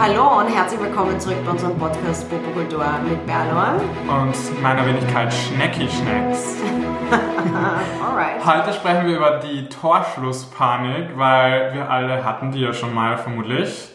Hallo 0.00 0.38
und 0.38 0.46
herzlich 0.46 0.80
willkommen 0.80 1.18
zurück 1.18 1.38
bei 1.44 1.50
unserem 1.50 1.76
Podcast 1.76 2.30
Popokultur 2.30 2.86
mit 3.02 3.26
Berlor. 3.26 3.80
Und 4.06 4.62
meiner 4.62 4.86
Wenigkeit 4.86 5.34
Schnecki 5.34 5.88
Schnecks. 5.88 6.54
Alright. 8.00 8.46
Heute 8.46 8.72
sprechen 8.72 9.08
wir 9.08 9.16
über 9.16 9.40
die 9.40 9.68
Torschlusspanik, 9.68 11.18
weil 11.18 11.74
wir 11.74 11.90
alle 11.90 12.24
hatten 12.24 12.52
die 12.52 12.60
ja 12.60 12.72
schon 12.72 12.94
mal 12.94 13.18
vermutlich. 13.18 13.88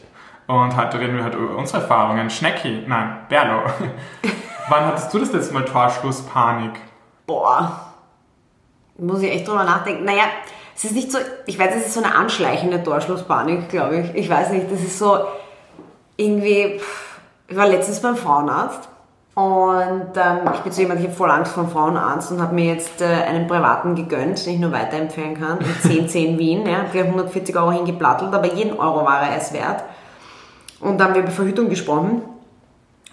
Und 0.47 0.75
heute 0.75 0.99
reden 0.99 1.15
wir 1.15 1.23
halt 1.23 1.35
über 1.35 1.55
unsere 1.55 1.81
Erfahrungen. 1.81 2.29
Schnecki, 2.29 2.83
nein, 2.85 3.19
Berlo. 3.29 3.61
Wann 4.67 4.85
hattest 4.85 5.13
du 5.13 5.19
das 5.19 5.31
letzte 5.31 5.53
Mal 5.53 5.63
Torschlusspanik? 5.63 6.81
Boah. 7.25 7.93
Muss 8.97 9.21
ich 9.21 9.31
echt 9.31 9.47
drüber 9.47 9.63
nachdenken. 9.63 10.03
Naja, 10.03 10.25
es 10.75 10.83
ist 10.83 10.95
nicht 10.95 11.13
so, 11.13 11.19
ich 11.45 11.57
weiß, 11.57 11.73
es 11.77 11.87
ist 11.87 11.93
so 11.93 12.03
eine 12.03 12.13
anschleichende 12.13 12.83
Torschlusspanik, 12.83 13.69
glaube 13.69 14.01
ich. 14.01 14.15
Ich 14.15 14.29
weiß 14.29 14.49
nicht, 14.49 14.69
das 14.69 14.81
ist 14.81 14.99
so 14.99 15.19
irgendwie, 16.23 16.79
pff, 16.79 17.19
ich 17.47 17.55
war 17.55 17.67
letztens 17.67 18.01
beim 18.01 18.15
Frauenarzt 18.15 18.89
und 19.35 20.11
ähm, 20.15 20.39
ich 20.53 20.59
bin 20.59 20.71
so 20.71 20.81
jemand, 20.81 20.99
ich 20.99 21.07
habe 21.07 21.15
voll 21.15 21.31
Angst 21.31 21.53
vor 21.53 21.63
dem 21.63 21.71
Frauenarzt 21.71 22.31
und 22.31 22.41
habe 22.41 22.53
mir 22.53 22.65
jetzt 22.65 23.01
äh, 23.01 23.05
einen 23.05 23.47
privaten 23.47 23.95
gegönnt, 23.95 24.45
den 24.45 24.53
ich 24.53 24.59
nur 24.59 24.71
weiterempfehlen 24.71 25.39
kann, 25.39 25.57
mit 25.57 25.81
10, 25.81 26.07
10 26.07 26.37
Wien, 26.39 26.65
ja, 26.67 26.85
gleich 26.91 27.05
140 27.05 27.55
Euro 27.55 27.71
hingeplattelt, 27.71 28.33
aber 28.33 28.53
jeden 28.53 28.77
Euro 28.77 29.03
war 29.05 29.21
er 29.21 29.37
es 29.37 29.51
wert. 29.51 29.83
Und 30.79 30.99
dann 30.99 31.09
haben 31.09 31.15
wir 31.15 31.23
über 31.23 31.31
Verhütung 31.31 31.69
gesprochen 31.69 32.21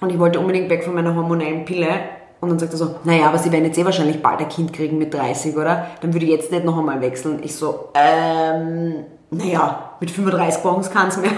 und 0.00 0.10
ich 0.10 0.18
wollte 0.18 0.40
unbedingt 0.40 0.68
weg 0.68 0.84
von 0.84 0.94
meiner 0.94 1.14
hormonellen 1.14 1.64
Pille 1.64 1.88
und 2.40 2.48
dann 2.48 2.58
sagt 2.58 2.72
er 2.72 2.78
so, 2.78 2.96
naja, 3.04 3.26
aber 3.26 3.38
Sie 3.38 3.52
werden 3.52 3.66
jetzt 3.66 3.78
eh 3.78 3.84
wahrscheinlich 3.84 4.22
bald 4.22 4.40
ein 4.40 4.48
Kind 4.48 4.72
kriegen 4.72 4.98
mit 4.98 5.12
30, 5.12 5.56
oder? 5.56 5.86
Dann 6.00 6.12
würde 6.12 6.26
ich 6.26 6.32
jetzt 6.32 6.50
nicht 6.50 6.64
noch 6.64 6.78
einmal 6.78 7.00
wechseln. 7.00 7.40
Ich 7.42 7.54
so, 7.54 7.90
ähm, 7.94 9.04
naja, 9.30 9.90
mit 10.00 10.10
35 10.10 10.62
brauchen 10.62 10.82
Sie 10.82 10.90
keins 10.90 11.18
mehr. 11.18 11.32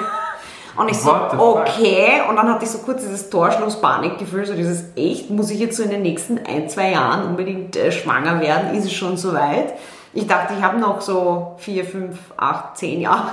Und 0.77 0.91
ich 0.91 0.99
so, 0.99 1.13
okay. 1.39 2.23
Und 2.29 2.37
dann 2.37 2.49
hatte 2.49 2.65
ich 2.65 2.71
so 2.71 2.79
kurz 2.79 3.03
dieses 3.03 3.29
Torschluss-Panikgefühl, 3.29 4.47
so 4.47 4.55
dieses, 4.55 4.85
echt, 4.97 5.31
muss 5.31 5.51
ich 5.51 5.61
jetzt 5.61 5.77
so 5.77 5.83
in 5.83 5.91
den 5.91 6.03
nächsten 6.03 6.39
ein, 6.47 6.69
zwei 6.69 6.93
Jahren 6.93 7.27
unbedingt 7.27 7.77
äh, 7.77 7.93
schwanger 7.93 8.41
werden? 8.41 8.75
Ist 8.75 8.87
es 8.87 8.93
schon 8.93 9.17
soweit? 9.17 9.75
Ich 10.15 10.27
dachte, 10.27 10.55
ich 10.57 10.63
habe 10.63 10.79
noch 10.79 11.01
so 11.01 11.57
vier, 11.59 11.85
fünf, 11.85 12.19
acht, 12.37 12.77
zehn 12.79 13.01
Jahre. 13.01 13.33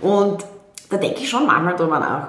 Und 0.00 0.44
da 0.88 0.96
denke 0.96 1.20
ich 1.20 1.28
schon 1.28 1.46
manchmal 1.46 1.76
drüber 1.76 1.98
nach. 1.98 2.28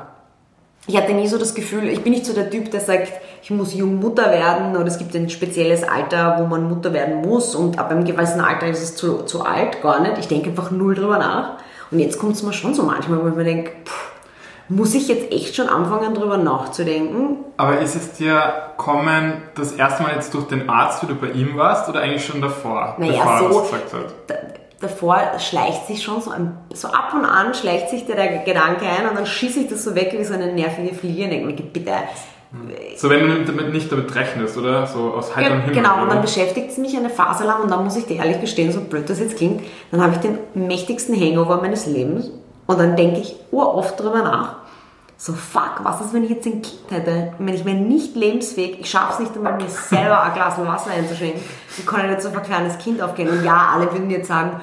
Ich 0.88 0.98
hatte 0.98 1.14
nie 1.14 1.28
so 1.28 1.38
das 1.38 1.54
Gefühl, 1.54 1.88
ich 1.88 2.04
bin 2.04 2.12
nicht 2.12 2.26
so 2.26 2.34
der 2.34 2.50
Typ, 2.50 2.72
der 2.72 2.82
sagt, 2.82 3.14
ich 3.44 3.52
muss 3.52 3.74
jung 3.74 4.00
Mutter 4.00 4.32
werden 4.32 4.76
oder 4.76 4.88
es 4.88 4.98
gibt 4.98 5.16
ein 5.16 5.30
spezielles 5.30 5.84
Alter, 5.84 6.38
wo 6.40 6.46
man 6.46 6.68
Mutter 6.68 6.92
werden 6.92 7.22
muss 7.22 7.56
und 7.56 7.78
ab 7.78 7.92
einem 7.92 8.04
gewissen 8.04 8.42
Alter 8.42 8.68
ist 8.68 8.82
es 8.82 8.96
zu, 8.96 9.24
zu 9.24 9.44
alt, 9.46 9.82
gar 9.82 10.00
nicht. 10.02 10.18
Ich 10.18 10.28
denke 10.28 10.50
einfach 10.50 10.72
null 10.72 10.96
drüber 10.96 11.18
nach. 11.18 11.58
Und 11.92 12.00
jetzt 12.00 12.18
kommt 12.20 12.34
es 12.36 12.44
mir 12.44 12.54
schon 12.54 12.74
so 12.74 12.84
manchmal, 12.84 13.22
wo 13.24 13.28
ich 13.28 13.36
mir 13.36 13.44
denke, 13.44 13.72
muss 14.70 14.94
ich 14.96 15.10
jetzt 15.10 15.32
echt 15.32 15.56
schon 15.56 15.68
anfangen 15.68 16.14
drüber 16.16 16.38
nachzudenken? 16.38 17.40
Aber 17.58 17.80
ist 17.80 17.96
es 17.96 18.14
dir 18.14 18.42
kommen 18.78 19.42
das 19.56 19.74
erste 19.74 20.04
Mal 20.04 20.16
jetzt 20.16 20.34
durch 20.34 20.48
den 20.48 20.70
Arzt, 20.70 21.04
wie 21.04 21.08
du 21.08 21.16
bei 21.16 21.28
ihm 21.32 21.58
warst, 21.58 21.90
oder 21.90 22.00
eigentlich 22.02 22.26
schon 22.26 22.42
davor? 22.42 22.96
Naja, 22.98 23.24
bevor 23.24 23.34
er 23.34 23.40
so- 23.54 23.60
das 23.60 23.70
gesagt 23.72 23.94
hat? 23.94 24.14
Da, 24.28 24.36
davor 24.80 25.20
schleicht 25.40 25.88
sich 25.88 26.02
schon 26.02 26.22
so, 26.22 26.32
ein, 26.32 26.58
so 26.74 26.88
ab 26.88 27.14
und 27.14 27.26
an 27.26 27.54
schleicht 27.54 27.90
sich 27.90 28.06
dir 28.06 28.16
der 28.16 28.40
Gedanke 28.40 28.86
ein 28.86 29.10
und 29.10 29.18
dann 29.18 29.26
schieße 29.26 29.60
ich 29.60 29.68
das 29.70 29.84
so 29.84 29.94
weg 29.94 30.16
wie 30.18 30.24
so 30.24 30.34
eine 30.34 30.54
nervige 30.54 30.96
Fliege 30.96 31.26
und 31.26 31.30
denke 31.32 31.48
mir, 31.48 31.70
bitte. 31.70 31.92
So, 32.98 33.10
wenn 33.10 33.28
du 33.28 33.46
damit 33.46 33.72
nicht 33.72 33.90
damit 33.92 34.14
rechnest, 34.14 34.58
oder? 34.58 34.86
So 34.86 35.14
aus 35.14 35.36
heiterem 35.36 35.60
Ge- 35.60 35.70
Himmel. 35.70 35.76
Genau, 35.84 35.96
und 35.96 36.02
oder? 36.04 36.14
dann 36.16 36.22
beschäftigt 36.22 36.72
es 36.72 36.78
mich 36.78 36.96
eine 36.98 37.10
Phase 37.10 37.46
lang 37.46 37.62
und 37.62 37.72
dann 37.72 37.84
muss 37.84 37.96
ich 37.96 38.06
dir 38.06 38.18
ehrlich 38.18 38.42
gestehen, 38.42 38.72
so 38.74 38.82
blöd 38.82 39.10
das 39.10 39.20
jetzt 39.20 39.38
klingt, 39.38 39.64
dann 39.92 40.02
habe 40.02 40.14
ich 40.14 40.20
den 40.20 40.38
mächtigsten 40.54 41.16
Hangover 41.20 41.62
meines 41.62 41.86
Lebens 41.86 42.30
und 42.68 42.78
dann 42.80 42.96
denke 42.98 43.22
ich 43.22 43.36
uroft 43.52 44.00
drüber 44.00 44.22
nach. 44.22 44.56
So, 45.18 45.34
fuck, 45.34 45.82
was 45.84 46.02
ist, 46.02 46.14
wenn 46.14 46.24
ich 46.24 46.32
jetzt 46.32 46.46
ein 46.48 46.62
Kind 46.62 46.82
hätte? 46.90 47.34
Und 47.38 47.46
wenn 47.48 47.54
ich 47.54 47.64
mir 47.64 47.76
nicht 47.76 48.16
lebensfähig, 48.16 48.80
ich 48.82 48.90
schaffe 48.90 49.14
es 49.14 49.20
nicht 49.20 49.36
einmal, 49.38 49.54
mir 49.56 49.70
selber 49.70 50.22
ein 50.24 50.34
Glas 50.34 50.58
Wasser 50.58 50.92
einzuschenken, 50.92 51.42
wie 51.78 51.86
kann 51.86 52.02
ich 52.06 52.08
nicht 52.10 52.22
so 52.24 52.30
ein 52.30 52.42
kleines 52.44 52.78
Kind 52.80 53.02
aufgehen? 53.02 53.30
Und 53.30 53.46
ja, 53.46 53.70
alle 53.76 53.92
würden 53.94 54.10
jetzt 54.10 54.28
sagen, 54.28 54.60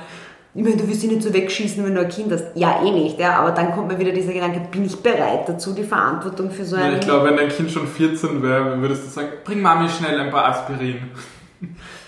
ich 0.54 0.62
meine, 0.64 0.76
du 0.76 0.88
wirst 0.88 1.03
dich 1.03 1.10
nicht 1.10 1.22
so 1.22 1.32
wegschießen, 1.32 1.84
wenn 1.84 1.94
du 1.94 2.00
ein 2.00 2.09
Kind 2.09 2.32
hast. 2.32 2.47
Ja, 2.54 2.82
eh 2.82 2.91
nicht, 2.91 3.19
ja, 3.19 3.38
aber 3.38 3.53
dann 3.53 3.72
kommt 3.72 3.88
mir 3.88 3.98
wieder 3.98 4.12
dieser 4.12 4.32
Gedanke, 4.32 4.60
bin 4.70 4.84
ich 4.86 4.97
bereit 5.03 5.48
dazu, 5.48 5.72
die 5.75 5.84
Verantwortung 5.84 6.50
für 6.50 6.64
so 6.64 6.76
Ja, 6.76 6.84
ein... 6.84 6.94
ich 6.94 7.00
glaube, 7.00 7.26
wenn 7.28 7.36
dein 7.36 7.48
Kind 7.48 7.70
schon 7.70 7.86
14 7.86 8.42
wäre, 8.42 8.81
würdest 8.81 9.04
du 9.04 9.09
sagen, 9.10 9.28
bring 9.44 9.60
Mami 9.60 9.88
schnell 9.88 10.19
ein 10.19 10.31
paar 10.31 10.47
Aspirin. 10.47 11.10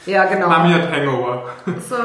ja, 0.07 0.25
genau. 0.25 0.49
Mami 0.49 0.73
hat 0.73 0.91
Hangover. 0.91 1.45
So, 1.89 1.97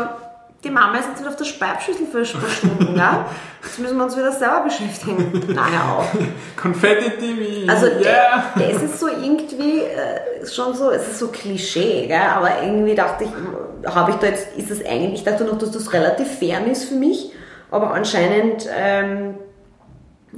die 0.65 0.71
Mama 0.71 0.97
ist 0.97 1.09
jetzt 1.09 1.19
wieder 1.19 1.29
auf 1.29 1.35
der 1.35 1.45
Speibschüssel 1.45 2.25
Stunden, 2.25 2.97
ja? 2.97 3.25
Jetzt 3.63 3.79
müssen 3.79 3.97
wir 3.97 4.03
uns 4.03 4.17
wieder 4.17 4.31
selber 4.31 4.63
beschäftigen. 4.63 5.43
Naja, 5.53 5.97
auch. 5.97 6.59
Konfetti-TV. 6.61 7.71
Also, 7.71 7.87
yeah. 7.87 8.51
das 8.55 8.81
ist 8.81 8.99
so 8.99 9.07
irgendwie 9.07 9.81
äh, 9.81 10.45
schon 10.45 10.73
so, 10.73 10.89
es 10.91 11.07
ist 11.07 11.19
so 11.19 11.27
Klischee, 11.27 12.07
gell? 12.07 12.17
aber 12.17 12.63
irgendwie 12.63 12.95
dachte 12.95 13.25
ich, 13.25 13.93
habe 13.93 14.11
ich 14.11 14.17
da 14.17 14.27
jetzt, 14.27 14.57
ist 14.57 14.71
das 14.71 14.83
eigentlich, 14.85 15.13
ich 15.13 15.23
dachte 15.23 15.43
noch, 15.43 15.57
dass 15.57 15.71
das 15.71 15.93
relativ 15.93 16.27
fern 16.27 16.65
ist 16.65 16.85
für 16.85 16.95
mich, 16.95 17.31
aber 17.69 17.93
anscheinend 17.93 18.67
ähm, 18.75 19.35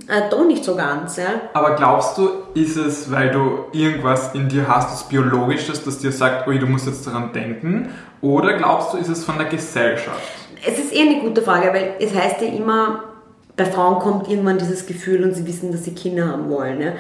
äh, 0.07 0.29
doch 0.29 0.45
nicht 0.45 0.63
so 0.63 0.75
ganz, 0.75 1.17
ja? 1.17 1.41
Aber 1.53 1.75
glaubst 1.75 2.17
du, 2.17 2.29
ist 2.53 2.77
es, 2.77 3.11
weil 3.11 3.31
du 3.31 3.65
irgendwas 3.71 4.33
in 4.33 4.49
dir 4.49 4.67
hast, 4.67 4.91
das 4.91 5.07
biologisches, 5.07 5.83
das 5.83 5.99
dir 5.99 6.11
sagt, 6.11 6.47
ui, 6.47 6.59
du 6.59 6.65
musst 6.65 6.87
jetzt 6.87 7.05
daran 7.07 7.33
denken? 7.33 7.89
Oder 8.21 8.57
glaubst 8.57 8.93
du, 8.93 8.97
ist 8.97 9.09
es 9.09 9.23
von 9.23 9.37
der 9.37 9.47
Gesellschaft? 9.47 10.21
Es 10.65 10.79
ist 10.79 10.93
eher 10.93 11.09
eine 11.09 11.21
gute 11.21 11.41
Frage, 11.41 11.67
weil 11.73 11.95
es 11.99 12.13
heißt 12.13 12.41
ja 12.41 12.47
immer, 12.47 13.03
bei 13.55 13.65
Frauen 13.65 13.99
kommt 13.99 14.29
irgendwann 14.29 14.57
dieses 14.57 14.85
Gefühl 14.85 15.23
und 15.23 15.33
sie 15.33 15.45
wissen, 15.47 15.71
dass 15.71 15.83
sie 15.83 15.93
Kinder 15.93 16.27
haben 16.27 16.49
wollen. 16.49 16.81
Ja? 16.81 16.93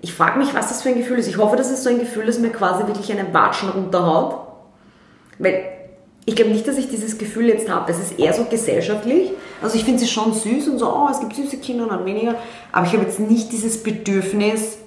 Ich 0.00 0.12
frage 0.12 0.38
mich, 0.38 0.54
was 0.54 0.68
das 0.68 0.82
für 0.82 0.90
ein 0.90 0.98
Gefühl 0.98 1.18
ist. 1.18 1.28
Ich 1.28 1.38
hoffe, 1.38 1.56
das 1.56 1.70
ist 1.70 1.84
so 1.84 1.90
ein 1.90 1.98
Gefühl, 1.98 2.26
das 2.26 2.38
mir 2.38 2.50
quasi 2.50 2.86
wirklich 2.86 3.10
einen 3.10 3.32
Watschen 3.32 3.70
runterhaut. 3.70 4.46
Weil 5.38 5.64
ich 6.24 6.36
glaube 6.36 6.52
nicht, 6.52 6.68
dass 6.68 6.76
ich 6.76 6.88
dieses 6.88 7.18
Gefühl 7.18 7.46
jetzt 7.46 7.68
habe. 7.68 7.90
Es 7.90 7.98
ist 7.98 8.18
eher 8.18 8.32
so 8.32 8.44
gesellschaftlich. 8.44 9.32
Also 9.62 9.76
ich 9.76 9.84
finde 9.84 10.00
sie 10.00 10.08
schon 10.08 10.32
süß 10.32 10.68
und 10.68 10.78
so, 10.78 10.92
oh, 10.92 11.08
es 11.10 11.20
gibt 11.20 11.34
süße 11.34 11.58
Kinder 11.58 11.84
und 11.84 11.90
dann 11.90 12.04
weniger. 12.04 12.34
Aber 12.72 12.86
ich 12.86 12.92
habe 12.92 13.02
jetzt 13.02 13.20
nicht 13.20 13.52
dieses 13.52 13.82
Bedürfnis, 13.82 14.78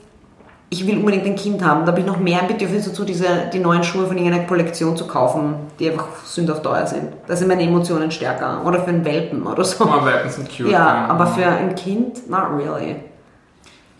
ich 0.69 0.86
will 0.88 0.97
unbedingt 0.97 1.25
ein 1.25 1.36
Kind 1.36 1.63
haben. 1.63 1.86
Da 1.86 1.91
habe 1.91 2.02
ich 2.02 2.06
noch 2.06 2.19
mehr 2.19 2.41
ein 2.41 2.47
Bedürfnis 2.47 2.85
dazu, 2.85 3.06
diese, 3.06 3.50
die 3.53 3.59
neuen 3.59 3.84
Schuhe 3.84 4.08
von 4.08 4.18
irgendeiner 4.18 4.46
Kollektion 4.46 4.97
zu 4.97 5.08
kaufen, 5.08 5.56
die 5.80 5.90
einfach 5.90 6.08
sündhaft 6.25 6.64
teuer 6.64 6.85
sind. 6.88 7.14
Da 7.28 7.35
sind 7.35 7.47
meine 7.47 7.64
Emotionen 7.64 8.12
stärker. 8.12 8.66
Oder 8.66 8.81
für 8.81 8.90
einen 8.90 9.06
Welpen 9.06 9.46
oder 9.46 9.64
so. 9.64 9.85
Mal, 9.85 10.06
Welpen 10.06 10.30
sind 10.30 10.50
cute. 10.50 10.72
Ja, 10.72 11.06
aber 11.08 11.28
für 11.28 11.46
ein 11.46 11.75
Kind, 11.75 12.30
not 12.30 12.50
really. 12.58 12.97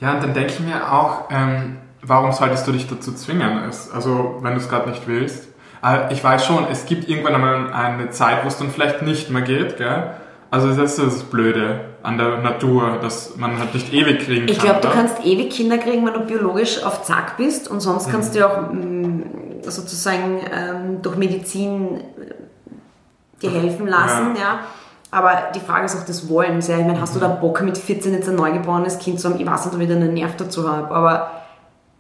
Ja, 0.02 0.14
und 0.16 0.24
dann 0.24 0.34
denke 0.34 0.54
ich 0.54 0.60
mir 0.60 0.92
auch, 0.92 1.30
ähm, 1.30 1.78
warum 2.02 2.32
solltest 2.32 2.68
du 2.68 2.72
dich 2.72 2.88
dazu 2.88 3.14
zwingen? 3.14 3.60
Also, 3.94 4.40
wenn 4.42 4.54
du 4.54 4.60
es 4.60 4.68
gerade 4.68 4.90
nicht 4.90 5.08
willst. 5.08 5.48
Äh, 5.84 6.12
ich 6.12 6.24
weiß 6.24 6.46
schon, 6.46 6.66
es 6.70 6.86
gibt 6.86 7.08
irgendwann 7.08 7.36
einmal 7.36 7.72
eine 7.72 8.10
Zeit, 8.10 8.44
wo 8.44 8.48
es 8.48 8.58
dann 8.58 8.70
vielleicht 8.70 9.02
nicht 9.02 9.30
mehr 9.30 9.44
geht, 9.44 9.78
gell? 9.78 10.12
Also, 10.56 10.70
das 10.70 10.98
ist 10.98 11.06
das 11.06 11.24
Blöde 11.24 11.82
an 12.02 12.18
der 12.18 12.38
Natur, 12.38 13.00
dass 13.02 13.36
man 13.36 13.60
halt 13.60 13.74
nicht 13.74 13.92
ewig 13.92 14.26
kriegen 14.26 14.48
Ich 14.48 14.58
kann. 14.58 14.68
glaube, 14.68 14.80
du 14.80 14.90
kannst 14.90 15.26
ewig 15.26 15.50
Kinder 15.50 15.78
kriegen, 15.78 16.06
wenn 16.06 16.14
du 16.14 16.22
biologisch 16.22 16.82
auf 16.82 17.04
Zack 17.04 17.36
bist 17.36 17.70
und 17.70 17.82
sonst 17.82 18.10
kannst 18.10 18.34
du 18.36 18.48
auch 18.48 18.72
mm, 18.72 19.24
sozusagen 19.64 20.40
ähm, 20.50 21.02
durch 21.02 21.18
Medizin 21.18 21.98
äh, 21.98 23.42
dir 23.42 23.52
helfen 23.52 23.86
lassen, 23.86 24.38
ja. 24.40 24.60
Aber 25.12 25.52
die 25.54 25.60
Frage 25.60 25.88
ist 25.88 25.98
auch 25.98 26.06
des 26.06 26.30
Wollens, 26.30 26.70
ja. 26.70 26.78
Ich 26.78 26.86
meine, 26.86 27.02
hast 27.02 27.18
du 27.18 27.20
da 27.20 27.28
Bock 27.28 27.62
mit 27.62 27.78
14 27.78 28.14
jetzt 28.14 28.30
ein 28.30 28.36
neugeborenes 28.36 28.98
Kind 29.00 29.20
zu 29.20 29.28
haben? 29.30 29.38
Ich 29.38 29.46
weiß 29.46 29.66
nicht, 29.66 29.76
ob 29.76 29.82
ich 29.82 29.90
da 29.90 29.96
einen 29.96 30.14
Nerv 30.14 30.38
dazu 30.38 30.72
habe, 30.72 30.96
aber 30.96 31.32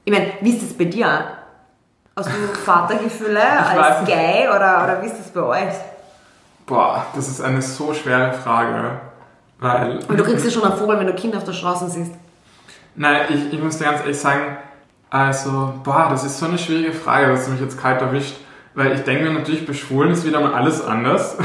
ich 0.05 0.13
meine, 0.13 0.27
wie 0.39 0.51
ist 0.51 0.61
das 0.61 0.77
bei 0.77 0.85
dir? 0.85 1.25
Hast 2.15 2.29
du 2.29 2.31
Vatergefühle 2.65 3.41
als. 3.41 4.07
Gay 4.07 4.47
oder, 4.47 4.85
oder 4.85 5.01
wie 5.01 5.07
ist 5.07 5.19
das 5.19 5.27
bei 5.31 5.41
euch? 5.41 5.73
Boah, 6.65 7.05
das 7.15 7.27
ist 7.27 7.41
eine 7.41 7.61
so 7.61 7.93
schwere 7.93 8.33
Frage. 8.33 8.99
Weil. 9.59 9.99
Und 10.07 10.19
du 10.19 10.23
kriegst 10.23 10.45
ja 10.45 10.51
schon 10.51 10.63
einen 10.63 10.77
Vogel, 10.77 10.99
wenn 10.99 11.07
du 11.07 11.13
Kinder 11.13 11.37
auf 11.37 11.43
der 11.43 11.53
Straße 11.53 11.89
siehst. 11.89 12.13
Nein, 12.95 13.21
ich, 13.29 13.53
ich 13.53 13.61
muss 13.61 13.77
dir 13.77 13.85
ganz 13.85 14.01
ehrlich 14.01 14.19
sagen, 14.19 14.57
also, 15.09 15.73
boah, 15.83 16.07
das 16.09 16.23
ist 16.23 16.39
so 16.39 16.45
eine 16.45 16.57
schwierige 16.57 16.93
Frage, 16.93 17.27
dass 17.27 17.45
du 17.45 17.51
mich 17.51 17.61
jetzt 17.61 17.79
kalt 17.79 18.01
erwischt. 18.01 18.35
Weil 18.73 18.93
ich 18.93 19.01
denke 19.01 19.23
mir 19.23 19.31
natürlich, 19.31 19.65
bei 19.65 19.73
Schwulen 19.73 20.11
ist 20.11 20.25
wieder 20.25 20.41
mal 20.41 20.53
alles 20.53 20.83
anders. 20.83 21.37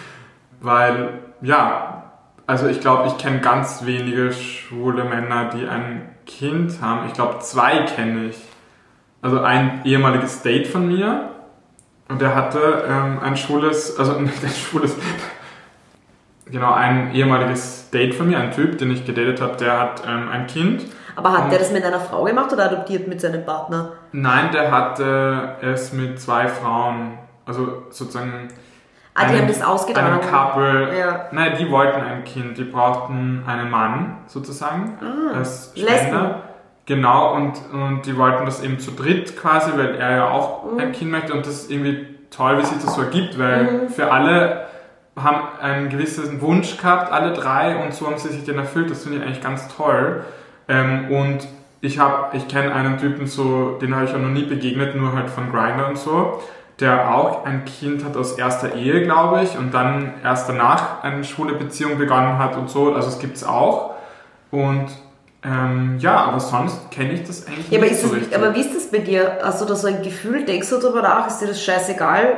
weil, 0.60 1.20
ja, 1.40 2.12
also 2.46 2.66
ich 2.66 2.80
glaube, 2.80 3.08
ich 3.08 3.18
kenne 3.18 3.40
ganz 3.40 3.86
wenige 3.86 4.32
schwule 4.32 5.04
Männer, 5.04 5.50
die 5.50 5.66
ein 5.66 6.10
Kind 6.26 6.82
haben. 6.82 7.06
Ich 7.06 7.14
glaube, 7.14 7.38
zwei 7.38 7.84
kenne 7.84 8.26
ich. 8.26 8.38
Also 9.22 9.40
ein 9.40 9.80
ehemaliges 9.84 10.42
Date 10.42 10.66
von 10.66 10.86
mir. 10.86 11.30
Und 12.08 12.20
der 12.20 12.34
hatte 12.34 12.84
ähm, 12.88 13.18
ein 13.22 13.36
schwules, 13.36 13.98
also 13.98 14.12
nicht 14.20 14.42
ein 14.44 14.50
schwules, 14.50 14.96
genau, 16.50 16.72
ein 16.72 17.12
ehemaliges 17.14 17.90
Date 17.90 18.14
von 18.14 18.28
mir, 18.28 18.38
ein 18.38 18.52
Typ, 18.52 18.78
den 18.78 18.90
ich 18.90 19.04
gedatet 19.04 19.40
habe, 19.40 19.56
der 19.56 19.78
hat 19.80 20.02
ähm, 20.06 20.28
ein 20.28 20.46
Kind. 20.46 20.84
Aber 21.16 21.32
hat 21.32 21.50
der 21.50 21.58
das 21.58 21.72
mit 21.72 21.82
einer 21.84 21.98
Frau 22.00 22.24
gemacht 22.24 22.52
oder 22.52 22.66
adoptiert 22.66 23.08
mit 23.08 23.20
seinem 23.20 23.44
Partner? 23.44 23.92
Nein, 24.12 24.50
der 24.52 24.70
hatte 24.70 25.56
es 25.62 25.92
mit 25.92 26.20
zwei 26.20 26.46
Frauen, 26.46 27.18
also 27.46 27.84
sozusagen, 27.90 28.48
Ah, 29.14 29.20
die 29.24 29.30
einen, 29.30 29.38
haben 29.40 29.48
das 29.48 29.62
ausgetragen. 29.62 30.20
einen 30.20 30.30
Couple. 30.30 30.98
Ja. 30.98 31.24
Nein, 31.32 31.54
die 31.58 31.70
wollten 31.70 32.02
ein 32.02 32.22
Kind, 32.24 32.58
die 32.58 32.64
brauchten 32.64 33.44
einen 33.46 33.70
Mann 33.70 34.18
sozusagen 34.26 34.98
Ah, 35.00 35.38
als 35.38 35.72
Lesben. 35.74 36.34
Genau, 36.86 37.34
und, 37.34 37.54
und 37.72 38.06
die 38.06 38.16
wollten 38.16 38.44
das 38.46 38.62
eben 38.62 38.78
zu 38.78 38.92
dritt 38.92 39.36
quasi, 39.36 39.72
weil 39.76 39.96
er 39.96 40.16
ja 40.16 40.30
auch 40.30 40.64
Mhm. 40.72 40.78
ein 40.78 40.92
Kind 40.92 41.10
möchte 41.10 41.32
und 41.32 41.44
das 41.44 41.62
ist 41.62 41.70
irgendwie 41.70 42.06
toll, 42.30 42.58
wie 42.58 42.64
sich 42.64 42.78
das 42.82 42.94
so 42.94 43.02
ergibt, 43.02 43.38
weil 43.38 43.88
für 43.88 44.12
alle 44.12 44.66
haben 45.16 45.40
einen 45.60 45.88
gewissen 45.88 46.40
Wunsch 46.42 46.76
gehabt, 46.76 47.10
alle 47.10 47.32
drei, 47.32 47.76
und 47.82 47.94
so 47.94 48.06
haben 48.06 48.18
sie 48.18 48.28
sich 48.28 48.44
den 48.44 48.58
erfüllt. 48.58 48.90
Das 48.90 49.02
finde 49.02 49.18
ich 49.18 49.24
eigentlich 49.24 49.42
ganz 49.42 49.66
toll. 49.74 50.22
Ähm, 50.68 51.10
und 51.10 51.48
ich 51.80 51.98
habe, 51.98 52.36
ich 52.36 52.46
kenne 52.48 52.72
einen 52.74 52.98
Typen 52.98 53.26
so, 53.26 53.78
den 53.80 53.94
habe 53.94 54.04
ich 54.04 54.14
auch 54.14 54.18
noch 54.18 54.28
nie 54.28 54.44
begegnet, 54.44 54.94
nur 54.94 55.14
halt 55.14 55.30
von 55.30 55.50
Grindr 55.50 55.88
und 55.88 55.96
so, 55.98 56.42
der 56.80 57.14
auch 57.14 57.46
ein 57.46 57.64
Kind 57.64 58.04
hat 58.04 58.16
aus 58.16 58.32
erster 58.32 58.74
Ehe, 58.74 59.02
glaube 59.04 59.42
ich, 59.42 59.56
und 59.56 59.72
dann 59.72 60.14
erst 60.22 60.48
danach 60.48 61.02
eine 61.02 61.24
schwule 61.24 61.54
Beziehung 61.54 61.96
begonnen 61.96 62.38
hat 62.38 62.56
und 62.56 62.68
so. 62.68 62.94
Also 62.94 63.08
es 63.08 63.18
gibt's 63.18 63.42
auch. 63.42 63.94
Und 64.50 64.88
ähm, 65.46 65.96
ja, 66.00 66.16
aber 66.16 66.40
sonst 66.40 66.90
kenne 66.90 67.12
ich 67.12 67.22
das 67.22 67.46
eigentlich 67.46 67.70
Ja, 67.70 67.78
aber, 67.78 67.86
nicht 67.86 68.00
so 68.00 68.08
das, 68.08 68.16
richtig. 68.16 68.36
aber 68.36 68.54
wie 68.54 68.60
ist 68.60 68.74
das 68.74 68.90
bei 68.90 68.98
dir? 68.98 69.38
Hast 69.42 69.60
du 69.60 69.64
da 69.64 69.76
so 69.76 69.86
ein 69.86 70.02
Gefühl? 70.02 70.44
Denkst 70.44 70.68
du 70.70 70.78
darüber 70.78 71.02
nach? 71.02 71.28
Ist 71.28 71.38
dir 71.38 71.46
das 71.46 71.62
scheißegal? 71.62 72.34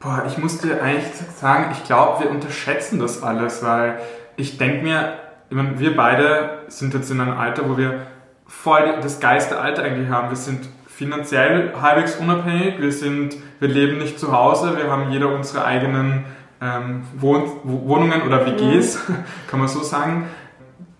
Boah, 0.00 0.24
ich 0.26 0.38
muss 0.38 0.58
dir 0.58 0.82
eigentlich 0.82 1.04
sagen, 1.36 1.66
ich 1.72 1.84
glaube, 1.84 2.24
wir 2.24 2.30
unterschätzen 2.30 2.98
das 2.98 3.22
alles, 3.22 3.62
weil 3.62 3.98
ich 4.36 4.56
denke 4.56 4.84
mir, 4.84 5.18
ich 5.50 5.56
mein, 5.56 5.78
wir 5.80 5.96
beide 5.96 6.62
sind 6.68 6.94
jetzt 6.94 7.10
in 7.10 7.20
einem 7.20 7.36
Alter, 7.36 7.68
wo 7.68 7.76
wir 7.76 8.06
voll 8.46 9.00
das 9.02 9.20
geilste 9.20 9.60
Alter 9.60 9.82
eigentlich 9.82 10.08
haben. 10.08 10.30
Wir 10.30 10.36
sind 10.36 10.68
finanziell 10.86 11.74
halbwegs 11.80 12.16
unabhängig, 12.16 12.80
wir, 12.80 12.92
sind, 12.92 13.36
wir 13.60 13.68
leben 13.68 13.98
nicht 13.98 14.18
zu 14.18 14.32
Hause, 14.32 14.76
wir 14.78 14.90
haben 14.90 15.10
jeder 15.10 15.28
unsere 15.34 15.64
eigenen 15.64 16.24
ähm, 16.60 17.02
Wohn 17.16 17.50
Wohnungen 17.64 18.22
oder 18.22 18.46
WGs, 18.46 19.00
kann 19.50 19.60
man 19.60 19.68
so 19.68 19.82
sagen. 19.82 20.28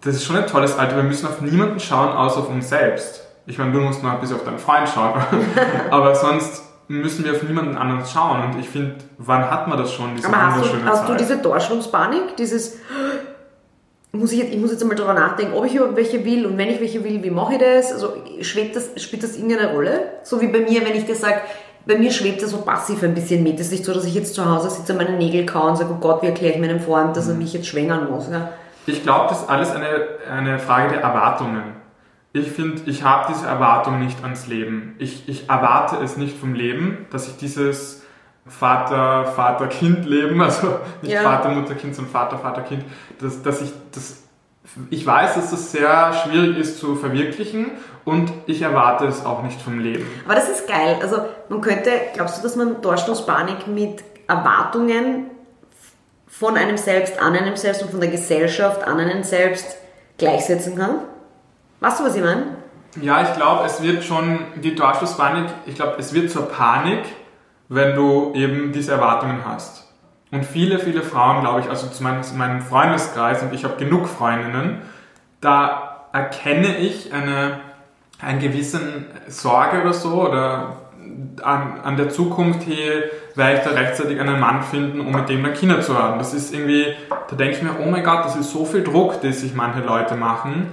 Das 0.02 0.14
ist 0.14 0.24
schon 0.24 0.36
ein 0.36 0.46
tolles 0.46 0.78
Alter, 0.78 0.96
wir 0.96 1.02
müssen 1.02 1.26
auf 1.26 1.40
niemanden 1.40 1.80
schauen, 1.80 2.10
außer 2.10 2.38
auf 2.40 2.48
uns 2.50 2.68
selbst. 2.68 3.24
Ich 3.46 3.58
meine, 3.58 3.72
du 3.72 3.80
musst 3.80 4.02
noch 4.02 4.12
ein 4.12 4.20
bisschen 4.20 4.36
auf 4.36 4.44
deinen 4.44 4.58
Freund 4.58 4.88
schauen, 4.88 5.14
aber 5.90 6.14
sonst 6.14 6.62
müssen 6.86 7.24
wir 7.24 7.32
auf 7.32 7.42
niemanden 7.42 7.76
anderen 7.76 8.04
schauen. 8.06 8.44
Und 8.44 8.60
ich 8.60 8.68
finde, 8.68 8.96
wann 9.18 9.50
hat 9.50 9.66
man 9.68 9.78
das 9.78 9.92
schon, 9.92 10.14
diese 10.16 10.28
Aber 10.28 10.54
hast 10.54 10.64
du, 10.72 10.84
hast 10.84 11.08
du 11.08 11.14
diese 11.14 11.42
Torschlusspanik? 11.42 12.36
Dieses, 12.36 12.76
muss 14.12 14.32
ich, 14.32 14.38
jetzt, 14.38 14.52
ich 14.52 14.58
muss 14.58 14.70
jetzt 14.70 14.82
einmal 14.82 14.96
darüber 14.96 15.14
nachdenken, 15.14 15.54
ob 15.54 15.64
ich 15.66 15.74
überhaupt 15.74 15.96
welche 15.96 16.24
will 16.24 16.46
und 16.46 16.56
wenn 16.56 16.68
ich 16.68 16.80
welche 16.80 17.02
will, 17.04 17.22
wie 17.22 17.30
mache 17.30 17.54
ich 17.54 17.58
das? 17.60 17.92
Also 17.92 18.14
schwebt 18.40 18.76
das, 18.76 18.90
spielt 19.02 19.22
das 19.22 19.36
irgendeine 19.36 19.72
Rolle? 19.72 20.00
So 20.22 20.40
wie 20.40 20.46
bei 20.48 20.60
mir, 20.60 20.84
wenn 20.86 20.94
ich 20.94 21.04
dir 21.04 21.14
sage, 21.14 21.40
bei 21.86 21.96
mir 21.98 22.10
schwebt 22.10 22.42
das 22.42 22.50
so 22.50 22.58
passiv 22.58 23.02
ein 23.02 23.14
bisschen 23.14 23.42
mit. 23.42 23.54
Es 23.60 23.66
ist 23.66 23.72
nicht 23.72 23.84
so, 23.84 23.92
dass 23.92 24.04
ich 24.04 24.14
jetzt 24.14 24.34
zu 24.34 24.44
Hause 24.50 24.70
sitze, 24.70 24.94
meine 24.94 25.16
Nägel 25.16 25.44
kaue 25.46 25.70
und 25.70 25.76
sage, 25.76 25.90
oh 25.92 25.98
Gott, 26.00 26.22
wie 26.22 26.26
erkläre 26.26 26.54
ich 26.54 26.60
meinem 26.60 26.80
Freund, 26.80 27.16
dass 27.16 27.28
er 27.28 27.34
Mhm. 27.34 27.40
mich 27.40 27.52
jetzt 27.52 27.66
schwängern 27.66 28.10
muss. 28.10 28.28
Ja? 28.30 28.50
Ich 28.88 29.02
glaube, 29.02 29.28
das 29.28 29.42
ist 29.42 29.50
alles 29.50 29.70
eine, 29.70 29.86
eine 30.30 30.58
Frage 30.58 30.94
der 30.94 31.02
Erwartungen. 31.02 31.62
Ich 32.32 32.50
finde, 32.50 32.82
ich 32.86 33.02
habe 33.02 33.32
diese 33.32 33.46
Erwartung 33.46 33.98
nicht 33.98 34.22
ans 34.22 34.46
Leben. 34.46 34.94
Ich, 34.98 35.28
ich 35.28 35.48
erwarte 35.48 35.96
es 36.02 36.16
nicht 36.16 36.38
vom 36.38 36.54
Leben, 36.54 37.06
dass 37.10 37.28
ich 37.28 37.36
dieses 37.36 38.02
Vater, 38.46 39.26
Vater, 39.26 39.66
Kind 39.66 40.06
Leben, 40.06 40.40
also 40.42 40.80
nicht 41.02 41.12
Ja. 41.12 41.22
Vater, 41.22 41.50
Mutter, 41.50 41.74
Kind, 41.74 41.94
sondern 41.94 42.12
Vater, 42.12 42.38
Vater, 42.38 42.62
Kind, 42.62 42.84
dass, 43.20 43.42
dass 43.42 43.60
ich 43.60 43.72
das, 43.92 44.22
ich 44.90 45.06
weiß, 45.06 45.34
dass 45.34 45.50
das 45.50 45.70
sehr 45.70 46.12
schwierig 46.14 46.58
ist 46.58 46.78
zu 46.78 46.96
verwirklichen 46.96 47.72
und 48.04 48.32
ich 48.46 48.62
erwarte 48.62 49.06
es 49.06 49.24
auch 49.24 49.42
nicht 49.42 49.60
vom 49.60 49.80
Leben. 49.80 50.06
Aber 50.24 50.34
das 50.34 50.48
ist 50.48 50.66
geil. 50.66 50.98
Also 51.02 51.18
man 51.48 51.60
könnte, 51.60 51.90
glaubst 52.14 52.38
du, 52.38 52.42
dass 52.42 52.56
man 52.56 52.80
Torschlusspanik 52.80 53.66
mit 53.66 54.02
Erwartungen 54.26 55.30
von 56.28 56.56
einem 56.56 56.76
selbst 56.76 57.20
an 57.20 57.34
einem 57.34 57.56
selbst 57.56 57.82
und 57.82 57.90
von 57.90 58.00
der 58.00 58.10
Gesellschaft 58.10 58.82
an 58.86 59.00
einem 59.00 59.22
selbst 59.22 59.76
gleichsetzen 60.18 60.76
kann? 60.76 61.00
Weißt 61.80 62.00
du, 62.00 62.04
was 62.04 62.16
ich 62.16 62.22
meine? 62.22 62.58
Ja, 63.00 63.22
ich 63.22 63.34
glaube, 63.34 63.64
es 63.64 63.82
wird 63.82 64.02
schon, 64.04 64.38
die 64.56 64.74
Torschlusspanik, 64.74 65.48
ich 65.66 65.74
glaube, 65.74 65.96
es 65.98 66.12
wird 66.12 66.30
zur 66.30 66.48
Panik, 66.48 67.04
wenn 67.68 67.94
du 67.94 68.32
eben 68.34 68.72
diese 68.72 68.92
Erwartungen 68.92 69.44
hast. 69.44 69.84
Und 70.30 70.44
viele, 70.44 70.78
viele 70.78 71.02
Frauen, 71.02 71.40
glaube 71.40 71.60
ich, 71.60 71.68
also 71.68 71.86
zu 71.86 72.02
meinem, 72.02 72.22
zu 72.22 72.34
meinem 72.34 72.60
Freundeskreis, 72.60 73.42
und 73.42 73.54
ich 73.54 73.64
habe 73.64 73.76
genug 73.76 74.08
Freundinnen, 74.08 74.82
da 75.40 76.08
erkenne 76.12 76.78
ich 76.78 77.12
eine, 77.12 77.60
einen 78.20 78.40
gewissen 78.40 79.06
Sorge 79.28 79.80
oder 79.82 79.92
so, 79.92 80.28
oder 80.28 80.76
an, 81.44 81.80
an 81.82 81.96
der 81.96 82.08
Zukunft, 82.10 82.66
hey, 82.66 83.04
werde 83.34 83.58
ich 83.58 83.60
da 83.64 83.70
rechtzeitig 83.70 84.20
einen 84.20 84.38
Mann 84.40 84.62
finden, 84.62 85.00
um 85.00 85.12
mit 85.12 85.28
dem 85.28 85.42
dann 85.42 85.54
Kinder 85.54 85.80
zu 85.80 85.98
haben. 85.98 86.18
Das 86.18 86.34
ist 86.34 86.52
irgendwie, 86.52 86.86
da 87.30 87.36
denke 87.36 87.56
ich 87.56 87.62
mir, 87.62 87.70
oh 87.84 87.88
mein 87.88 88.02
Gott, 88.04 88.24
das 88.24 88.36
ist 88.36 88.50
so 88.50 88.64
viel 88.64 88.82
Druck, 88.82 89.20
den 89.20 89.32
sich 89.32 89.54
manche 89.54 89.80
Leute 89.80 90.14
machen. 90.16 90.72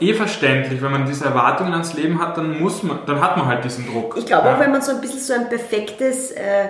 Eh 0.00 0.14
verständlich, 0.14 0.82
wenn 0.82 0.90
man 0.90 1.06
diese 1.06 1.26
Erwartungen 1.26 1.72
ans 1.72 1.94
Leben 1.94 2.20
hat, 2.20 2.36
dann 2.36 2.60
muss 2.60 2.82
man, 2.82 3.00
dann 3.06 3.20
hat 3.20 3.36
man 3.36 3.46
halt 3.46 3.64
diesen 3.64 3.86
Druck. 3.86 4.16
Ich 4.18 4.26
glaube 4.26 4.48
auch, 4.48 4.54
Ja. 4.54 4.60
wenn 4.60 4.72
man 4.72 4.82
so 4.82 4.92
ein 4.92 5.00
bisschen 5.00 5.20
so 5.20 5.34
ein 5.34 5.48
perfektes 5.48 6.32
äh, 6.32 6.68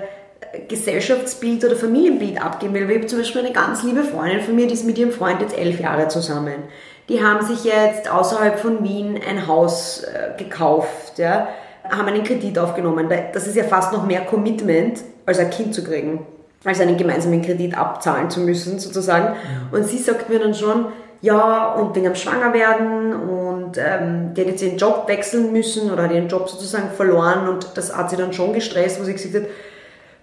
Gesellschaftsbild 0.69 1.65
oder 1.65 1.77
Familienbild 1.77 2.43
abgeben 2.43 2.75
will. 2.75 2.91
Ich 2.91 2.97
habe 2.97 3.07
zum 3.07 3.19
Beispiel 3.19 3.43
eine 3.43 3.53
ganz 3.53 3.83
liebe 3.83 4.03
Freundin 4.03 4.41
von 4.41 4.55
mir, 4.55 4.67
die 4.67 4.75
ist 4.75 4.85
mit 4.87 4.99
ihrem 4.99 5.13
Freund 5.13 5.41
jetzt 5.41 5.57
elf 5.57 5.81
Jahre 5.81 6.09
zusammen. 6.09 6.65
Die 7.09 7.23
haben 7.25 7.45
sich 7.45 7.65
jetzt 7.65 8.11
außerhalb 8.11 8.59
von 8.59 8.83
Wien 8.83 9.19
ein 9.29 9.47
Haus 9.47 10.03
äh, 10.03 10.37
gekauft, 10.43 11.19
ja, 11.19 11.49
haben 11.91 12.07
einen 12.09 12.25
Kredit 12.25 12.59
aufgenommen. 12.59 13.09
Da- 13.09 13.17
Das 13.33 13.47
ist 13.47 13.57
ja 13.57 13.65
fast 13.65 13.93
noch 13.93 14.07
mehr 14.07 14.23
Commitment, 14.23 15.01
als 15.27 15.39
ein 15.39 15.51
Kind 15.51 15.75
zu 15.75 15.83
kriegen, 15.85 16.27
als 16.65 16.81
einen 16.81 16.97
gemeinsamen 16.97 17.43
Kredit 17.43 17.77
abzahlen 17.77 18.31
zu 18.31 18.41
müssen, 18.41 18.79
sozusagen. 18.79 19.35
Und 19.73 19.85
sie 19.87 19.99
sagt 19.99 20.29
mir 20.31 20.39
dann 20.39 20.55
schon, 20.55 20.87
ja, 21.23 21.73
und 21.75 21.97
wegen 21.97 22.07
am 22.09 22.15
Schwangerwerden 22.15 23.15
und 23.15 23.79
ähm, 23.79 24.35
die 24.35 24.43
hat 24.43 24.49
jetzt 24.49 24.63
ihren 24.63 24.77
Job 24.77 25.05
wechseln 25.09 25.51
müssen 25.53 25.91
oder 25.91 26.05
hat 26.05 26.13
ihren 26.13 26.29
Job 26.29 26.49
sozusagen 26.49 26.91
verloren 26.91 27.49
und 27.49 27.67
das 27.75 27.97
hat 27.97 28.11
sie 28.11 28.17
dann 28.17 28.33
schon 28.33 28.53
gestresst, 28.53 29.01
wo 29.01 29.05
sie 29.05 29.15
gesagt 29.15 29.35
hat, 29.35 29.43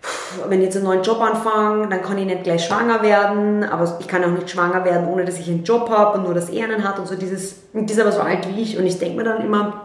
"Pff, 0.01 0.43
wenn 0.49 0.59
ich 0.59 0.65
jetzt 0.65 0.75
einen 0.77 0.85
neuen 0.85 1.01
Job 1.01 1.19
anfange, 1.19 1.87
dann 1.87 2.01
kann 2.03 2.17
ich 2.19 2.25
nicht 2.25 2.43
gleich 2.43 2.63
schwanger 2.65 3.01
werden, 3.01 3.63
aber 3.63 3.97
ich 3.99 4.07
kann 4.07 4.23
auch 4.23 4.29
nicht 4.29 4.49
schwanger 4.51 4.85
werden, 4.85 5.07
ohne 5.07 5.25
dass 5.25 5.39
ich 5.39 5.47
einen 5.49 5.63
Job 5.63 5.89
habe 5.89 6.17
und 6.19 6.25
nur, 6.25 6.35
dass 6.35 6.49
er 6.49 6.65
einen 6.65 6.87
hat 6.87 6.99
und 6.99 7.07
so 7.07 7.15
dieses, 7.15 7.55
und 7.73 7.89
die 7.89 7.93
ist 7.93 7.99
aber 7.99 8.11
so 8.11 8.21
alt 8.21 8.47
wie 8.47 8.61
ich 8.61 8.77
und 8.77 8.85
ich 8.85 8.99
denke 8.99 9.17
mir 9.17 9.23
dann 9.23 9.43
immer, 9.43 9.82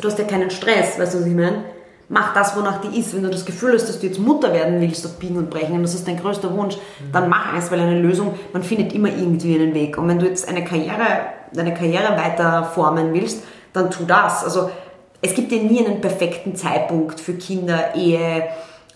du 0.00 0.08
hast 0.08 0.18
ja 0.18 0.24
keinen 0.24 0.50
Stress, 0.50 0.98
weißt 0.98 1.14
du, 1.14 1.20
was 1.20 1.26
ich 1.26 1.34
meine? 1.34 1.64
Mach 2.10 2.32
das, 2.32 2.56
wonach 2.56 2.80
die 2.80 2.98
ist. 2.98 3.14
Wenn 3.14 3.22
du 3.22 3.28
das 3.28 3.44
Gefühl 3.44 3.74
hast, 3.74 3.86
dass 3.86 4.00
du 4.00 4.06
jetzt 4.06 4.18
Mutter 4.18 4.52
werden 4.54 4.80
willst 4.80 5.04
auf 5.04 5.18
Biegen 5.18 5.36
und 5.36 5.50
Brechen 5.50 5.74
und 5.74 5.82
das 5.82 5.94
ist 5.94 6.08
dein 6.08 6.18
größter 6.18 6.56
Wunsch, 6.56 6.78
dann 7.12 7.28
mach 7.28 7.54
es, 7.56 7.70
weil 7.70 7.80
eine 7.80 8.00
Lösung, 8.00 8.34
man 8.52 8.62
findet 8.62 8.94
immer 8.94 9.08
irgendwie 9.08 9.54
einen 9.54 9.74
Weg. 9.74 9.98
Und 9.98 10.08
wenn 10.08 10.18
du 10.18 10.26
jetzt 10.26 10.48
eine 10.48 10.64
Karriere, 10.64 11.04
deine 11.52 11.74
Karriere 11.74 12.16
weiter 12.16 12.64
formen 12.64 13.12
willst, 13.12 13.42
dann 13.74 13.90
tu 13.90 14.04
das. 14.06 14.42
Also 14.42 14.70
es 15.20 15.34
gibt 15.34 15.52
ja 15.52 15.58
nie 15.58 15.84
einen 15.84 16.00
perfekten 16.00 16.56
Zeitpunkt 16.56 17.20
für 17.20 17.34
Kinder, 17.34 17.94
Ehe, 17.94 18.44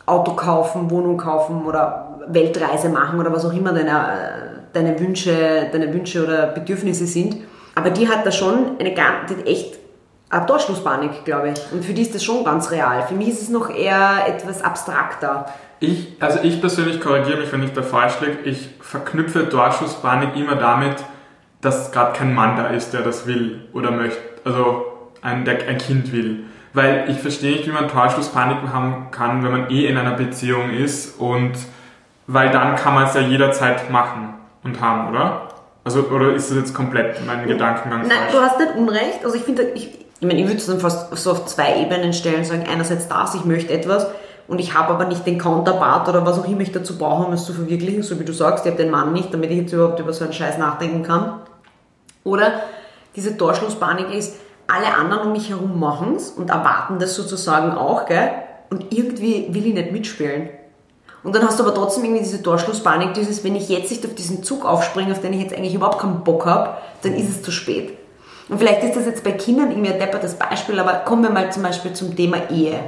Auto 0.07 0.33
kaufen, 0.33 0.91
Wohnung 0.91 1.19
kaufen 1.19 1.67
oder 1.67 2.19
Weltreise 2.29 2.89
machen 2.89 3.21
oder 3.21 3.33
was 3.33 3.45
auch 3.45 3.53
immer 3.53 3.73
deine, 3.73 4.63
deine, 4.73 4.99
Wünsche, 4.99 5.69
deine 5.71 5.93
Wünsche 5.93 6.25
oder 6.25 6.47
Bedürfnisse 6.47 7.07
sind. 7.07 7.37
Aber 7.75 7.91
die 7.91 8.09
hat 8.09 8.25
da 8.25 8.33
schon 8.33 8.79
eine 8.79 8.95
ganz, 8.95 9.29
die 9.29 9.37
hat 9.37 9.47
echt 9.47 9.82
eine 10.33 10.47
Torschlusspanik, 10.47 11.25
glaube 11.25 11.51
ich. 11.51 11.73
Und 11.73 11.85
für 11.85 11.93
die 11.93 12.03
ist 12.03 12.15
das 12.15 12.25
schon 12.25 12.45
ganz 12.45 12.71
real. 12.71 13.07
Für 13.07 13.15
mich 13.15 13.29
ist 13.29 13.43
es 13.43 13.49
noch 13.51 13.71
eher 13.71 14.27
etwas 14.27 14.63
abstrakter. 14.63 15.47
Ich, 15.79 16.17
also 16.21 16.39
ich 16.43 16.61
persönlich 16.61 17.01
korrigiere 17.01 17.39
mich, 17.39 17.53
wenn 17.53 17.63
ich 17.63 17.73
da 17.73 17.83
falsch 17.83 18.15
liege. 18.21 18.39
Ich 18.45 18.71
verknüpfe 18.81 19.49
Torschusspanik 19.49 20.35
immer 20.37 20.57
damit, 20.57 20.97
dass 21.61 21.93
gerade 21.93 22.13
kein 22.13 22.35
Mann 22.35 22.57
da 22.57 22.69
ist, 22.69 22.95
der 22.95 23.03
das 23.03 23.27
will 23.27 23.69
oder 23.75 23.91
möchte. 23.91 24.19
Also 24.45 24.87
ein, 25.21 25.45
der 25.45 25.69
ein 25.69 25.79
Kind 25.79 26.13
will. 26.13 26.45
Weil 26.73 27.05
ich 27.09 27.19
verstehe 27.19 27.53
nicht, 27.53 27.67
wie 27.67 27.73
man 27.73 27.89
Torschusspanik 27.89 28.73
haben 28.73 29.09
kann, 29.11 29.45
wenn 29.45 29.53
man 29.53 29.71
eh 29.71 29.87
in 29.87 29.99
einer 29.99 30.13
Beziehung 30.13 30.71
ist 30.71 31.21
und 31.21 31.53
weil 32.27 32.51
dann 32.51 32.77
kann 32.77 32.95
man 32.95 33.05
es 33.05 33.15
ja 33.15 33.21
jederzeit 33.21 33.91
machen 33.91 34.35
und 34.65 34.81
haben, 34.81 35.11
oder? 35.11 35.49
Also, 35.85 36.05
oder 36.05 36.33
ist 36.33 36.49
das 36.51 36.57
jetzt 36.57 36.75
komplett 36.75 37.27
mein 37.27 37.47
Gedankengang 37.47 38.03
Nein, 38.03 38.11
falsch? 38.11 38.33
du 38.33 38.41
hast 38.41 38.59
nicht 38.59 38.77
Unrecht. 38.77 39.25
Also 39.25 39.37
ich 39.37 39.43
finde, 39.43 39.65
ich, 39.75 40.02
ich 40.23 40.29
meine, 40.29 40.41
ich 40.41 40.47
würde 40.47 40.59
es 40.59 40.67
dann 40.67 40.79
fast 40.79 41.17
so 41.17 41.33
auf 41.33 41.47
zwei 41.47 41.83
Ebenen 41.83 42.13
stellen, 42.13 42.45
sagen, 42.45 42.65
einerseits 42.71 43.09
das, 43.09 43.35
ich 43.35 43.45
möchte 43.45 43.73
etwas 43.73 44.07
und 44.47 44.61
ich 44.61 44.73
habe 44.73 44.95
aber 44.95 45.07
nicht 45.07 45.27
den 45.27 45.37
Counterpart 45.37 46.09
oder 46.09 46.25
was 46.25 46.39
auch 46.39 46.47
immer 46.47 46.61
ich 46.61 46.71
dazu 46.71 46.97
brauche, 46.97 47.27
um 47.27 47.33
es 47.33 47.45
zu 47.45 47.53
verwirklichen, 47.53 48.05
so 48.05 48.21
wie 48.21 48.25
du 48.25 48.33
sagst, 48.33 48.65
ich 48.65 48.71
habe 48.71 48.81
den 48.81 48.93
Mann 48.93 49.13
nicht, 49.13 49.35
damit 49.35 49.51
ich 49.51 49.57
jetzt 49.57 49.73
überhaupt 49.73 49.99
über 49.99 50.13
so 50.13 50.23
einen 50.23 50.33
Scheiß 50.33 50.59
nachdenken 50.59 51.03
kann. 51.03 51.41
Oder 52.23 52.53
diese 53.17 53.37
Torschlusspanik 53.37 54.15
ist, 54.15 54.37
alle 54.69 54.95
anderen 54.95 55.27
um 55.27 55.33
mich 55.33 55.51
herum 55.51 55.81
machen 55.81 56.15
es 56.15 56.31
und 56.31 56.51
erwarten 56.51 57.01
das 57.01 57.17
sozusagen 57.17 57.73
auch, 57.73 58.07
gell? 58.07 58.31
Und 58.71 58.95
irgendwie 58.95 59.49
will 59.51 59.67
ich 59.67 59.75
nicht 59.75 59.91
mitspielen. 59.91 60.51
Und 61.25 61.35
dann 61.35 61.43
hast 61.43 61.59
du 61.59 61.65
aber 61.65 61.75
trotzdem 61.75 62.05
irgendwie 62.05 62.23
diese 62.23 62.45
Torschlusspanik, 62.45 63.15
dieses, 63.15 63.43
wenn 63.43 63.57
ich 63.57 63.69
jetzt 63.69 63.91
nicht 63.91 64.07
auf 64.07 64.15
diesen 64.15 64.45
Zug 64.45 64.65
aufspringe, 64.65 65.11
auf 65.11 65.21
den 65.21 65.33
ich 65.33 65.41
jetzt 65.41 65.53
eigentlich 65.53 65.75
überhaupt 65.75 65.99
keinen 65.99 66.23
Bock 66.23 66.47
habe, 66.47 66.77
dann 67.03 67.15
ist 67.15 67.29
es 67.29 67.43
zu 67.43 67.51
spät. 67.51 67.99
Und 68.53 68.59
vielleicht 68.59 68.85
ist 68.85 68.95
das 68.97 69.07
jetzt 69.07 69.25
bei 69.25 69.33
Kindern 69.33 69.71
irgendwie 69.71 69.93
ein 69.93 69.99
deppertes 69.99 70.35
Beispiel, 70.35 70.79
aber 70.79 70.93
kommen 71.07 71.23
wir 71.23 71.31
mal 71.31 71.51
zum 71.51 71.63
Beispiel 71.63 71.95
zum 71.95 72.15
Thema 72.15 72.37
Ehe. 72.51 72.79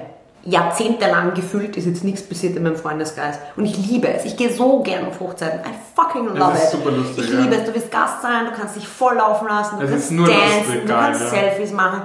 jahrzehntelang 0.45 1.33
gefühlt 1.33 1.75
ist 1.79 1.87
jetzt 1.87 2.05
nichts 2.05 2.21
passiert 2.21 2.55
in 2.55 2.63
meinem 2.65 2.77
Freundeskreis. 2.77 3.39
Und 3.57 3.65
ich 3.65 3.75
liebe 3.79 4.09
es. 4.09 4.27
Ich 4.27 4.37
gehe 4.37 4.53
so 4.53 4.81
gern 4.81 5.07
auf 5.07 5.19
Hochzeiten. 5.21 5.61
I 5.61 5.73
fucking 5.95 6.27
love 6.37 6.53
Es 6.53 6.65
ist 6.65 6.75
it. 6.75 6.81
super 6.81 6.91
lustig, 6.91 7.25
ich 7.25 7.33
ja. 7.33 7.41
liebe 7.41 7.55
es. 7.57 7.65
Du 7.65 7.75
wirst 7.75 7.91
Gast 7.91 8.21
sein, 8.21 8.45
du 8.45 8.53
kannst 8.53 8.77
dich 8.77 8.87
voll 8.87 9.17
laufen 9.17 9.49
lassen, 9.49 9.79
du 9.79 9.85
Es 9.87 9.91
kannst 9.91 10.11
dancen, 10.11 10.27
lustig, 10.27 10.83
du 10.87 10.93
kannst 10.93 11.21
ja. 11.23 11.29
Selfies 11.29 11.73
machen. 11.73 12.03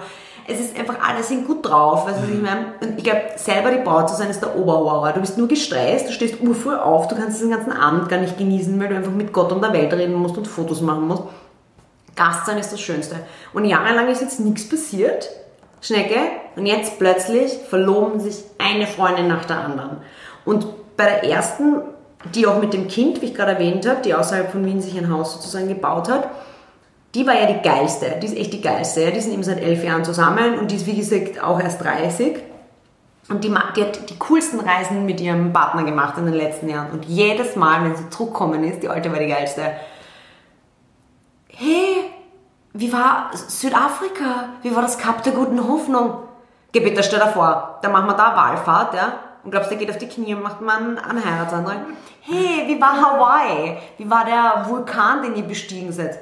Es 0.48 0.60
ist 0.62 0.80
einfach, 0.80 0.96
alle 1.06 1.22
sind 1.22 1.46
gut 1.46 1.64
drauf. 1.68 2.08
Weißt 2.08 2.20
du, 2.20 2.24
was 2.24 2.30
ich 2.30 2.42
meine? 2.42 2.66
Und 2.82 2.98
ich 2.98 3.04
glaube, 3.04 3.22
selber 3.36 3.72
die 3.72 3.84
Braut 3.84 4.10
zu 4.10 4.16
sein, 4.16 4.30
ist 4.30 4.42
der 4.42 4.56
Oberhorror. 4.56 5.12
Du 5.12 5.20
bist 5.20 5.38
nur 5.38 5.50
gestresst, 5.50 6.08
du 6.08 6.14
stehst 6.14 6.40
urfrüh 6.42 6.76
auf, 6.76 7.10
du 7.10 7.16
kannst 7.16 7.38
diesen 7.40 7.52
ganzen 7.52 7.74
Abend 7.74 8.08
gar 8.08 8.20
nicht 8.20 8.38
genießen, 8.38 8.80
weil 8.80 8.88
du 8.88 8.96
einfach 8.96 9.12
mit 9.12 9.34
Gott 9.34 9.52
und 9.52 9.62
der 9.62 9.74
Welt 9.74 9.92
reden 9.94 10.14
musst 10.16 10.38
und 10.38 10.48
Fotos 10.48 10.80
machen 10.80 11.08
musst. 11.10 11.24
Gast 12.20 12.46
sein 12.46 12.58
ist 12.58 12.72
das 12.72 12.82
Schönste. 12.82 13.16
Und 13.54 13.66
jahrelang 13.66 14.10
ist 14.10 14.22
jetzt 14.22 14.40
nichts 14.40 14.68
passiert. 14.68 15.30
Schnecke. 15.82 16.20
Und 16.56 16.66
jetzt 16.66 17.00
plötzlich 17.00 17.54
verloben 17.70 18.20
sich 18.20 18.44
eine 18.58 18.86
Freundin 18.86 19.28
nach 19.28 19.46
der 19.46 19.64
anderen. 19.64 19.98
Und 20.46 20.68
bei 20.98 21.06
der 21.06 21.24
ersten, 21.24 21.82
die 22.36 22.46
auch 22.46 22.60
mit 22.60 22.74
dem 22.74 22.90
Kind, 22.90 23.22
wie 23.22 23.28
ich 23.28 23.34
gerade 23.34 23.54
erwähnt 23.54 23.88
habe, 23.88 24.02
die 24.02 24.14
außerhalb 24.14 24.52
von 24.52 24.66
Wien 24.66 24.82
sich 24.82 24.98
ein 24.98 25.12
Haus 25.12 25.34
sozusagen 25.34 25.70
gebaut 25.70 26.10
hat, 26.10 26.30
die 27.16 27.26
war 27.26 27.34
ja 27.34 27.48
die 27.48 27.62
geilste. 27.62 28.18
Die 28.22 28.28
ist 28.28 28.38
echt 28.38 28.54
die 28.54 28.62
geilste. 28.62 29.12
Die 29.12 29.20
sind 29.22 29.34
eben 29.34 29.44
seit 29.44 29.62
elf 29.62 29.84
Jahren 29.84 30.04
zusammen 30.04 30.60
und 30.60 30.72
die 30.72 30.76
ist, 30.76 30.86
wie 30.86 30.98
gesagt, 30.98 31.42
auch 31.42 31.60
erst 31.60 31.84
30. 31.84 32.38
Und 33.30 33.44
die, 33.44 33.50
die 33.76 33.82
hat 33.82 34.10
die 34.10 34.18
coolsten 34.18 34.60
Reisen 34.60 35.06
mit 35.06 35.22
ihrem 35.22 35.54
Partner 35.54 35.84
gemacht 35.84 36.18
in 36.18 36.26
den 36.26 36.34
letzten 36.34 36.68
Jahren. 36.68 36.92
Und 36.92 37.06
jedes 37.06 37.56
Mal, 37.56 37.84
wenn 37.84 37.96
sie 37.96 38.10
zurückgekommen 38.10 38.64
ist, 38.64 38.84
die 38.84 38.90
alte 38.90 39.12
war 39.12 39.20
die 39.20 39.28
geilste. 39.28 39.62
Hey, 41.62 42.10
wie 42.72 42.94
war 42.94 43.32
Südafrika? 43.34 44.46
Wie 44.62 44.74
war 44.74 44.82
das 44.82 44.98
Kap 44.98 45.24
der 45.24 45.34
guten 45.34 45.68
Hoffnung? 45.68 46.20
Geh 46.72 46.80
bitte, 46.80 47.04
stell 47.04 47.20
dir 47.20 47.28
vor, 47.28 47.80
da 47.82 47.90
machen 47.90 48.08
wir 48.08 48.14
da 48.14 48.30
eine 48.30 48.38
Wallfahrt, 48.38 48.94
ja? 48.94 49.14
Und 49.44 49.52
glaubst, 49.52 49.70
der 49.70 49.78
geht 49.78 49.90
auf 49.90 49.98
die 49.98 50.08
Knie 50.08 50.36
und 50.36 50.42
macht 50.42 50.62
man 50.62 50.98
einen 50.98 51.26
Heiratsantrag? 51.26 51.80
Hey, 52.22 52.64
wie 52.66 52.80
war 52.80 52.94
Hawaii? 52.94 53.78
Wie 53.98 54.10
war 54.10 54.24
der 54.24 54.70
Vulkan, 54.70 55.22
den 55.22 55.36
ihr 55.36 55.44
bestiegen 55.44 55.92
seid? 55.92 56.20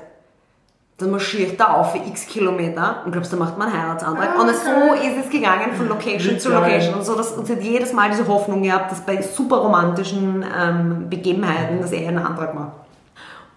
Dann 0.98 1.12
marschiert 1.12 1.60
er 1.60 1.76
auf 1.76 1.92
für 1.92 2.00
x 2.00 2.26
Kilometer 2.26 3.04
und 3.06 3.12
glaubst, 3.12 3.32
da 3.32 3.38
macht 3.38 3.60
man 3.60 3.68
einen 3.68 3.80
Heiratsantrag. 3.80 4.40
Und 4.40 4.48
so 4.48 4.94
ist 4.96 5.24
es 5.24 5.30
gegangen 5.30 5.72
von 5.74 5.88
Location 5.88 6.34
Wie 6.34 6.40
zu. 6.40 6.50
Location. 6.50 6.96
Und 6.96 7.06
so, 7.06 7.14
dass, 7.14 7.34
und 7.34 7.46
sie 7.46 7.54
hat 7.54 7.62
jedes 7.62 7.94
Mal 7.94 8.10
diese 8.10 8.28
Hoffnung 8.28 8.64
gehabt, 8.64 8.92
dass 8.92 9.02
bei 9.02 9.22
super 9.22 9.58
romantischen 9.58 10.44
ähm, 10.60 11.08
Begebenheiten, 11.12 11.80
dass 11.80 11.92
er 11.92 12.08
einen 12.08 12.26
Antrag 12.26 12.56
macht. 12.56 12.87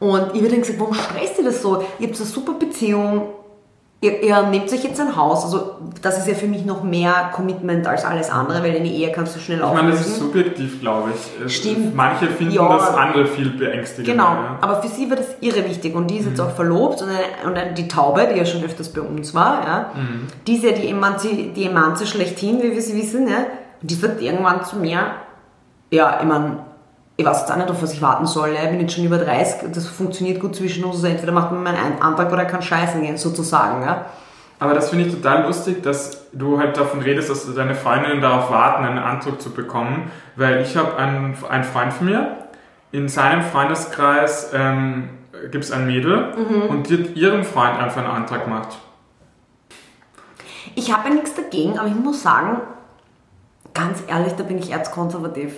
Und 0.01 0.35
ich 0.35 0.41
habe 0.41 0.49
dann 0.51 0.61
gesagt, 0.61 0.81
warum 0.81 0.95
stresst 0.95 1.39
ihr 1.39 1.45
das 1.45 1.63
so? 1.63 1.85
Ihr 1.99 2.07
habt 2.09 2.17
so 2.17 2.25
eine 2.25 2.33
super 2.33 2.55
Beziehung, 2.55 3.29
ihr, 4.01 4.23
ihr 4.23 4.43
nehmt 4.45 4.73
euch 4.73 4.83
jetzt 4.83 4.99
ein 4.99 5.15
Haus. 5.15 5.45
Also 5.45 5.73
das 6.01 6.17
ist 6.17 6.27
ja 6.27 6.33
für 6.33 6.47
mich 6.47 6.65
noch 6.65 6.83
mehr 6.83 7.31
Commitment 7.35 7.87
als 7.87 8.07
alles 8.07 8.31
andere, 8.31 8.63
weil 8.63 8.75
eine 8.77 8.89
Ehe 8.89 9.13
kannst 9.13 9.37
du 9.37 9.41
schnell 9.41 9.59
Ich 9.59 9.65
meine, 9.75 9.91
das 9.91 10.01
ist 10.01 10.07
auflösen. 10.07 10.21
subjektiv, 10.23 10.81
glaube 10.81 11.11
ich. 11.45 11.55
Stimmt. 11.55 11.95
Manche 11.95 12.29
finden 12.29 12.55
Ja. 12.55 12.67
das 12.79 12.95
andere 12.97 13.27
viel 13.27 13.51
beängstigender. 13.51 14.13
Genau, 14.13 14.41
Ja. 14.43 14.59
aber 14.63 14.81
für 14.81 14.89
sie 14.89 15.11
war 15.11 15.17
das 15.19 15.27
irre 15.43 15.69
wichtig 15.69 15.95
und 15.95 16.07
die 16.11 16.17
ist 16.17 16.27
jetzt 16.29 16.41
auch 16.41 16.51
verlobt 16.53 17.03
und, 17.03 17.09
eine, 17.11 17.19
und 17.51 17.59
eine, 17.59 17.75
die 17.75 17.89
Taube, 17.89 18.27
die 18.33 18.39
ja 18.39 18.47
schon 18.47 18.65
öfters 18.65 18.89
bei 18.91 19.03
uns 19.03 19.35
war, 19.35 19.63
ja, 19.67 19.91
die 20.47 20.55
ist 20.57 20.65
ja 20.65 20.73
die 20.73 20.89
Emanzi, 20.89 21.53
die 21.55 21.67
Emanze 21.67 22.07
schlechthin, 22.07 22.63
wie 22.63 22.73
wir 22.73 22.81
sie 22.81 22.97
wissen, 22.97 23.29
ja, 23.29 23.37
und 23.83 23.91
die 23.91 23.95
sagt 23.97 24.23
irgendwann 24.23 24.65
zu 24.65 24.77
mir, 24.77 25.01
ja, 25.91 26.19
ich 26.21 26.27
meine, 26.27 26.57
ich 27.21 27.27
weiß 27.27 27.41
jetzt 27.41 27.53
auch 27.53 27.57
nicht, 27.57 27.71
auf 27.71 27.83
was 27.83 27.93
ich 27.93 28.01
warten 28.03 28.27
soll, 28.27 28.51
ich 28.51 28.71
bin 28.71 28.81
jetzt 28.81 28.95
schon 28.95 29.05
über 29.05 29.19
30, 29.19 29.73
das 29.73 29.87
funktioniert 29.87 30.41
gut 30.41 30.57
zwischen 30.57 30.85
uns, 30.85 30.97
also 30.97 31.07
entweder 31.07 31.33
macht 31.33 31.53
man 31.53 31.63
meinen 31.63 32.01
Antrag 32.01 32.33
oder 32.33 32.45
kann 32.47 32.63
scheißen 32.63 33.03
gehen, 33.03 33.17
sozusagen, 33.19 33.83
ja. 33.83 34.07
Aber 34.59 34.75
das 34.75 34.91
finde 34.91 35.07
ich 35.07 35.15
total 35.15 35.47
lustig, 35.47 35.83
dass 35.83 36.31
du 36.33 36.59
halt 36.59 36.77
davon 36.77 37.01
redest, 37.01 37.31
dass 37.31 37.55
deine 37.55 37.75
Freundinnen 37.75 38.21
darauf 38.21 38.51
warten, 38.51 38.85
einen 38.85 38.99
Anzug 38.99 39.41
zu 39.41 39.53
bekommen. 39.53 40.11
Weil 40.37 40.61
ich 40.61 40.77
habe 40.77 40.97
einen, 40.99 41.35
einen 41.49 41.65
Freund 41.65 41.95
von 41.95 42.07
mir, 42.07 42.37
in 42.93 43.09
seinem 43.09 43.41
Freundeskreis 43.41 44.51
ähm, 44.53 45.09
gibt 45.51 45.65
es 45.65 45.73
ein 45.73 45.87
Mädel 45.87 46.35
Mhm. 46.37 46.63
und 46.69 46.91
die 46.91 46.99
hat 47.05 47.17
ihrem 47.17 47.43
Freund 47.45 47.79
einfach 47.79 48.03
einen 48.03 48.11
Antrag 48.11 48.45
gemacht. 48.45 48.77
Ich 50.75 50.93
habe 50.93 51.09
ja 51.09 51.15
nichts 51.15 51.35
dagegen, 51.35 51.79
aber 51.79 51.89
ich 51.89 51.95
muss 51.95 52.23
sagen, 52.23 52.61
ganz 53.73 54.03
ehrlich, 54.09 54.35
da 54.35 54.43
bin 54.43 54.59
ich 54.59 54.71
erzkonservativ. 54.71 55.53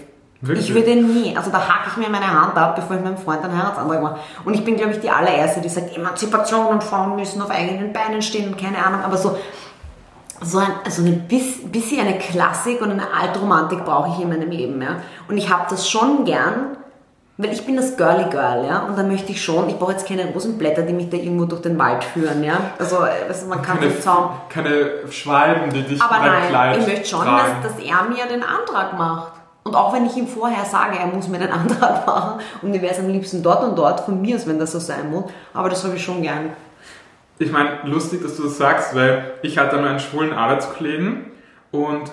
Wirklich? 0.45 0.69
Ich 0.69 0.75
würde 0.75 0.97
nie, 0.97 1.37
also 1.37 1.53
da 1.53 1.59
hake 1.59 1.91
ich 1.93 1.97
mir 1.97 2.11
meine 2.11 2.27
Hand 2.27 2.57
ab, 2.57 2.75
bevor 2.75 2.97
ich 2.97 3.03
meinem 3.03 3.17
Freund 3.17 3.45
einen 3.45 3.57
Heiratsantrag 3.57 4.03
mache. 4.03 4.17
Und 4.45 4.55
ich 4.55 4.65
bin, 4.65 4.77
glaube 4.77 4.91
ich, 4.91 4.99
die 4.99 5.09
allererste, 5.09 5.61
die 5.61 5.69
sagt, 5.69 5.97
Emanzipation 5.97 6.67
und 6.67 6.83
Frauen 6.83 7.15
müssen 7.15 7.41
auf 7.41 7.51
eigenen 7.51 7.93
Beinen 7.93 8.23
stehen 8.23 8.49
und 8.49 8.61
keine 8.61 8.85
Ahnung, 8.85 9.03
aber 9.05 9.17
so, 9.17 9.39
so 10.41 10.59
ein, 10.59 10.67
also 10.85 11.03
ein 11.05 11.29
bis, 11.29 11.71
bisschen 11.71 12.01
eine 12.01 12.19
Klassik 12.19 12.81
und 12.83 12.91
eine 12.91 13.05
Altromantik 13.15 13.85
brauche 13.85 14.11
ich 14.17 14.21
in 14.21 14.31
meinem 14.31 14.51
Leben, 14.51 14.83
ja. 14.83 14.97
Und 15.29 15.39
ich 15.39 15.49
habe 15.49 15.67
das 15.71 15.89
schon 15.89 16.25
gern, 16.25 16.77
weil 17.37 17.53
ich 17.53 17.65
bin 17.65 17.77
das 17.77 17.97
Girly 17.97 18.29
Girl, 18.29 18.67
ja, 18.67 18.81
und 18.81 18.99
da 18.99 19.05
möchte 19.05 19.31
ich 19.31 19.45
schon, 19.45 19.69
ich 19.69 19.79
brauche 19.79 19.93
jetzt 19.93 20.09
keine 20.09 20.25
Rosenblätter, 20.33 20.83
die 20.83 20.93
mich 20.93 21.09
da 21.09 21.19
irgendwo 21.19 21.45
durch 21.45 21.63
den 21.63 21.79
Wald 21.79 22.03
führen, 22.03 22.43
ja. 22.43 22.55
Also, 22.81 22.97
du, 22.97 23.47
man 23.49 23.63
kann 23.63 23.79
Keine, 23.79 24.01
Zaun. 24.01 24.31
keine 24.49 25.09
Schwalben, 25.09 25.73
die 25.73 25.85
dich 25.85 26.03
Aber 26.03 26.19
nein, 26.19 26.81
ich 26.81 26.87
möchte 26.89 27.09
schon, 27.09 27.25
dass, 27.25 27.63
dass 27.63 27.79
er 27.79 28.03
mir 28.09 28.27
den 28.29 28.43
Antrag 28.43 28.99
macht. 28.99 29.42
Und 29.65 29.75
auch 29.77 29.93
wenn 29.93 30.07
ich 30.07 30.17
ihm 30.17 30.27
vorher 30.27 30.65
sage, 30.65 30.99
er 30.99 31.07
muss 31.07 31.29
mir 31.29 31.39
den 31.39 31.51
Antrag 31.53 32.07
machen 32.07 32.41
und 32.63 32.71
mir 32.71 32.83
wäre 32.83 32.93
es 32.93 32.99
am 32.99 33.09
liebsten 33.09 33.43
dort 33.43 33.63
und 33.63 33.77
dort, 33.77 34.01
von 34.01 34.21
mir 34.21 34.37
aus, 34.37 34.47
wenn 34.47 34.59
das 34.59 34.73
so 34.73 34.79
sein 34.79 35.11
muss. 35.11 35.25
Aber 35.55 35.69
das 35.69 35.85
habe 35.85 35.97
ich 35.97 36.05
schon 36.05 36.23
gern. 36.23 36.51
Ich 37.39 37.51
meine, 37.51 37.79
lustig, 37.85 38.23
dass 38.23 38.37
du 38.37 38.45
das 38.45 38.59
sagst, 38.59 38.95
weil 38.95 39.35
ich 39.43 39.59
hatte 39.59 39.77
mal 39.77 39.89
einen 39.89 40.01
schwulen 40.01 40.33
Arbeitskollegen 40.33 41.27
und 41.71 42.13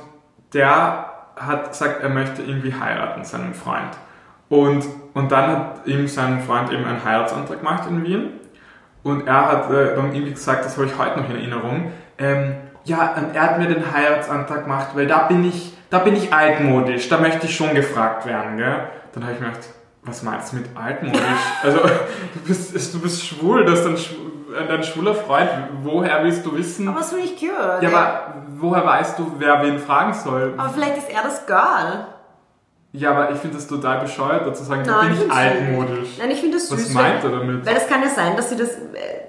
der 0.54 1.06
hat 1.36 1.70
gesagt, 1.70 2.02
er 2.02 2.10
möchte 2.10 2.42
irgendwie 2.42 2.74
heiraten, 2.74 3.24
seinen 3.24 3.54
Freund. 3.54 3.92
Und, 4.50 4.84
und 5.14 5.32
dann 5.32 5.48
hat 5.48 5.88
ihm 5.88 6.08
sein 6.08 6.42
Freund 6.42 6.72
eben 6.72 6.84
einen 6.84 7.04
Heiratsantrag 7.04 7.60
gemacht 7.60 7.84
in 7.88 8.04
Wien. 8.04 8.32
Und 9.04 9.28
er 9.28 9.46
hat 9.46 9.72
äh, 9.72 9.96
dann 9.96 10.14
irgendwie 10.14 10.34
gesagt, 10.34 10.66
das 10.66 10.76
habe 10.78 10.88
ich 10.88 10.98
heute 10.98 11.20
noch 11.20 11.30
in 11.30 11.36
Erinnerung, 11.36 11.92
ähm, 12.18 12.56
ja, 12.86 13.16
er 13.34 13.42
hat 13.42 13.60
mir 13.60 13.68
den 13.68 13.92
Heiratsantrag 13.92 14.64
gemacht, 14.64 14.90
weil 14.94 15.08
da 15.08 15.28
bin 15.28 15.44
ich, 15.46 15.74
da 15.90 16.00
bin 16.00 16.16
ich 16.16 16.32
altmodisch, 16.34 17.10
da 17.10 17.18
möchte 17.18 17.46
ich 17.48 17.56
schon 17.56 17.74
gefragt 17.74 18.26
werden, 18.26 18.58
gell? 18.58 18.88
Dann 19.14 19.24
habe 19.24 19.34
ich 19.34 19.40
mir 19.40 19.48
gedacht, 19.48 19.66
was 20.04 20.24
meinst 20.24 20.52
du 20.54 20.58
mit 20.58 20.66
altmodisch? 20.76 21.22
Also, 21.64 21.80
du 21.80 22.40
bist, 22.48 22.94
du 22.94 23.00
bist 23.02 23.26
schwul, 23.26 23.66
das 23.66 23.80
ist 23.80 23.86
dein, 23.86 23.96
schw- 23.98 24.64
äh, 24.64 24.68
dein 24.68 24.84
schwuler 24.84 25.16
Freund, 25.16 25.50
woher 25.84 26.24
willst 26.24 26.46
du 26.46 26.56
wissen? 26.58 26.88
Aber 26.88 27.00
das 27.00 27.10
finde 27.10 27.26
ich 27.26 27.38
cute. 27.38 27.82
ja, 27.82 27.90
aber 27.90 28.34
woher 28.58 28.86
weißt 28.86 29.18
du, 29.20 29.32
wer 29.38 29.62
wen 29.64 29.80
fragen 29.80 30.14
soll? 30.14 30.54
aber 30.58 30.70
vielleicht 30.70 30.98
ist 30.98 31.10
er 31.10 31.24
das 31.24 31.46
Girl. 31.46 32.06
Ja, 32.92 33.12
aber 33.12 33.30
ich 33.32 33.38
finde 33.38 33.56
das 33.58 33.68
total 33.68 34.00
bescheuert, 34.00 34.48
dazu 34.48 34.64
sagen, 34.64 34.84
da 34.84 35.02
bin 35.02 35.12
ich 35.14 35.20
find's 35.20 35.36
altmodisch. 35.36 36.10
Nein, 36.18 36.32
ich 36.32 36.40
finde 36.42 36.58
das 36.58 36.72
Was 36.72 36.80
süß. 36.86 36.94
meint 36.96 37.24
weil, 37.24 37.32
er 37.34 37.40
damit? 37.40 37.66
Weil 37.66 37.74
das 37.76 37.88
kann 37.88 38.02
ja 38.02 38.10
sein, 38.10 38.36
dass 38.36 38.50
sie 38.50 38.56
das, 38.58 38.70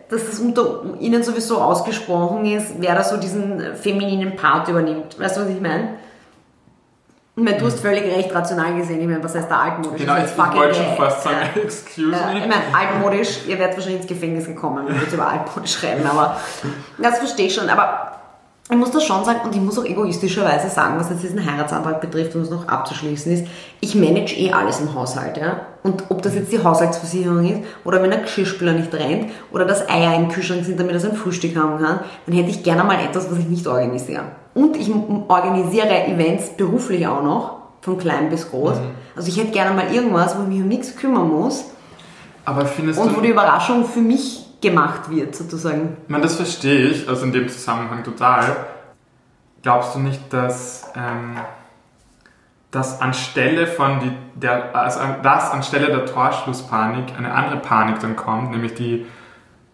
dass 0.09 0.27
das 0.27 0.39
unter 0.41 0.83
ihnen 0.99 1.23
sowieso 1.23 1.61
ausgesprochen 1.61 2.47
ist, 2.47 2.73
wer 2.79 2.95
da 2.95 3.03
so 3.05 3.19
diesen 3.19 3.77
femininen 3.77 4.35
Part 4.35 4.69
übernimmt. 4.69 5.21
Weißt 5.21 5.37
du, 5.37 5.43
was 5.43 5.49
ich 5.51 5.61
meine? 5.61 5.97
Ich 7.41 7.47
meine, 7.47 7.57
du 7.59 7.65
hast 7.65 7.81
völlig 7.81 8.05
recht, 8.05 8.35
rational 8.35 8.75
gesehen. 8.77 9.01
Ich 9.01 9.07
meine, 9.07 9.25
was 9.25 9.35
heißt 9.35 9.51
da 9.51 9.61
altmodisch? 9.61 10.03
Genau, 10.03 10.15
Das 10.15 10.25
ich, 10.25 10.31
ist 10.31 10.39
ich 10.39 10.55
wollte 10.59 10.75
schon 10.75 10.97
fast 10.99 11.23
sagen, 11.23 11.37
Ja. 11.55 11.63
excuse 11.63 12.11
Ja, 12.13 12.27
me. 12.35 12.39
ich 12.39 12.47
meine, 12.47 12.63
altmodisch, 12.79 13.39
ihr 13.49 13.59
werdet 13.59 13.77
wahrscheinlich 13.79 14.03
ins 14.03 14.09
Gefängnis 14.11 14.45
gekommen, 14.45 14.87
wenn 14.87 14.95
wir 14.95 15.03
jetzt 15.03 15.15
über 15.15 15.27
altmodisch 15.27 15.73
schreiben, 15.73 16.03
aber 16.07 16.37
das 16.99 17.17
verstehe 17.17 17.47
ich 17.47 17.55
schon. 17.55 17.71
Aber 17.71 18.13
ich 18.71 18.77
muss 18.77 18.91
das 18.91 19.05
schon 19.05 19.25
sagen 19.25 19.41
und 19.45 19.55
ich 19.55 19.61
muss 19.63 19.79
auch 19.79 19.87
egoistischerweise 19.87 20.69
sagen, 20.69 20.97
was 21.01 21.09
jetzt 21.09 21.23
diesen 21.23 21.45
Heiratsantrag 21.51 22.03
betrifft, 22.03 22.37
um 22.37 22.43
es 22.43 22.51
noch 22.51 22.69
abzuschließen, 22.69 23.33
ist, 23.33 23.45
ich 23.81 23.95
manage 23.95 24.37
eh 24.37 24.53
alles 24.53 24.79
im 24.81 24.95
Haushalt. 24.95 25.39
Ja? 25.39 25.63
Und 25.83 26.05
ob 26.11 26.21
das 26.21 26.35
jetzt 26.35 26.53
die 26.53 26.63
Haushaltsversicherung 26.63 27.45
ist 27.45 27.61
oder 27.85 28.03
wenn 28.03 28.11
der 28.11 28.21
Geschirrspüler 28.21 28.75
nicht 28.75 28.93
rennt 28.95 29.31
oder 29.51 29.65
dass 29.65 29.89
Eier 29.89 30.15
im 30.15 30.29
Kühlschrank 30.29 30.63
sind, 30.67 30.79
damit 30.79 30.93
er 30.93 31.01
sein 31.01 31.17
Frühstück 31.17 31.57
haben 31.57 31.83
kann, 31.83 32.01
dann 32.27 32.35
hätte 32.37 32.51
ich 32.51 32.63
gerne 32.63 32.85
mal 32.85 33.01
etwas, 33.03 33.31
was 33.31 33.39
ich 33.39 33.49
nicht 33.49 33.67
organisiere. 33.67 34.25
Und 34.61 34.77
ich 34.77 34.93
organisiere 35.29 36.07
Events 36.07 36.51
beruflich 36.51 37.07
auch 37.07 37.23
noch, 37.23 37.57
von 37.81 37.97
klein 37.97 38.29
bis 38.29 38.51
groß. 38.51 38.77
Also 39.17 39.29
ich 39.29 39.39
hätte 39.39 39.53
gerne 39.53 39.75
mal 39.75 39.93
irgendwas, 39.93 40.37
wo 40.37 40.43
ich 40.43 40.49
mich 40.49 40.61
um 40.61 40.69
nichts 40.69 40.97
kümmern 40.97 41.29
muss 41.29 41.65
Aber 42.45 42.67
findest 42.67 43.01
und 43.01 43.13
wo 43.13 43.17
du, 43.17 43.23
die 43.23 43.29
Überraschung 43.31 43.87
für 43.87 44.01
mich 44.01 44.47
gemacht 44.61 45.11
wird, 45.11 45.35
sozusagen. 45.35 45.97
meine, 46.09 46.23
das 46.23 46.37
verstehe 46.37 46.89
ich, 46.89 47.09
also 47.09 47.25
in 47.25 47.33
dem 47.33 47.49
Zusammenhang 47.49 48.05
total. 48.05 48.67
Glaubst 49.63 49.95
du 49.95 49.99
nicht, 49.99 50.21
dass, 50.31 50.91
ähm, 50.95 51.37
dass 52.71 53.01
anstelle 53.01 53.67
von 53.67 54.01
die, 54.01 54.13
der, 54.39 54.77
also 54.77 55.01
dass 55.23 55.51
anstelle 55.53 55.87
der 55.87 56.05
Torschlusspanik 56.05 57.17
eine 57.17 57.33
andere 57.33 57.61
Panik 57.61 58.01
dann 58.01 58.17
kommt, 58.17 58.51
nämlich 58.51 58.75
die, 58.75 59.07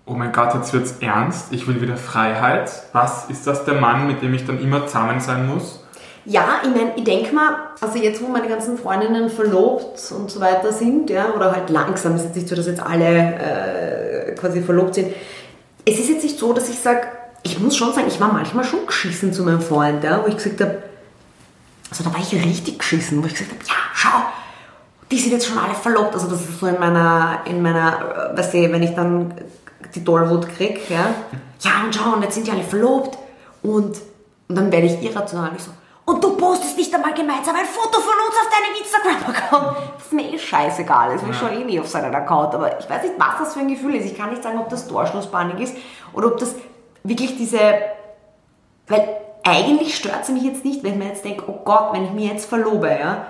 oh 0.06 0.14
mein 0.14 0.32
Gott, 0.32 0.54
jetzt 0.54 0.72
wird's 0.72 0.96
ernst, 1.00 1.52
ich 1.52 1.66
will 1.66 1.80
wieder 1.80 1.96
Freiheit. 1.96 2.70
Was 2.92 3.28
ist 3.28 3.46
das 3.46 3.64
der 3.64 3.74
Mann, 3.74 4.06
mit 4.06 4.22
dem 4.22 4.32
ich 4.34 4.46
dann 4.46 4.60
immer 4.60 4.86
zusammen 4.86 5.20
sein 5.20 5.46
muss? 5.46 5.80
Ja, 6.24 6.60
ich 6.62 6.70
meine, 6.70 6.92
ich 6.96 7.04
denke 7.04 7.34
mal, 7.34 7.56
also 7.80 7.98
jetzt, 7.98 8.22
wo 8.22 8.28
meine 8.28 8.48
ganzen 8.48 8.78
Freundinnen 8.78 9.28
verlobt 9.28 10.00
und 10.12 10.30
so 10.30 10.40
weiter 10.40 10.72
sind, 10.72 11.10
ja, 11.10 11.32
oder 11.34 11.52
halt 11.52 11.70
langsam, 11.70 12.16
ist 12.16 12.24
jetzt 12.24 12.36
nicht 12.36 12.48
so, 12.48 12.56
dass 12.56 12.66
jetzt 12.66 12.82
alle 12.82 13.34
äh, 13.34 14.34
quasi 14.34 14.62
verlobt 14.62 14.94
sind. 14.94 15.12
Es 15.84 15.98
ist 15.98 16.08
jetzt 16.08 16.24
nicht 16.24 16.38
so, 16.38 16.52
dass 16.52 16.68
ich 16.68 16.78
sage, 16.78 17.06
ich 17.44 17.60
muss 17.60 17.76
schon 17.76 17.92
sagen, 17.92 18.08
ich 18.08 18.20
war 18.20 18.32
manchmal 18.32 18.64
schon 18.64 18.86
geschissen 18.86 19.32
zu 19.32 19.44
meinem 19.44 19.60
Freund, 19.60 20.02
ja, 20.02 20.20
wo 20.22 20.26
ich 20.26 20.36
gesagt 20.36 20.60
habe, 20.60 20.78
Also 21.90 22.02
da 22.02 22.12
war 22.12 22.20
ich 22.20 22.32
richtig 22.32 22.80
geschissen, 22.80 23.22
wo 23.22 23.26
ich 23.26 23.34
gesagt 23.34 23.52
habe, 23.52 23.62
ja, 23.64 23.74
schau, 23.94 24.18
die 25.10 25.18
sind 25.18 25.30
jetzt 25.30 25.46
schon 25.46 25.58
alle 25.58 25.74
verlobt. 25.74 26.14
Also 26.14 26.26
das 26.26 26.40
ist 26.40 26.58
so 26.58 26.66
in 26.66 26.80
meiner, 26.80 27.42
in 27.44 27.62
meiner, 27.62 28.32
äh, 28.32 28.36
weißt 28.36 28.54
du, 28.54 28.72
wenn 28.72 28.82
ich 28.82 28.94
dann 28.96 29.32
die 29.96 30.04
Tollwut 30.04 30.48
krieg, 30.48 30.88
ja, 30.90 31.06
ja 31.60 31.84
und 31.84 31.94
schau, 31.94 32.14
und 32.14 32.22
jetzt 32.22 32.34
sind 32.34 32.46
die 32.46 32.50
alle 32.50 32.62
verlobt 32.62 33.18
und, 33.62 33.96
und 34.48 34.56
dann 34.56 34.70
werde 34.70 34.86
ich 34.86 35.02
irrational. 35.02 35.50
Ich 35.56 35.64
so, 35.64 35.70
und 36.06 36.22
du 36.22 36.36
postest 36.36 36.76
nicht 36.78 36.94
einmal 36.94 37.14
gemeinsam 37.14 37.56
ein 37.56 37.66
Foto 37.66 37.98
von 38.00 38.14
uns 38.26 38.36
auf 38.40 38.48
deinem 38.48 38.76
Instagram-Account. 38.80 39.76
Das 39.96 40.06
ist 40.06 40.12
mir 40.12 40.32
eh 40.32 40.38
scheißegal, 40.38 41.14
das 41.14 41.22
will 41.22 41.30
ich 41.30 41.36
schon 41.36 41.52
eh 41.52 41.64
nie 41.64 41.80
auf 41.80 41.88
seinen 41.88 42.14
Account. 42.14 42.54
Aber 42.54 42.78
ich 42.78 42.88
weiß 42.88 43.02
nicht, 43.02 43.14
was 43.18 43.38
das 43.40 43.54
für 43.54 43.60
ein 43.60 43.68
Gefühl 43.68 43.96
ist. 43.96 44.06
Ich 44.06 44.16
kann 44.16 44.30
nicht 44.30 44.42
sagen, 44.42 44.60
ob 44.60 44.68
das 44.68 44.86
Torschlusspanik 44.86 45.58
ist 45.58 45.76
oder 46.12 46.28
ob 46.28 46.38
das 46.38 46.54
wirklich 47.02 47.36
diese, 47.36 47.58
weil 48.86 49.08
eigentlich 49.42 49.96
stört 49.96 50.22
es 50.22 50.28
mich 50.28 50.44
jetzt 50.44 50.64
nicht, 50.64 50.84
wenn 50.84 50.92
ich 50.92 50.98
mir 50.98 51.08
jetzt 51.08 51.24
denke, 51.24 51.42
oh 51.48 51.60
Gott, 51.64 51.92
wenn 51.92 52.04
ich 52.04 52.12
mich 52.12 52.30
jetzt 52.30 52.48
verlobe, 52.48 52.88
ja, 52.88 53.26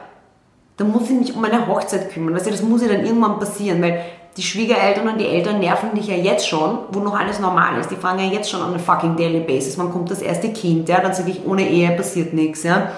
dann 0.77 0.91
muss 0.91 1.05
ich 1.05 1.19
mich 1.19 1.35
um 1.35 1.41
meine 1.41 1.67
Hochzeit 1.67 2.11
kümmern. 2.11 2.35
Weißt 2.35 2.47
du, 2.47 2.51
das 2.51 2.63
muss 2.63 2.83
ja 2.83 2.89
dann 2.89 3.07
irgendwann 3.07 3.39
passieren, 3.39 3.81
weil 3.81 4.05
die 4.37 4.43
Schwiegereltern 4.43 5.09
und 5.09 5.19
die 5.19 5.27
Eltern 5.27 5.61
nerven 5.61 5.95
dich 5.95 6.09
ja 6.09 6.15
jetzt 6.15 6.47
schon, 6.47 6.79
wo 6.91 7.01
noch 7.01 7.19
alles 7.19 7.41
normal 7.41 7.79
ist. 7.79 7.91
Die 7.91 7.97
fangen 7.97 8.19
ja 8.19 8.27
jetzt 8.27 8.51
schon 8.51 8.61
an 8.61 8.71
eine 8.71 8.79
fucking 8.79 9.17
daily 9.17 9.41
basis. 9.41 9.77
Man 9.77 9.91
kommt 9.91 10.11
das 10.11 10.21
erste 10.21 10.53
Kind, 10.53 10.89
ja, 10.89 11.01
dann 11.01 11.15
sage 11.15 11.31
ich, 11.31 11.47
ohne 11.47 11.67
Ehe 11.69 11.91
passiert 11.93 12.35
nichts, 12.35 12.63
ja. 12.63 12.93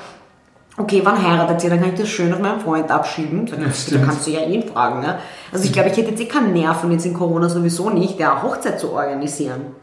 Okay, 0.77 1.01
wann 1.05 1.21
heiratet 1.21 1.65
ihr? 1.65 1.71
Dann 1.71 1.81
kann 1.81 1.93
ich 1.93 2.01
das 2.01 2.09
schön 2.09 2.33
auf 2.33 2.39
meinen 2.39 2.61
Freund 2.61 2.89
abschieben. 2.91 3.47
Dann 3.47 3.63
ja, 3.63 3.67
kannst 4.05 4.27
du 4.27 4.31
ja 4.31 4.45
ihn 4.45 4.63
fragen. 4.63 5.03
Ja? 5.03 5.19
Also 5.51 5.65
ich 5.65 5.73
glaube, 5.73 5.89
ich 5.89 5.97
hätte 5.97 6.11
jetzt 6.11 6.21
eh 6.21 6.27
keinen 6.27 6.53
Nerven 6.53 6.93
jetzt 6.93 7.05
in 7.05 7.15
Corona 7.15 7.49
sowieso 7.49 7.91
nicht, 7.91 8.21
der 8.21 8.43
Hochzeit 8.45 8.79
zu 8.79 8.93
organisieren. 8.93 9.75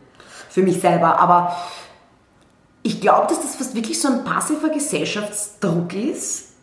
Für 0.50 0.62
mich 0.62 0.80
selber. 0.80 1.20
Aber 1.20 1.54
ich 2.82 3.02
glaube, 3.02 3.28
dass 3.28 3.42
das 3.42 3.58
fast 3.58 3.76
wirklich 3.76 4.00
so 4.00 4.08
ein 4.08 4.24
passiver 4.24 4.70
Gesellschaftsdruck 4.70 5.94
ist, 5.94 6.55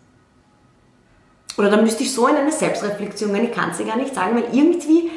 oder 1.56 1.70
da 1.70 1.76
müsste 1.76 2.02
ich 2.02 2.12
so 2.12 2.26
in 2.26 2.36
eine 2.36 2.52
Selbstreflexion 2.52 3.32
gehen, 3.32 3.44
ich 3.44 3.52
kann 3.52 3.70
es 3.70 3.78
dir 3.78 3.86
gar 3.86 3.96
nicht 3.96 4.14
sagen, 4.14 4.34
weil 4.34 4.44
irgendwie 4.52 5.10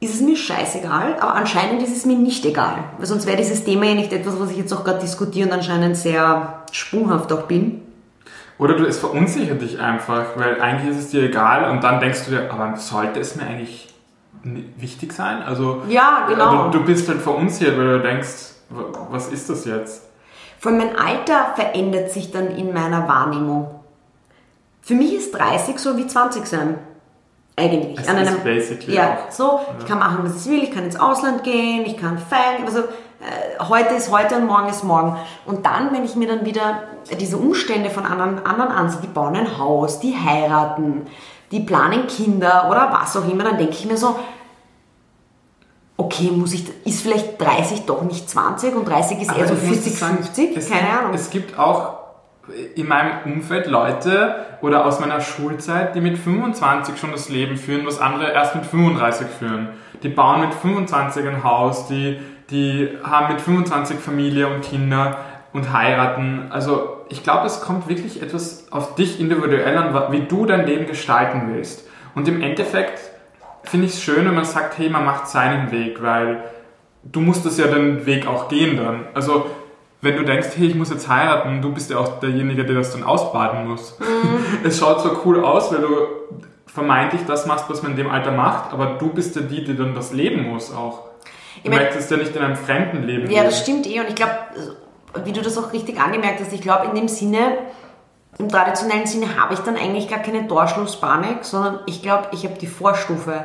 ist 0.00 0.14
es 0.14 0.20
mir 0.20 0.36
scheißegal, 0.36 1.16
aber 1.20 1.34
anscheinend 1.34 1.82
ist 1.82 1.96
es 1.96 2.04
mir 2.04 2.16
nicht 2.16 2.44
egal. 2.44 2.84
Weil 2.98 3.06
sonst 3.06 3.26
wäre 3.26 3.36
dieses 3.36 3.64
Thema 3.64 3.86
ja 3.86 3.94
nicht 3.94 4.12
etwas, 4.12 4.38
was 4.38 4.50
ich 4.50 4.58
jetzt 4.58 4.72
auch 4.72 4.84
gerade 4.84 5.00
diskutiere 5.00 5.48
und 5.48 5.54
anscheinend 5.54 5.96
sehr 5.96 6.64
sprunghaft 6.72 7.32
auch 7.32 7.42
bin. 7.42 7.80
Oder 8.58 8.76
du, 8.76 8.84
es 8.84 8.98
verunsichert 8.98 9.62
dich 9.62 9.80
einfach, 9.80 10.36
weil 10.36 10.60
eigentlich 10.60 10.96
ist 10.96 11.04
es 11.04 11.10
dir 11.10 11.22
egal 11.22 11.70
und 11.70 11.82
dann 11.82 12.00
denkst 12.00 12.26
du 12.26 12.32
dir, 12.32 12.52
aber 12.52 12.76
sollte 12.76 13.18
es 13.18 13.34
mir 13.34 13.42
eigentlich 13.42 13.88
wichtig 14.76 15.12
sein? 15.12 15.42
Also, 15.42 15.82
ja, 15.88 16.26
genau. 16.28 16.68
Du, 16.68 16.78
du 16.78 16.84
bist 16.84 17.08
halt 17.08 17.20
verunsichert, 17.20 17.76
weil 17.78 17.98
du 17.98 18.00
denkst, 18.00 18.52
was 19.10 19.28
ist 19.28 19.50
das 19.50 19.64
jetzt? 19.64 20.02
Von 20.60 20.76
meinem 20.76 20.96
Alter 20.96 21.54
verändert 21.56 22.10
sich 22.10 22.30
dann 22.30 22.48
in 22.48 22.72
meiner 22.72 23.08
Wahrnehmung. 23.08 23.68
Für 24.84 24.94
mich 24.94 25.14
ist 25.14 25.34
30 25.34 25.78
so 25.78 25.96
wie 25.96 26.06
20 26.06 26.46
sein. 26.46 26.78
Eigentlich. 27.56 27.98
Es 27.98 28.08
An 28.08 28.16
einem, 28.16 28.34
ist 28.34 28.44
basically 28.44 28.96
ja, 28.96 29.18
auch. 29.26 29.32
so. 29.32 29.44
Ja. 29.44 29.76
Ich 29.78 29.86
kann 29.86 29.98
machen, 29.98 30.18
was 30.22 30.44
ich 30.44 30.50
will. 30.50 30.62
Ich 30.62 30.72
kann 30.72 30.84
ins 30.84 30.96
Ausland 30.96 31.44
gehen. 31.44 31.86
Ich 31.86 31.96
kann 31.96 32.18
feiern. 32.18 32.64
Also, 32.66 32.80
äh, 32.80 33.64
heute 33.68 33.94
ist 33.94 34.10
heute 34.10 34.36
und 34.36 34.46
morgen 34.46 34.68
ist 34.68 34.84
morgen. 34.84 35.16
Und 35.46 35.64
dann, 35.64 35.92
wenn 35.92 36.04
ich 36.04 36.16
mir 36.16 36.28
dann 36.28 36.44
wieder 36.44 36.82
diese 37.18 37.36
Umstände 37.38 37.90
von 37.90 38.04
anderen, 38.04 38.44
anderen 38.44 38.72
ansehe, 38.72 39.00
die 39.02 39.06
bauen 39.06 39.36
ein 39.36 39.56
Haus, 39.56 40.00
die 40.00 40.14
heiraten, 40.16 41.06
die 41.50 41.60
planen 41.60 42.06
Kinder 42.06 42.66
oder 42.70 42.92
was 42.92 43.16
auch 43.16 43.28
immer, 43.28 43.44
dann 43.44 43.56
denke 43.56 43.72
ich 43.72 43.86
mir 43.86 43.96
so, 43.96 44.16
okay, 45.96 46.30
muss 46.32 46.52
ich, 46.52 46.64
ist 46.84 47.02
vielleicht 47.02 47.40
30 47.40 47.86
doch 47.86 48.02
nicht 48.02 48.28
20 48.28 48.74
und 48.74 48.86
30 48.86 49.22
ist 49.22 49.30
Aber 49.30 49.38
eher 49.38 49.48
so 49.48 49.54
40, 49.54 49.94
sagen, 49.96 50.18
50? 50.24 50.68
Keine 50.68 50.98
Ahnung. 50.98 51.14
Es 51.14 51.30
gibt 51.30 51.56
auch 51.58 52.03
in 52.74 52.88
meinem 52.88 53.12
Umfeld 53.24 53.66
Leute 53.66 54.34
oder 54.60 54.84
aus 54.84 55.00
meiner 55.00 55.20
Schulzeit, 55.20 55.94
die 55.94 56.00
mit 56.00 56.18
25 56.18 56.98
schon 56.98 57.12
das 57.12 57.28
Leben 57.28 57.56
führen, 57.56 57.86
was 57.86 58.00
andere 58.00 58.32
erst 58.32 58.54
mit 58.54 58.66
35 58.66 59.26
führen. 59.26 59.68
Die 60.02 60.08
bauen 60.08 60.40
mit 60.40 60.54
25 60.54 61.26
ein 61.26 61.44
Haus, 61.44 61.88
die, 61.88 62.18
die 62.50 62.90
haben 63.02 63.32
mit 63.32 63.40
25 63.40 63.98
Familie 63.98 64.48
und 64.48 64.62
Kinder 64.62 65.18
und 65.52 65.72
heiraten. 65.72 66.48
Also 66.50 67.04
ich 67.08 67.22
glaube, 67.22 67.46
es 67.46 67.62
kommt 67.62 67.88
wirklich 67.88 68.22
etwas 68.22 68.70
auf 68.70 68.94
dich 68.94 69.20
individuell 69.20 69.76
an, 69.76 70.12
wie 70.12 70.22
du 70.22 70.44
dein 70.44 70.66
Leben 70.66 70.86
gestalten 70.86 71.52
willst. 71.54 71.88
Und 72.14 72.28
im 72.28 72.42
Endeffekt 72.42 72.98
finde 73.62 73.86
ich 73.86 73.94
es 73.94 74.02
schön, 74.02 74.26
wenn 74.26 74.34
man 74.34 74.44
sagt, 74.44 74.78
hey, 74.78 74.90
man 74.90 75.04
macht 75.04 75.28
seinen 75.28 75.70
Weg, 75.70 76.02
weil 76.02 76.44
du 77.04 77.20
musst 77.20 77.46
das 77.46 77.56
ja 77.58 77.66
den 77.66 78.04
Weg 78.06 78.26
auch 78.26 78.48
gehen 78.48 78.76
dann. 78.76 79.06
Also 79.14 79.46
wenn 80.04 80.16
du 80.16 80.24
denkst, 80.24 80.48
hey, 80.56 80.66
ich 80.68 80.74
muss 80.74 80.90
jetzt 80.90 81.08
heiraten, 81.08 81.62
du 81.62 81.72
bist 81.72 81.90
ja 81.90 81.98
auch 81.98 82.20
derjenige, 82.20 82.64
der 82.64 82.76
das 82.76 82.92
dann 82.92 83.02
ausbaden 83.02 83.66
muss. 83.66 83.98
Mhm. 83.98 84.04
Es 84.64 84.78
schaut 84.78 85.00
zwar 85.00 85.24
cool 85.24 85.44
aus, 85.44 85.72
weil 85.72 85.80
du 85.80 85.88
vermeintlich 86.66 87.22
das 87.26 87.46
machst, 87.46 87.68
was 87.68 87.82
man 87.82 87.92
in 87.92 87.96
dem 87.96 88.10
Alter 88.10 88.32
macht, 88.32 88.72
aber 88.72 88.96
du 88.98 89.08
bist 89.08 89.36
ja 89.36 89.42
die, 89.42 89.64
die 89.64 89.76
dann 89.76 89.94
das 89.94 90.12
leben 90.12 90.48
muss 90.48 90.72
auch. 90.74 91.04
Du 91.62 91.70
ich 91.70 91.70
möchtest 91.70 92.10
ja 92.10 92.16
nicht 92.16 92.34
in 92.34 92.42
einem 92.42 92.56
fremden 92.56 93.04
Leben 93.04 93.30
Ja, 93.30 93.42
leben. 93.42 93.44
das 93.44 93.60
stimmt 93.60 93.86
eh 93.86 94.00
und 94.00 94.08
ich 94.08 94.14
glaube, 94.14 94.32
wie 95.24 95.32
du 95.32 95.40
das 95.40 95.56
auch 95.56 95.72
richtig 95.72 96.00
angemerkt 96.00 96.40
hast, 96.40 96.52
ich 96.52 96.60
glaube 96.60 96.86
in 96.86 96.94
dem 96.94 97.08
Sinne, 97.08 97.58
im 98.38 98.48
traditionellen 98.48 99.06
Sinne 99.06 99.40
habe 99.40 99.54
ich 99.54 99.60
dann 99.60 99.76
eigentlich 99.76 100.08
gar 100.08 100.18
keine 100.18 100.46
Torschlusspanik, 100.48 101.44
sondern 101.44 101.78
ich 101.86 102.02
glaube, 102.02 102.28
ich 102.32 102.44
habe 102.44 102.58
die 102.58 102.66
Vorstufe. 102.66 103.44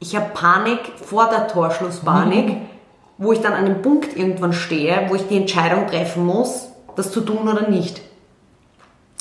Ich 0.00 0.16
habe 0.16 0.26
Panik 0.34 0.80
vor 0.96 1.28
der 1.30 1.48
Torschlusspanik. 1.48 2.46
Mhm 2.48 2.75
wo 3.18 3.32
ich 3.32 3.40
dann 3.40 3.52
an 3.52 3.66
dem 3.66 3.82
Punkt 3.82 4.16
irgendwann 4.16 4.52
stehe, 4.52 5.06
wo 5.08 5.14
ich 5.14 5.26
die 5.28 5.36
Entscheidung 5.36 5.86
treffen 5.86 6.24
muss, 6.24 6.68
das 6.96 7.12
zu 7.12 7.20
tun 7.20 7.48
oder 7.48 7.68
nicht. 7.68 8.00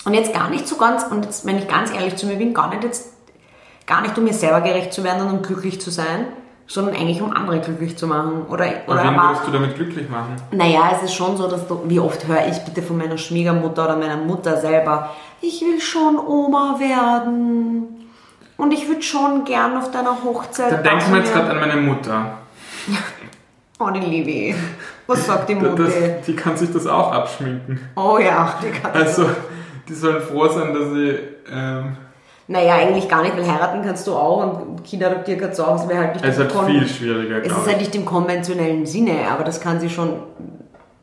Und 0.05 0.13
jetzt 0.13 0.33
gar 0.33 0.49
nicht 0.49 0.67
so 0.67 0.77
ganz, 0.77 1.03
und 1.03 1.25
jetzt, 1.25 1.45
wenn 1.45 1.57
ich 1.57 1.67
ganz 1.67 1.91
ehrlich 1.91 2.15
zu 2.15 2.27
mir 2.27 2.35
bin, 2.35 2.53
gar 2.53 2.69
nicht 2.69 2.83
jetzt, 2.83 3.13
gar 3.87 4.01
nicht 4.01 4.17
um 4.17 4.23
mir 4.23 4.33
selber 4.33 4.61
gerecht 4.61 4.93
zu 4.93 5.03
werden 5.03 5.27
und 5.27 5.33
um 5.33 5.41
glücklich 5.41 5.81
zu 5.81 5.89
sein, 5.89 6.27
sondern 6.67 6.95
eigentlich 6.95 7.21
um 7.21 7.31
andere 7.31 7.59
glücklich 7.59 7.97
zu 7.97 8.07
machen. 8.07 8.45
Oder, 8.49 8.65
oder 8.87 9.03
wen 9.03 9.15
willst 9.15 9.47
du 9.47 9.51
damit 9.51 9.75
glücklich 9.75 10.09
machen? 10.09 10.35
Naja, 10.51 10.91
es 10.95 11.03
ist 11.03 11.13
schon 11.13 11.37
so, 11.37 11.47
dass 11.47 11.67
du, 11.67 11.81
wie 11.85 11.99
oft 11.99 12.27
höre 12.27 12.47
ich 12.47 12.59
bitte 12.59 12.81
von 12.81 12.97
meiner 12.97 13.17
Schwiegermutter 13.17 13.85
oder 13.85 13.95
meiner 13.97 14.17
Mutter 14.17 14.57
selber, 14.57 15.11
ich 15.41 15.61
will 15.61 15.79
schon 15.79 16.17
Oma 16.17 16.77
werden. 16.79 18.09
Und 18.57 18.71
ich 18.71 18.87
würde 18.87 19.03
schon 19.03 19.43
gern 19.43 19.77
auf 19.77 19.91
deiner 19.91 20.23
Hochzeit. 20.23 20.71
Da 20.71 20.77
denken 20.77 21.11
wir 21.11 21.19
jetzt 21.19 21.33
gerade 21.33 21.51
an 21.51 21.59
meine 21.59 21.75
Mutter. 21.75 22.37
Oh, 23.79 23.89
die 23.89 23.99
Liebe. 23.99 24.57
Was 25.07 25.25
sagt 25.25 25.49
die 25.49 25.55
Mutter? 25.55 25.87
die 26.25 26.35
kann 26.35 26.55
sich 26.55 26.71
das 26.71 26.87
auch 26.87 27.11
abschminken. 27.11 27.79
Oh 27.95 28.17
ja, 28.17 28.57
die 28.63 28.71
kann 28.71 28.91
Also, 28.93 29.29
die 29.87 29.93
sollen 29.93 30.21
froh 30.21 30.47
sein, 30.47 30.73
dass 30.73 30.91
sie. 30.93 31.19
Ähm, 31.51 31.97
naja, 32.47 32.75
eigentlich 32.75 33.09
gar 33.09 33.23
nicht, 33.23 33.35
weil 33.35 33.51
heiraten 33.51 33.81
kannst 33.83 34.05
du 34.07 34.13
auch 34.13 34.43
und 34.43 34.83
Kinder 34.83 35.07
adoptieren 35.07 35.39
kannst 35.39 35.59
du 35.59 35.63
auch. 35.63 35.81
Es 35.81 35.89
wäre 35.89 35.99
halt 35.99 36.13
nicht 36.13 36.25
es 36.25 36.37
ist 36.37 36.55
halt 36.55 36.69
viel 36.69 36.87
schwieriger. 36.87 37.43
Es 37.43 37.51
ist 37.51 37.67
halt 37.67 37.79
nicht 37.79 37.95
im 37.95 38.05
konventionellen 38.05 38.85
Sinne, 38.85 39.27
aber 39.29 39.43
das 39.43 39.59
kann 39.59 39.79
sie 39.79 39.89
schon. 39.89 40.21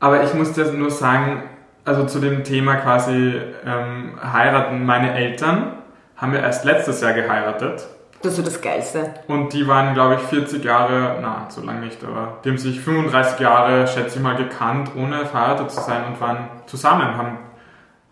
Aber 0.01 0.23
ich 0.23 0.33
muss 0.35 0.53
dir 0.53 0.65
nur 0.73 0.91
sagen, 0.91 1.43
also 1.85 2.07
zu 2.07 2.21
dem 2.21 2.45
Thema 2.45 2.77
quasi 2.77 3.41
ähm, 3.67 4.19
heiraten, 4.23 4.85
meine 4.87 5.15
Eltern 5.15 5.79
haben 6.17 6.33
ja 6.33 6.41
erst 6.41 6.65
letztes 6.65 7.01
Jahr 7.01 7.13
geheiratet. 7.13 7.87
Das 8.23 8.33
ist 8.33 8.37
so 8.37 8.43
das 8.43 8.61
Geilste. 8.61 9.15
Und 9.27 9.53
die 9.53 9.67
waren, 9.67 9.95
glaube 9.95 10.15
ich, 10.15 10.21
40 10.21 10.65
Jahre, 10.65 11.19
na, 11.21 11.47
so 11.49 11.61
lange 11.63 11.81
nicht, 11.81 12.03
aber 12.05 12.39
die 12.45 12.51
haben 12.51 12.59
sich 12.59 12.81
35 12.81 13.41
Jahre, 13.41 13.87
schätze 13.89 14.19
ich 14.19 14.23
mal, 14.23 14.37
gekannt, 14.37 14.91
ohne 14.97 15.27
verheiratet 15.27 15.71
zu 15.71 15.81
sein 15.81 16.05
und 16.07 16.21
waren 16.21 16.49
zusammen, 16.67 17.17
haben 17.17 17.39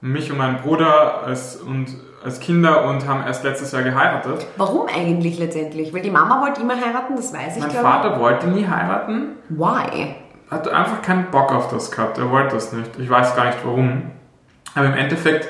mich 0.01 0.31
und 0.33 0.38
meinen 0.38 0.59
Bruder 0.59 1.23
als, 1.25 1.57
und, 1.57 1.87
als 2.25 2.40
Kinder 2.40 2.85
und 2.87 3.07
haben 3.07 3.23
erst 3.27 3.44
letztes 3.44 3.70
Jahr 3.73 3.83
geheiratet. 3.83 4.46
Warum 4.57 4.87
eigentlich 4.88 5.38
letztendlich? 5.38 5.92
Weil 5.94 6.03
die 6.03 6.11
Mama 6.11 6.40
wollte 6.42 6.62
immer 6.62 6.75
heiraten, 6.75 7.14
das 7.16 7.33
weiß 7.33 7.57
ich, 7.57 7.62
Mein 7.62 7.70
Vater 7.70 8.14
ich. 8.14 8.20
wollte 8.20 8.49
nie 8.49 8.66
heiraten. 8.66 9.37
Why? 9.49 10.16
Hat 10.51 10.66
einfach 10.68 11.03
keinen 11.03 11.31
Bock 11.31 11.53
auf 11.53 11.68
das 11.68 11.90
gehabt, 11.90 12.18
er 12.18 12.31
wollte 12.31 12.57
das 12.57 12.73
nicht. 12.73 12.99
Ich 12.99 13.09
weiß 13.09 13.37
gar 13.37 13.46
nicht 13.46 13.59
warum. 13.64 14.11
Aber 14.75 14.87
im 14.87 14.94
Endeffekt 14.94 15.49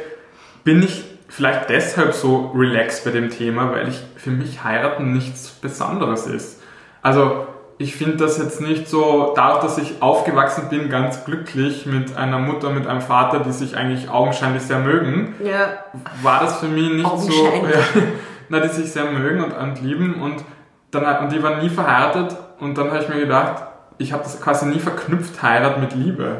bin 0.64 0.82
ich 0.82 1.04
vielleicht 1.30 1.70
deshalb 1.70 2.12
so 2.12 2.52
relaxed 2.54 3.04
bei 3.04 3.12
dem 3.12 3.30
Thema, 3.30 3.70
weil 3.70 3.88
ich 3.88 4.00
für 4.16 4.30
mich 4.30 4.62
heiraten 4.64 5.12
nichts 5.12 5.48
Besonderes 5.48 6.26
ist. 6.26 6.60
Also 7.02 7.46
ich 7.78 7.96
finde 7.96 8.18
das 8.18 8.36
jetzt 8.36 8.60
nicht 8.60 8.88
so, 8.88 9.32
dadurch, 9.34 9.62
dass 9.62 9.78
ich 9.78 10.02
aufgewachsen 10.02 10.68
bin, 10.68 10.90
ganz 10.90 11.24
glücklich 11.24 11.86
mit 11.86 12.14
einer 12.16 12.38
Mutter, 12.38 12.70
mit 12.70 12.86
einem 12.86 13.00
Vater, 13.00 13.40
die 13.40 13.52
sich 13.52 13.76
eigentlich 13.76 14.10
augenscheinlich 14.10 14.62
sehr 14.62 14.80
mögen, 14.80 15.34
ja. 15.42 15.84
war 16.22 16.40
das 16.40 16.58
für 16.58 16.66
mich 16.66 16.92
nicht 16.92 17.18
so, 17.18 17.32
ja, 17.32 18.02
na, 18.50 18.60
die 18.60 18.68
sich 18.68 18.92
sehr 18.92 19.10
mögen 19.10 19.42
und, 19.42 19.52
und 19.52 19.80
lieben 19.80 20.20
und 20.20 20.44
dann 20.90 21.24
und 21.24 21.32
die 21.32 21.42
waren 21.42 21.62
nie 21.62 21.70
verheiratet 21.70 22.36
und 22.58 22.76
dann 22.76 22.88
habe 22.88 22.98
ich 22.98 23.08
mir 23.08 23.20
gedacht, 23.20 23.62
ich 23.98 24.12
habe 24.12 24.24
das 24.24 24.40
quasi 24.40 24.66
nie 24.66 24.80
verknüpft, 24.80 25.40
Heirat 25.42 25.80
mit 25.80 25.94
Liebe. 25.94 26.38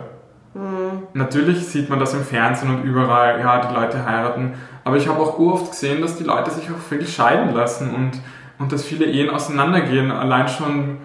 Mhm. 0.54 1.04
Natürlich 1.14 1.66
sieht 1.66 1.88
man 1.88 2.00
das 2.00 2.12
im 2.14 2.24
Fernsehen 2.24 2.70
und 2.70 2.82
überall, 2.82 3.38
ja, 3.40 3.66
die 3.66 3.74
Leute 3.74 4.04
heiraten, 4.04 4.54
aber 4.84 4.96
ich 4.96 5.08
habe 5.08 5.20
auch 5.20 5.38
oft 5.38 5.70
gesehen, 5.70 6.00
dass 6.00 6.16
die 6.16 6.24
Leute 6.24 6.50
sich 6.50 6.64
auch 6.70 6.90
wirklich 6.90 7.14
scheiden 7.14 7.54
lassen 7.54 7.94
und, 7.94 8.12
und 8.58 8.72
dass 8.72 8.84
viele 8.84 9.06
Ehen 9.06 9.30
auseinandergehen. 9.30 10.10
Allein 10.10 10.48
schon, 10.48 10.98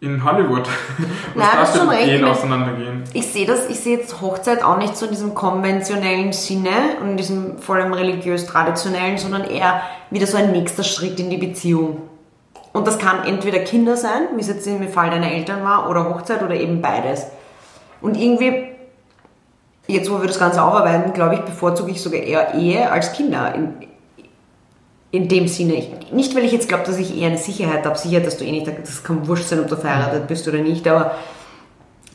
in 0.00 0.24
Hollywood. 0.24 0.66
Nein, 1.34 1.48
da 1.52 1.60
das 1.60 1.76
schon 1.76 1.88
recht. 1.88 2.08
Ehen 2.08 2.24
auseinandergehen. 2.24 3.04
Ich 3.12 3.26
sehe 3.26 3.46
das, 3.46 3.68
ich 3.68 3.80
sehe 3.80 3.98
jetzt 3.98 4.20
Hochzeit 4.20 4.62
auch 4.62 4.78
nicht 4.78 4.96
so 4.96 5.06
in 5.06 5.12
diesem 5.12 5.34
konventionellen 5.34 6.32
Sinne 6.32 6.96
und 7.00 7.10
in 7.10 7.16
diesem 7.16 7.58
vor 7.58 7.76
allem 7.76 7.92
religiös-traditionellen, 7.92 9.18
sondern 9.18 9.44
eher 9.44 9.82
wieder 10.10 10.26
so 10.26 10.38
ein 10.38 10.52
nächster 10.52 10.84
Schritt 10.84 11.20
in 11.20 11.28
die 11.28 11.36
Beziehung. 11.36 12.02
Und 12.72 12.86
das 12.86 12.98
kann 12.98 13.24
entweder 13.24 13.58
Kinder 13.58 13.96
sein, 13.96 14.28
wie 14.36 14.40
es 14.40 14.48
jetzt 14.48 14.66
im 14.66 14.88
Fall 14.88 15.10
deiner 15.10 15.30
Eltern 15.30 15.64
war, 15.64 15.90
oder 15.90 16.08
Hochzeit 16.08 16.42
oder 16.42 16.54
eben 16.54 16.80
beides. 16.80 17.26
Und 18.00 18.16
irgendwie, 18.16 18.69
jetzt 19.86 20.10
wo 20.10 20.20
wir 20.20 20.26
das 20.26 20.38
Ganze 20.38 20.62
aufarbeiten, 20.62 21.12
glaube 21.12 21.34
ich, 21.34 21.40
bevorzuge 21.40 21.90
ich 21.90 22.00
sogar 22.00 22.20
eher 22.20 22.54
Ehe 22.54 22.90
als 22.90 23.12
Kinder. 23.12 23.54
In, 23.54 23.74
in 25.12 25.28
dem 25.28 25.48
Sinne. 25.48 25.74
Ich, 25.74 26.12
nicht, 26.12 26.34
weil 26.36 26.44
ich 26.44 26.52
jetzt 26.52 26.68
glaube, 26.68 26.84
dass 26.84 26.98
ich 26.98 27.16
eher 27.16 27.28
eine 27.28 27.38
Sicherheit 27.38 27.84
habe, 27.84 27.98
sicher, 27.98 28.20
dass 28.20 28.36
du 28.36 28.44
eh 28.44 28.52
nicht, 28.52 28.66
das 28.68 29.02
kann 29.02 29.26
wurscht 29.26 29.48
sein, 29.48 29.60
ob 29.60 29.68
du 29.68 29.76
verheiratet 29.76 30.28
bist 30.28 30.46
oder 30.46 30.58
nicht, 30.58 30.86
aber 30.86 31.16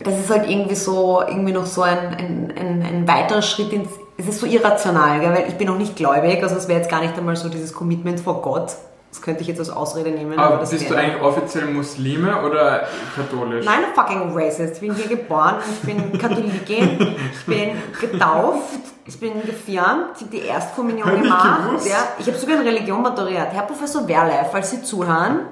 das 0.04 0.20
ist 0.20 0.30
halt 0.30 0.50
irgendwie 0.50 0.76
so, 0.76 1.22
irgendwie 1.22 1.52
noch 1.52 1.66
so 1.66 1.82
ein, 1.82 1.98
ein, 1.98 2.54
ein, 2.58 2.82
ein 2.82 3.08
weiterer 3.08 3.42
Schritt 3.42 3.74
ins, 3.74 3.90
es 4.18 4.28
ist 4.28 4.40
so 4.40 4.46
irrational, 4.46 5.20
gell? 5.20 5.34
weil 5.34 5.46
ich 5.50 5.56
bin 5.56 5.70
auch 5.70 5.78
nicht 5.78 5.96
gläubig, 5.96 6.42
also 6.42 6.56
es 6.56 6.68
wäre 6.68 6.80
jetzt 6.80 6.90
gar 6.90 7.02
nicht 7.02 7.18
einmal 7.18 7.36
so 7.36 7.50
dieses 7.50 7.74
Commitment 7.74 8.20
vor 8.20 8.42
Gott. 8.42 8.76
Das 9.16 9.22
könnte 9.22 9.44
ich 9.44 9.48
jetzt 9.48 9.60
als 9.60 9.70
Ausrede 9.70 10.12
nehmen. 10.12 10.38
Aber 10.38 10.58
das 10.58 10.72
bist 10.72 10.90
du 10.90 10.94
eigentlich 10.94 11.22
offiziell 11.22 11.68
Muslime 11.68 12.42
oder 12.42 12.86
katholisch? 13.16 13.64
Nein, 13.64 13.80
fucking 13.96 14.38
racist. 14.38 14.74
Ich 14.74 14.80
bin 14.82 14.94
hier 14.94 15.08
geboren, 15.08 15.56
ich 15.72 15.88
bin 15.88 16.20
Katholikin, 16.20 17.16
ich 17.32 17.46
bin 17.46 17.82
getauft, 18.02 18.74
ich 19.06 19.18
bin 19.18 19.42
gefirmt, 19.46 20.18
ich 20.18 20.22
habe 20.22 20.32
die 20.34 20.42
Erstkommunion 20.42 21.16
ich 21.16 21.22
gemacht. 21.22 21.86
Ja, 21.86 22.10
ich 22.20 22.28
habe 22.28 22.38
sogar 22.38 22.58
in 22.58 22.64
Religion 22.64 23.02
maturiert. 23.02 23.54
Herr 23.54 23.64
Professor 23.64 24.06
Werle, 24.06 24.46
falls 24.52 24.72
Sie 24.72 24.84
zuhören, 24.84 25.46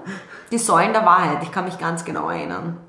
die 0.51 0.57
Säulen 0.57 0.91
der 0.91 1.05
Wahrheit, 1.05 1.37
ich 1.41 1.51
kann 1.51 1.63
mich 1.63 1.79
ganz 1.79 2.03
genau 2.03 2.29
erinnern. 2.29 2.79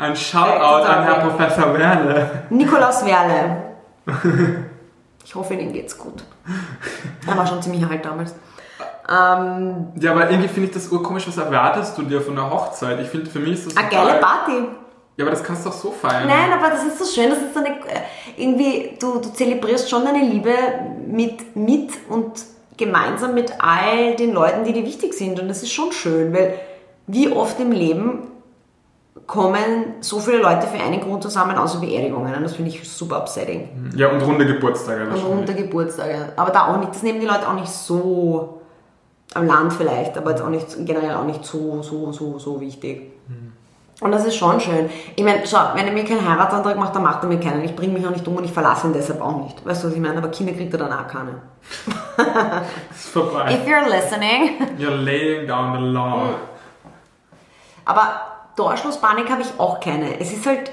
Ein 0.00 0.16
Shoutout 0.16 0.84
an 0.84 1.04
Herr 1.04 1.28
Professor 1.28 1.78
Werle. 1.78 2.42
Nikolaus 2.50 3.06
Werle. 3.06 3.56
Ich 5.24 5.32
hoffe, 5.36 5.54
Ihnen 5.54 5.72
geht's 5.72 5.96
gut. 5.96 6.24
Er 7.24 7.36
war 7.36 7.46
schon 7.46 7.62
ziemlich 7.62 7.86
alt 7.86 8.04
damals. 8.04 8.34
Ähm, 9.10 9.88
Ja, 10.00 10.12
aber 10.12 10.30
irgendwie 10.30 10.48
finde 10.48 10.68
ich 10.68 10.74
das 10.74 10.88
urkomisch. 10.88 11.26
Was 11.26 11.36
erwartest 11.36 11.98
du 11.98 12.02
dir 12.02 12.20
von 12.20 12.36
der 12.36 12.48
Hochzeit? 12.48 13.00
Ich 13.00 13.08
finde, 13.08 13.28
für 13.30 13.40
mich 13.40 13.54
ist 13.54 13.66
das 13.66 13.76
eine 13.76 13.88
geile 13.88 14.20
Party. 14.20 14.68
Ja, 15.16 15.24
aber 15.24 15.32
das 15.32 15.42
kannst 15.42 15.64
du 15.66 15.70
doch 15.70 15.76
so 15.76 15.90
feiern. 15.90 16.28
Nein, 16.28 16.50
aber 16.52 16.70
das 16.70 16.84
ist 16.84 16.98
so 16.98 17.04
schön, 17.04 17.28
das 17.28 17.40
ist 17.40 17.52
so 17.52 17.60
eine, 17.60 17.76
irgendwie, 18.36 18.96
du, 18.98 19.18
du 19.18 19.30
zelebrierst 19.32 19.90
schon 19.90 20.04
deine 20.04 20.24
Liebe 20.24 20.52
mit, 21.06 21.54
mit 21.56 21.90
und 22.08 22.32
gemeinsam 22.76 23.34
mit 23.34 23.52
all 23.58 24.16
den 24.16 24.32
Leuten, 24.32 24.64
die 24.64 24.72
dir 24.72 24.84
wichtig 24.84 25.12
sind. 25.12 25.38
Und 25.40 25.48
das 25.48 25.62
ist 25.62 25.72
schon 25.72 25.92
schön, 25.92 26.32
weil 26.32 26.54
wie 27.06 27.30
oft 27.30 27.60
im 27.60 27.72
Leben 27.72 28.28
kommen 29.26 29.94
so 30.00 30.20
viele 30.20 30.38
Leute 30.38 30.66
für 30.66 30.82
einen 30.82 31.00
Grund 31.00 31.22
zusammen, 31.22 31.56
außer 31.56 31.80
Beerdigungen. 31.80 32.34
Und 32.34 32.42
das 32.42 32.54
finde 32.54 32.70
ich 32.70 32.88
super 32.88 33.18
upsetting. 33.18 33.68
Ja, 33.96 34.08
und 34.08 34.22
runde 34.22 34.46
Geburtstage. 34.46 35.06
Und 35.08 35.22
unter 35.40 35.52
Geburtstage. 35.52 36.32
Aber 36.36 36.50
da 36.50 36.68
auch 36.68 36.78
nicht, 36.78 36.90
das 36.94 37.02
nehmen 37.02 37.20
die 37.20 37.26
Leute 37.26 37.46
auch 37.46 37.54
nicht 37.54 37.68
so 37.68 38.59
am 39.34 39.46
Land 39.46 39.72
vielleicht, 39.72 40.16
aber 40.18 40.30
jetzt 40.30 40.42
auch 40.42 40.48
nicht, 40.48 40.66
generell 40.84 41.14
auch 41.14 41.24
nicht 41.24 41.44
so, 41.44 41.82
so, 41.82 42.12
so, 42.12 42.38
so 42.38 42.60
wichtig. 42.60 43.12
Und 44.00 44.12
das 44.12 44.24
ist 44.24 44.36
schon 44.36 44.58
schön. 44.60 44.88
Ich 45.14 45.22
meine, 45.22 45.46
schau, 45.46 45.58
wenn 45.74 45.86
er 45.86 45.92
mir 45.92 46.04
keinen 46.04 46.26
Heiratsantrag 46.26 46.76
macht, 46.78 46.94
dann 46.94 47.02
macht 47.02 47.22
er 47.22 47.28
mir 47.28 47.38
keinen. 47.38 47.64
Ich 47.64 47.76
bringe 47.76 47.92
mich 47.92 48.06
auch 48.06 48.10
nicht 48.10 48.26
um 48.26 48.36
und 48.36 48.44
ich 48.44 48.52
verlasse 48.52 48.86
ihn 48.86 48.94
deshalb 48.94 49.20
auch 49.20 49.44
nicht. 49.44 49.64
Weißt 49.64 49.84
du, 49.84 49.88
was 49.88 49.94
ich 49.94 50.00
meine? 50.00 50.16
Aber 50.16 50.28
Kinder 50.28 50.54
kriegt 50.54 50.72
er 50.72 50.78
dann 50.78 50.92
auch 50.92 51.06
keine. 51.06 51.42
ist 52.90 53.10
vorbei. 53.10 53.52
If 53.52 53.66
you're 53.66 53.86
listening. 53.88 54.56
You're 54.78 54.96
laying 54.96 55.46
down 55.46 55.78
the 55.78 55.84
law. 55.84 56.30
Aber 57.84 58.20
Torschlusspanik 58.56 59.28
habe 59.30 59.42
ich 59.42 59.48
auch 59.58 59.78
keine. 59.80 60.18
Es 60.18 60.32
ist 60.32 60.46
halt, 60.46 60.72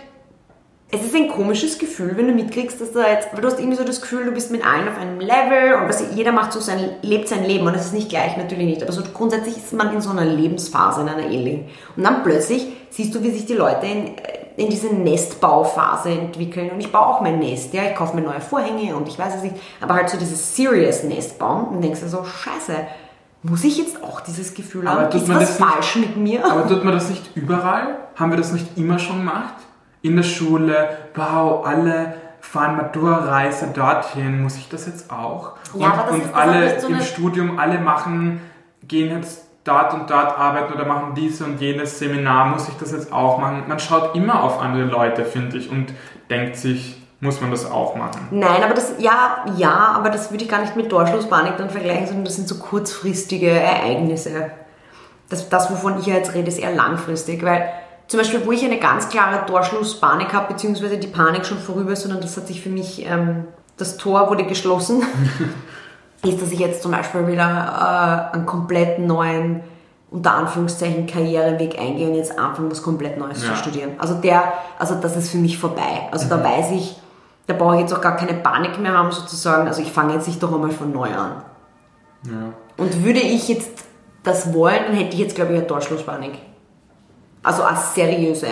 es 0.90 1.04
ist 1.04 1.14
ein 1.16 1.28
komisches 1.28 1.78
Gefühl, 1.78 2.16
wenn 2.16 2.28
du 2.28 2.34
mitkriegst, 2.34 2.80
dass 2.80 2.94
da 2.94 3.10
jetzt, 3.10 3.34
weil 3.34 3.42
du 3.42 3.48
hast 3.48 3.60
irgendwie 3.60 3.76
so 3.78 3.84
das 3.84 4.00
Gefühl, 4.00 4.24
du 4.24 4.32
bist 4.32 4.52
mit 4.52 4.66
allen 4.66 4.88
auf 4.88 4.98
einem 4.98 5.20
Level 5.20 5.74
und 5.82 5.90
was, 5.90 6.02
jeder 6.16 6.32
macht 6.32 6.54
so 6.54 6.62
sein, 6.62 6.92
lebt 7.02 7.28
sein 7.28 7.44
Leben 7.44 7.68
und 7.68 7.76
es 7.76 7.88
ist 7.88 7.94
nicht 7.94 8.08
gleich, 8.10 8.38
natürlich 8.38 8.66
nicht, 8.66 8.82
aber 8.84 8.94
so 8.94 9.02
grundsätzlich 9.14 9.58
ist 9.58 9.74
man 9.74 9.94
in 9.94 10.00
so 10.00 10.12
einer 10.12 10.24
Lebensphase, 10.24 11.02
in 11.02 11.10
einer 11.10 11.28
Ehe. 11.28 11.66
Und 11.98 12.04
dann 12.06 12.24
plötzlich 12.24 12.68
siehst 12.90 13.14
du, 13.14 13.22
wie 13.22 13.32
sich 13.32 13.46
die 13.46 13.56
Leute 13.56 13.86
in, 13.86 14.12
in 14.56 14.70
diese 14.70 14.88
Nestbauphase 14.96 16.10
entwickeln 16.10 16.70
und 16.72 16.80
ich 16.80 16.90
baue 16.92 17.06
auch 17.08 17.22
mein 17.22 17.40
Nest, 17.40 17.74
ja, 17.74 17.84
ich 17.84 17.96
kaufe 17.96 18.16
mir 18.16 18.22
neue 18.22 18.40
Vorhänge 18.42 18.96
und 18.96 19.10
ich 19.10 19.20
weiß 19.20 19.36
es 19.36 19.44
nicht, 19.44 19.56
aber 19.82 19.96
halt 19.96 20.10
so 20.10 20.18
dieses 20.18 20.56
serious 20.56 21.04
Nest 21.04 21.38
bauen 21.38 21.66
und 21.66 21.82
denkst 21.82 22.00
dir 22.00 22.08
so, 22.08 22.24
scheiße, 22.24 22.74
muss 23.44 23.64
ich 23.66 23.78
jetzt 23.78 24.02
auch 24.04 24.22
dieses 24.22 24.54
Gefühl 24.54 24.88
Aber 24.88 25.02
haben? 25.02 25.18
Ist 25.18 25.28
man 25.28 25.38
was 25.42 25.50
das 25.50 25.60
nicht- 25.60 25.70
falsch 25.70 25.96
mit 25.98 26.16
mir? 26.18 26.46
Aber 26.50 26.68
tut 26.68 26.84
man 26.86 26.94
das 26.94 27.10
nicht 27.10 27.30
überall? 27.36 27.98
Haben 28.16 28.32
wir 28.32 28.38
das 28.38 28.52
nicht 28.54 28.66
immer 28.78 28.98
schon 29.00 29.18
gemacht? 29.18 29.54
In 30.08 30.16
der 30.16 30.24
Schule, 30.24 30.88
wow, 31.16 31.66
alle 31.66 32.14
fahren 32.40 32.78
Matura-Reise 32.78 33.68
dorthin, 33.74 34.42
muss 34.42 34.56
ich 34.56 34.70
das 34.70 34.86
jetzt 34.88 35.12
auch? 35.12 35.54
Und, 35.74 35.82
Ja, 35.82 35.88
aber 35.90 36.04
das 36.04 36.12
und 36.14 36.22
ist- 36.22 36.34
alle 36.34 36.80
so 36.80 36.88
im 36.88 37.02
Studium, 37.02 37.60
alle 37.60 37.78
machen, 37.80 38.40
gehen 38.88 39.14
jetzt 39.18 39.44
dort 39.66 39.94
und 39.94 40.10
dort 40.10 40.40
arbeiten 40.40 40.72
oder 40.74 40.86
machen 40.86 41.14
dies 41.14 41.42
und 41.42 41.60
jenes 41.60 42.00
Seminar, 42.00 42.46
muss 42.46 42.70
ich 42.70 42.78
das 42.78 42.94
jetzt 42.94 43.12
auch 43.12 43.38
machen? 43.38 43.64
Man 43.68 43.80
schaut 43.80 44.16
immer 44.16 44.42
auf 44.44 44.62
andere 44.62 44.86
Leute, 44.86 45.26
finde 45.26 45.58
ich, 45.58 45.70
und 45.70 45.88
denkt 46.30 46.56
sich, 46.56 47.02
muss 47.20 47.42
man 47.42 47.52
das 47.52 47.70
auch 47.70 47.96
machen? 47.98 48.28
Nein, 48.32 48.64
aber 48.64 48.74
das, 48.76 48.94
ja, 49.00 49.44
ja, 49.58 49.72
aber 49.96 50.10
das 50.10 50.32
würde 50.32 50.46
ich 50.46 50.50
gar 50.50 50.62
nicht 50.62 50.78
mit 50.78 50.90
Torschlusspanik 50.90 51.58
dann 51.58 51.70
vergleichen, 51.70 52.06
sondern 52.08 52.24
das 52.26 52.36
sind 52.38 52.48
so 52.48 52.56
kurzfristige 52.60 53.50
Ereignisse. 53.50 54.52
Das, 55.30 55.50
das 55.50 55.70
wovon 55.70 56.00
ich 56.00 56.06
ja 56.06 56.14
jetzt 56.16 56.34
rede, 56.34 56.48
ist 56.48 56.60
eher 56.60 56.74
langfristig, 56.74 57.44
weil 57.44 57.68
zum 58.08 58.20
Beispiel, 58.20 58.46
wo 58.46 58.52
ich 58.52 58.64
eine 58.64 58.80
ganz 58.80 59.10
klare 59.10 59.46
Torschlusspanik 59.46 60.34
habe, 60.34 60.54
beziehungsweise 60.54 60.98
die 60.98 61.08
Panik 61.08 61.46
schon 61.46 61.58
vorüber 61.60 61.92
ist, 61.92 62.04
sondern 62.04 62.22
das 62.22 62.38
hat 62.38 62.48
sich 62.48 62.62
für 62.62 62.70
mich, 62.70 63.06
ähm, 63.06 63.46
das 63.78 63.98
Tor 63.98 64.30
wurde 64.30 64.46
geschlossen, 64.46 65.04
ist, 66.24 66.42
dass 66.42 66.52
ich 66.52 66.60
jetzt 66.60 66.82
zum 66.82 66.92
Beispiel 66.92 67.28
wieder 67.28 68.30
äh, 68.32 68.36
einen 68.36 68.46
komplett 68.46 69.00
neuen, 69.00 69.62
unter 70.10 70.32
Anführungszeichen, 70.36 71.06
Karriereweg 71.06 71.78
eingehe 71.78 72.08
und 72.08 72.16
jetzt 72.16 72.38
anfangen, 72.40 72.72
was 72.72 72.82
komplett 72.82 73.18
Neues 73.18 73.44
Ja. 73.44 73.50
zu 73.50 73.56
studieren. 73.58 73.92
Also 73.98 74.16
der, 74.16 74.54
also 74.80 74.96
das 74.96 75.18
ist 75.18 75.30
für 75.30 75.38
mich 75.38 75.58
vorbei. 75.58 76.08
Also 76.12 76.30
da 76.30 76.42
weiß 76.42 76.72
ich, 76.72 76.98
da 77.46 77.54
brauche 77.54 77.76
ich 77.76 77.82
jetzt 77.82 77.94
auch 77.94 78.02
gar 78.02 78.16
keine 78.16 78.34
Panik 78.36 78.80
mehr 78.80 78.94
haben 78.98 79.12
sozusagen. 79.12 79.68
Also 79.68 79.82
ich 79.82 79.92
fange 79.92 80.14
jetzt 80.14 80.28
nicht 80.28 80.42
doch 80.42 80.54
einmal 80.54 80.72
von 80.72 80.92
neu 80.94 81.10
an. 81.14 81.44
Ja. 82.24 82.32
Und 82.78 83.04
würde 83.04 83.20
ich 83.20 83.48
jetzt 83.50 83.84
das 84.24 84.54
wollen, 84.54 84.80
dann 84.88 84.96
hätte 84.96 85.14
ich 85.14 85.20
jetzt, 85.20 85.36
glaube 85.36 85.52
ich, 85.54 85.58
eine 85.60 85.68
Torschlusspanik. 85.68 86.34
Also 87.48 87.64
eine 87.64 87.78
seriöse. 87.78 88.48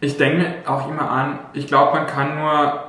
Ich 0.00 0.16
denke 0.16 0.38
mir 0.38 0.54
auch 0.66 0.90
immer 0.90 1.08
an, 1.08 1.38
ich 1.52 1.68
glaube, 1.68 1.96
man 1.96 2.08
kann 2.08 2.40
nur 2.40 2.82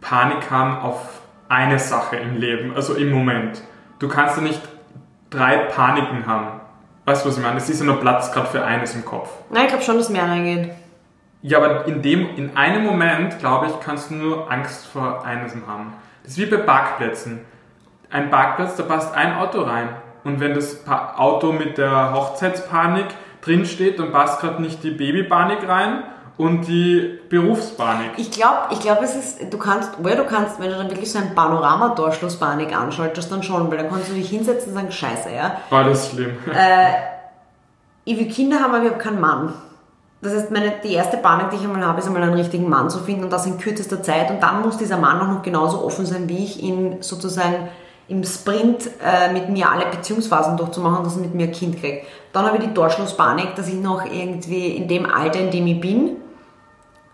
Panik 0.00 0.50
haben 0.50 0.78
auf 0.78 1.20
eine 1.50 1.78
Sache 1.78 2.16
im 2.16 2.38
Leben, 2.38 2.74
also 2.74 2.94
im 2.94 3.12
Moment. 3.12 3.60
Du 3.98 4.08
kannst 4.08 4.38
ja 4.38 4.42
nicht 4.42 4.62
drei 5.28 5.58
Paniken 5.58 6.26
haben. 6.26 6.62
Weißt 7.04 7.26
du, 7.26 7.28
was 7.28 7.36
ich 7.36 7.42
meine? 7.42 7.58
Es 7.58 7.68
ist 7.68 7.80
ja 7.80 7.84
nur 7.84 8.00
Platz 8.00 8.32
gerade 8.32 8.46
für 8.46 8.64
eines 8.64 8.94
im 8.94 9.04
Kopf. 9.04 9.28
Nein, 9.50 9.64
ich 9.64 9.68
glaube 9.68 9.84
schon, 9.84 9.98
dass 9.98 10.08
mehr 10.08 10.26
reingeht. 10.26 10.70
Ja, 11.42 11.58
aber 11.58 11.86
in, 11.86 12.00
dem, 12.00 12.34
in 12.34 12.56
einem 12.56 12.84
Moment, 12.84 13.38
glaube 13.38 13.66
ich, 13.66 13.80
kannst 13.80 14.10
du 14.10 14.14
nur 14.14 14.50
Angst 14.50 14.86
vor 14.86 15.26
einem 15.26 15.66
haben. 15.66 15.92
Das 16.22 16.32
ist 16.32 16.38
wie 16.38 16.46
bei 16.46 16.56
Parkplätzen. 16.56 17.40
Ein 18.08 18.30
Parkplatz, 18.30 18.76
da 18.76 18.84
passt 18.84 19.14
ein 19.14 19.34
Auto 19.36 19.60
rein. 19.60 19.90
Und 20.24 20.40
wenn 20.40 20.54
das 20.54 20.86
Auto 20.88 21.52
mit 21.52 21.76
der 21.76 22.14
Hochzeitspanik 22.14 23.08
drinsteht, 23.42 23.98
dann 23.98 24.12
passt 24.12 24.40
gerade 24.40 24.62
nicht 24.62 24.82
die 24.82 24.90
Babypanik 24.90 25.68
rein 25.68 26.04
und 26.38 26.66
die 26.66 27.18
Berufspanik. 27.28 28.12
Ich 28.16 28.30
glaube, 28.30 28.68
ich 28.70 28.80
glaub, 28.80 29.02
es 29.02 29.14
ist, 29.14 29.52
du 29.52 29.58
kannst, 29.58 29.98
oder 30.00 30.16
du 30.16 30.24
kannst, 30.24 30.58
wenn 30.60 30.70
du 30.70 30.76
dann 30.76 30.90
wirklich 30.90 31.12
so 31.12 31.18
ein 31.18 31.34
Panoramatorschlusspanik 31.34 32.74
anschaltest, 32.74 33.30
dann 33.30 33.42
schon, 33.42 33.70
weil 33.70 33.78
dann 33.78 33.90
kannst 33.90 34.08
du 34.08 34.14
dich 34.14 34.30
hinsetzen 34.30 34.70
und 34.70 34.74
sagen, 34.74 34.90
scheiße, 34.90 35.30
ja. 35.30 35.58
War 35.70 35.84
das 35.84 36.10
schlimm? 36.10 36.36
Ich 38.04 38.18
will 38.18 38.26
Kinder 38.26 38.58
haben, 38.58 38.74
aber 38.74 38.82
ich 38.82 38.90
habe 38.90 39.00
keinen 39.00 39.20
Mann. 39.20 39.54
Das 40.22 40.32
heißt, 40.32 40.50
meine, 40.50 40.72
die 40.82 40.92
erste 40.92 41.18
Panik, 41.18 41.50
die 41.50 41.56
ich 41.56 41.62
einmal 41.62 41.86
habe, 41.86 42.00
ist 42.00 42.06
einmal 42.06 42.22
einen 42.22 42.34
richtigen 42.34 42.68
Mann 42.68 42.90
zu 42.90 42.98
finden 42.98 43.22
und 43.24 43.32
das 43.32 43.46
in 43.46 43.58
kürzester 43.58 44.02
Zeit. 44.02 44.28
Und 44.30 44.42
dann 44.42 44.62
muss 44.62 44.76
dieser 44.76 44.96
Mann 44.96 45.20
auch 45.20 45.28
noch 45.28 45.42
genauso 45.42 45.84
offen 45.84 46.04
sein, 46.04 46.28
wie 46.28 46.44
ich 46.44 46.60
ihn 46.60 46.96
sozusagen 47.00 47.68
im 48.08 48.24
Sprint 48.24 48.90
äh, 49.04 49.32
mit 49.32 49.48
mir 49.48 49.70
alle 49.70 49.86
Beziehungsphasen 49.86 50.56
durchzumachen, 50.56 51.04
dass 51.04 51.16
er 51.16 51.22
mit 51.22 51.34
mir 51.34 51.46
ein 51.46 51.52
Kind 51.52 51.80
kriegt. 51.80 52.06
Dann 52.32 52.46
habe 52.46 52.56
ich 52.56 52.64
die 52.64 52.74
Torschlusspanik, 52.74 53.54
dass 53.56 53.68
ich 53.68 53.74
noch 53.74 54.04
irgendwie 54.04 54.68
in 54.68 54.88
dem 54.88 55.06
Alter, 55.06 55.40
in 55.40 55.50
dem 55.50 55.66
ich 55.66 55.80
bin, 55.80 56.16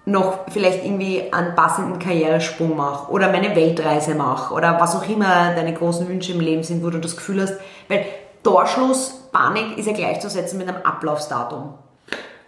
noch 0.09 0.47
vielleicht 0.51 0.85
irgendwie 0.85 1.33
einen 1.33 1.55
passenden 1.55 1.99
Karrieresprung 1.99 2.77
mache 2.77 3.11
oder 3.11 3.31
meine 3.31 3.55
Weltreise 3.55 4.15
mache 4.15 4.55
oder 4.55 4.81
was 4.81 4.97
auch 4.97 5.07
immer 5.09 5.55
deine 5.55 5.75
großen 5.75 6.09
Wünsche 6.09 6.33
im 6.33 6.41
Leben 6.41 6.63
sind, 6.63 6.83
wo 6.83 6.91
du 6.91 6.99
das 6.99 7.17
Gefühl 7.17 7.43
hast, 7.43 7.59
weil 7.89 8.07
Torschluss, 8.43 9.29
Panik 9.33 9.77
ist 9.77 9.87
ja 9.87 9.93
gleichzusetzen 9.93 10.59
mit 10.59 10.69
einem 10.69 10.83
Ablaufsdatum. 10.83 11.75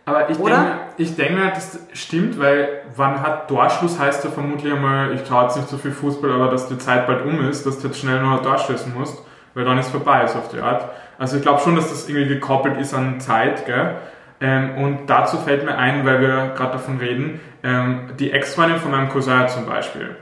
Aber 0.07 0.31
ich 0.31 0.39
Oder? 0.39 0.57
denke, 0.57 0.79
ich 0.97 1.17
denke, 1.17 1.53
das 1.55 1.79
stimmt, 1.93 2.41
weil 2.41 2.83
wann 2.97 3.21
hat 3.23 3.49
Torschluss 3.49 3.99
heißt 3.99 4.25
ja 4.25 4.31
vermutlich 4.31 4.73
einmal, 4.73 5.13
ich 5.13 5.27
schaue 5.27 5.45
jetzt 5.45 5.57
nicht 5.57 5.69
so 5.69 5.77
viel 5.77 5.93
Fußball, 5.93 6.33
aber 6.33 6.49
dass 6.49 6.69
die 6.69 6.79
Zeit 6.79 7.07
bald 7.07 7.25
um 7.25 7.47
ist, 7.49 7.67
dass 7.67 7.79
du 7.79 7.89
jetzt 7.89 8.01
schnell 8.01 8.21
noch 8.23 8.39
ein 8.39 8.43
Tor 8.43 8.59
schießen 8.59 8.95
musst, 8.95 9.23
weil 9.55 9.65
dann 9.65 9.79
ist 9.79 9.91
vorbei, 9.91 10.25
ist 10.25 10.35
auf 10.35 10.49
die 10.49 10.61
Art. 10.61 10.89
Also 11.21 11.37
ich 11.37 11.43
glaube 11.43 11.61
schon, 11.61 11.77
dass 11.77 11.91
das 11.91 12.09
irgendwie 12.09 12.29
gekoppelt 12.29 12.81
ist 12.81 12.95
an 12.95 13.21
Zeit, 13.21 13.67
gell? 13.67 13.97
Ähm, 14.41 14.79
und 14.79 15.11
dazu 15.11 15.37
fällt 15.37 15.67
mir 15.67 15.77
ein, 15.77 16.07
weil 16.07 16.23
wir 16.23 16.55
gerade 16.57 16.73
davon 16.73 16.97
reden, 16.97 17.41
ähm, 17.63 18.13
die 18.19 18.33
Ex-Freundin 18.33 18.79
von 18.79 18.91
meinem 18.91 19.11
Cousin 19.11 19.47
zum 19.47 19.67
Beispiel, 19.67 20.17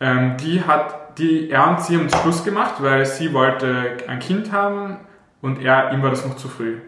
ähm, 0.00 0.36
die 0.38 0.64
hat, 0.64 1.16
die, 1.18 1.48
er 1.48 1.68
und 1.68 1.80
sie 1.80 1.96
haben 1.96 2.10
Schluss 2.10 2.42
gemacht, 2.42 2.74
weil 2.80 3.06
sie 3.06 3.32
wollte 3.32 3.98
ein 4.08 4.18
Kind 4.18 4.50
haben 4.50 4.96
und 5.42 5.62
er, 5.62 5.92
ihm 5.92 6.02
war 6.02 6.10
das 6.10 6.26
noch 6.26 6.34
zu 6.34 6.48
früh. 6.48 6.78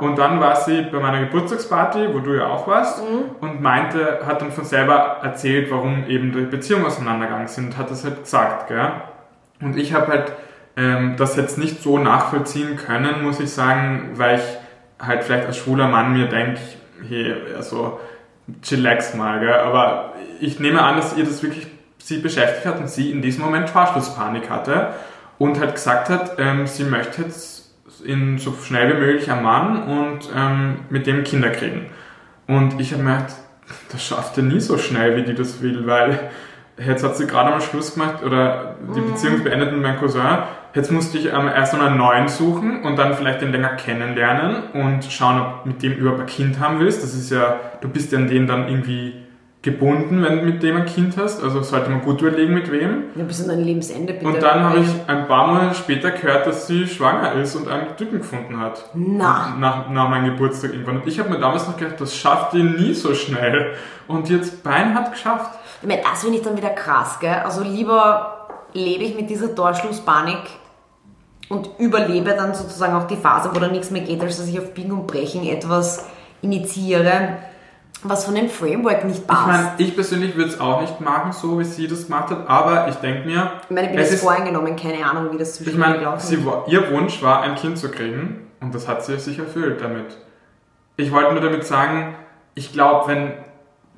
Und 0.00 0.18
dann 0.18 0.38
war 0.38 0.56
sie 0.56 0.82
bei 0.82 1.00
meiner 1.00 1.20
Geburtstagsparty, 1.20 2.12
wo 2.12 2.18
du 2.18 2.34
ja 2.34 2.48
auch 2.48 2.68
warst, 2.68 3.02
mhm. 3.02 3.36
und 3.40 3.62
meinte, 3.62 4.20
hat 4.26 4.42
dann 4.42 4.52
von 4.52 4.66
selber 4.66 5.20
erzählt, 5.22 5.70
warum 5.70 6.04
eben 6.08 6.30
die 6.32 6.42
Beziehungen 6.42 6.84
auseinandergegangen 6.84 7.48
sind, 7.48 7.78
hat 7.78 7.90
das 7.90 8.04
halt 8.04 8.24
gesagt, 8.24 8.68
gell? 8.68 8.92
Und 9.62 9.78
ich 9.78 9.94
habe 9.94 10.08
halt 10.08 10.34
ähm, 10.76 11.16
das 11.16 11.36
jetzt 11.36 11.58
nicht 11.58 11.82
so 11.82 11.98
nachvollziehen 11.98 12.76
können, 12.76 13.22
muss 13.22 13.40
ich 13.40 13.50
sagen, 13.50 14.10
weil 14.14 14.38
ich 14.38 15.06
halt 15.06 15.24
vielleicht 15.24 15.46
als 15.46 15.56
schwuler 15.56 15.88
Mann 15.88 16.12
mir 16.12 16.28
denke, 16.28 16.60
hey, 17.08 17.34
also 17.56 18.00
chillax 18.62 19.14
mal, 19.14 19.40
gell? 19.40 19.54
Aber 19.54 20.14
ich 20.40 20.60
nehme 20.60 20.82
an, 20.82 20.96
dass 20.96 21.16
ihr 21.16 21.24
das 21.24 21.42
wirklich 21.42 21.66
sie 21.98 22.18
beschäftigt 22.18 22.66
hat 22.66 22.80
und 22.80 22.88
sie 22.88 23.10
in 23.10 23.22
diesem 23.22 23.44
Moment 23.44 23.68
Torschlusspanik 23.68 24.50
hatte 24.50 24.94
und 25.38 25.60
halt 25.60 25.74
gesagt 25.74 26.08
hat, 26.08 26.38
ähm, 26.38 26.66
sie 26.66 26.84
möchte 26.84 27.22
jetzt 27.22 27.74
in 28.04 28.38
so 28.38 28.52
schnell 28.52 28.96
wie 28.96 29.00
möglich 29.00 29.30
einen 29.30 29.42
Mann 29.42 29.82
und 29.84 30.28
ähm, 30.34 30.76
mit 30.90 31.06
dem 31.06 31.22
Kinder 31.24 31.50
kriegen. 31.50 31.86
Und 32.48 32.80
ich 32.80 32.92
habe 32.92 33.02
mir 33.02 33.14
gedacht, 33.14 33.34
das 33.90 34.04
schafft 34.04 34.36
er 34.36 34.42
nie 34.42 34.60
so 34.60 34.78
schnell, 34.78 35.16
wie 35.16 35.22
die 35.22 35.34
das 35.34 35.62
will, 35.62 35.86
weil 35.86 36.30
jetzt 36.78 37.04
hat 37.04 37.16
sie 37.16 37.26
gerade 37.26 37.50
mal 37.50 37.60
Schluss 37.60 37.94
gemacht 37.94 38.22
oder 38.24 38.76
die 38.94 39.00
mhm. 39.00 39.12
Beziehung 39.12 39.44
beendet 39.44 39.72
mit 39.72 39.82
meinem 39.82 39.98
Cousin. 39.98 40.38
Jetzt 40.74 40.90
musste 40.90 41.18
ich 41.18 41.26
ähm, 41.26 41.48
erst 41.48 41.74
noch 41.74 41.82
einen 41.82 41.98
neuen 41.98 42.28
suchen 42.28 42.82
und 42.82 42.96
dann 42.96 43.14
vielleicht 43.14 43.42
den 43.42 43.52
länger 43.52 43.76
kennenlernen 43.76 44.70
und 44.72 45.04
schauen, 45.04 45.40
ob 45.40 45.66
mit 45.66 45.82
dem 45.82 45.92
überhaupt 45.92 46.20
ein 46.20 46.26
Kind 46.26 46.60
haben 46.60 46.80
willst. 46.80 47.02
Das 47.02 47.14
ist 47.14 47.30
ja, 47.30 47.56
du 47.80 47.88
bist 47.88 48.10
ja 48.12 48.18
an 48.18 48.28
den 48.28 48.46
dann 48.46 48.68
irgendwie 48.68 49.22
gebunden, 49.62 50.22
wenn 50.22 50.38
du 50.38 50.44
mit 50.44 50.62
dem 50.62 50.76
ein 50.76 50.86
Kind 50.86 51.16
hast. 51.16 51.42
Also 51.42 51.62
sollte 51.62 51.90
man 51.90 52.02
gut 52.02 52.20
überlegen, 52.20 52.52
mit 52.52 52.70
wem. 52.72 53.04
Ja, 53.14 53.24
bis 53.24 53.42
an 53.42 53.48
dein 53.48 53.60
Lebensende 53.60 54.14
bitte. 54.14 54.26
Und 54.26 54.42
dann 54.42 54.64
habe 54.64 54.78
ich 54.80 54.88
ein 55.06 55.28
paar 55.28 55.46
Monate 55.46 55.74
später 55.74 56.10
gehört, 56.10 56.46
dass 56.46 56.66
sie 56.66 56.86
schwanger 56.86 57.32
ist 57.34 57.54
und 57.54 57.68
einen 57.68 57.96
Typen 57.96 58.18
gefunden 58.18 58.58
hat. 58.58 58.90
Na. 58.94 59.54
Nach, 59.58 59.88
nach 59.88 60.08
meinem 60.08 60.32
Geburtstag 60.32 60.72
irgendwann. 60.72 60.96
Und 60.96 61.06
ich 61.06 61.18
habe 61.20 61.30
mir 61.30 61.38
damals 61.38 61.68
noch 61.68 61.76
gedacht, 61.76 62.00
das 62.00 62.16
schafft 62.16 62.54
ihr 62.54 62.64
nie 62.64 62.92
so 62.94 63.14
schnell. 63.14 63.74
Und 64.08 64.28
jetzt 64.28 64.64
Bein 64.64 64.94
hat 64.94 65.12
geschafft. 65.12 65.58
Ich 65.80 65.88
meine, 65.88 66.02
das 66.02 66.22
finde 66.22 66.38
ich 66.38 66.44
dann 66.44 66.56
wieder 66.56 66.70
krass, 66.70 67.18
gell? 67.20 67.42
Also 67.44 67.62
lieber 67.62 68.48
lebe 68.72 69.04
ich 69.04 69.14
mit 69.14 69.30
dieser 69.30 69.54
Torschlusspanik 69.54 70.40
und 71.52 71.70
überlebe 71.78 72.30
dann 72.30 72.54
sozusagen 72.54 72.94
auch 72.94 73.06
die 73.06 73.16
Phase, 73.16 73.50
wo 73.54 73.58
dann 73.58 73.72
nichts 73.72 73.90
mehr 73.90 74.02
geht, 74.02 74.20
als 74.20 74.38
dass 74.38 74.48
ich 74.48 74.58
auf 74.58 74.72
Biegen 74.74 74.92
und 74.92 75.06
Brechen 75.06 75.46
etwas 75.46 76.04
initiiere 76.40 77.36
was 78.02 78.24
von 78.24 78.34
dem 78.34 78.48
Framework 78.48 79.04
nicht 79.04 79.26
passt. 79.26 79.40
Ich 79.40 79.46
meine, 79.46 79.70
ich 79.78 79.94
persönlich 79.94 80.36
würde 80.36 80.50
es 80.50 80.60
auch 80.60 80.80
nicht 80.80 81.00
machen, 81.00 81.32
so 81.32 81.58
wie 81.58 81.64
sie 81.64 81.86
das 81.86 82.06
gemacht 82.06 82.30
hat, 82.30 82.48
aber 82.48 82.88
ich 82.88 82.96
denke 82.96 83.26
mir. 83.26 83.52
Ich 83.68 83.74
meine, 83.74 83.86
ich 83.88 83.92
bin 83.92 84.00
jetzt 84.00 84.20
voreingenommen, 84.20 84.76
keine 84.76 85.04
Ahnung, 85.06 85.32
wie 85.32 85.38
das 85.38 85.54
zwischen 85.54 85.70
Ich 85.70 85.76
meine, 85.76 85.98
ihr 86.66 86.90
Wunsch 86.90 87.22
war, 87.22 87.42
ein 87.42 87.54
Kind 87.54 87.78
zu 87.78 87.90
kriegen 87.90 88.50
und 88.60 88.74
das 88.74 88.88
hat 88.88 89.04
sie 89.04 89.18
sich 89.18 89.38
erfüllt 89.38 89.80
damit. 89.80 90.16
Ich 90.96 91.12
wollte 91.12 91.32
nur 91.32 91.40
damit 91.40 91.64
sagen, 91.64 92.14
ich 92.54 92.72
glaube, 92.72 93.08
wenn. 93.08 93.32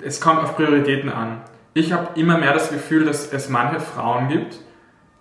Es 0.00 0.20
kommt 0.20 0.42
auf 0.42 0.56
Prioritäten 0.56 1.08
an. 1.08 1.42
Ich 1.72 1.92
habe 1.92 2.08
immer 2.18 2.36
mehr 2.36 2.52
das 2.52 2.70
Gefühl, 2.70 3.04
dass 3.04 3.32
es 3.32 3.48
manche 3.48 3.78
Frauen 3.78 4.26
gibt, 4.26 4.58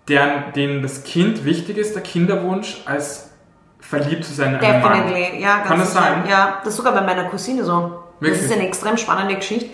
deren, 0.07 0.53
denen 0.53 0.81
das 0.81 1.03
Kind 1.03 1.45
wichtig 1.45 1.77
ist, 1.77 1.95
der 1.95 2.03
Kinderwunsch, 2.03 2.81
als 2.85 3.29
verliebt 3.79 4.25
zu 4.25 4.33
sein 4.33 4.55
in 4.55 4.59
einen 4.59 4.81
Definitely, 4.81 5.41
ja. 5.41 5.59
Kann 5.59 5.79
das 5.79 5.93
sein? 5.93 6.23
Ja, 6.27 6.59
das 6.63 6.73
ist 6.73 6.77
sogar 6.77 6.93
bei 6.93 7.01
meiner 7.01 7.25
Cousine 7.25 7.63
so. 7.63 8.03
Wirklich? 8.19 8.41
Das 8.41 8.49
ist 8.49 8.53
eine 8.53 8.67
extrem 8.67 8.97
spannende 8.97 9.35
Geschichte. 9.35 9.69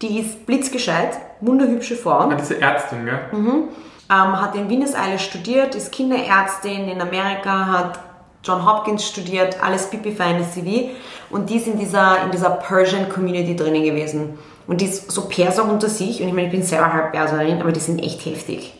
Die 0.00 0.18
ist 0.20 0.46
blitzgescheit, 0.46 1.16
wunderhübsche 1.40 1.96
Frau. 1.96 2.28
Ja, 2.28 2.36
diese 2.36 2.60
Ärztin, 2.60 3.04
gell? 3.04 3.20
Mhm. 3.32 3.68
Ähm, 4.10 4.42
hat 4.42 4.54
in 4.56 4.68
Windeseile 4.68 5.18
studiert, 5.18 5.74
ist 5.74 5.92
Kinderärztin 5.92 6.88
in 6.88 7.00
Amerika, 7.00 7.66
hat 7.66 8.00
John 8.42 8.66
Hopkins 8.66 9.06
studiert, 9.06 9.62
alles 9.62 9.88
pipi 9.88 10.12
feines 10.12 10.52
CV. 10.52 10.90
Und 11.30 11.48
die 11.48 11.56
ist 11.56 11.68
in 11.68 11.78
dieser, 11.78 12.24
in 12.24 12.32
dieser 12.32 12.50
Persian 12.50 13.08
Community 13.08 13.54
drinnen 13.54 13.84
gewesen. 13.84 14.38
Und 14.66 14.80
die 14.80 14.86
ist 14.86 15.10
so 15.10 15.28
Perser 15.28 15.64
unter 15.64 15.88
sich. 15.88 16.20
Und 16.20 16.28
ich 16.28 16.34
meine, 16.34 16.48
ich 16.48 16.52
bin 16.52 16.62
selber 16.62 16.92
halb 16.92 17.12
Perserin, 17.12 17.60
aber 17.60 17.72
die 17.72 17.80
sind 17.80 18.02
echt 18.02 18.26
heftig. 18.26 18.74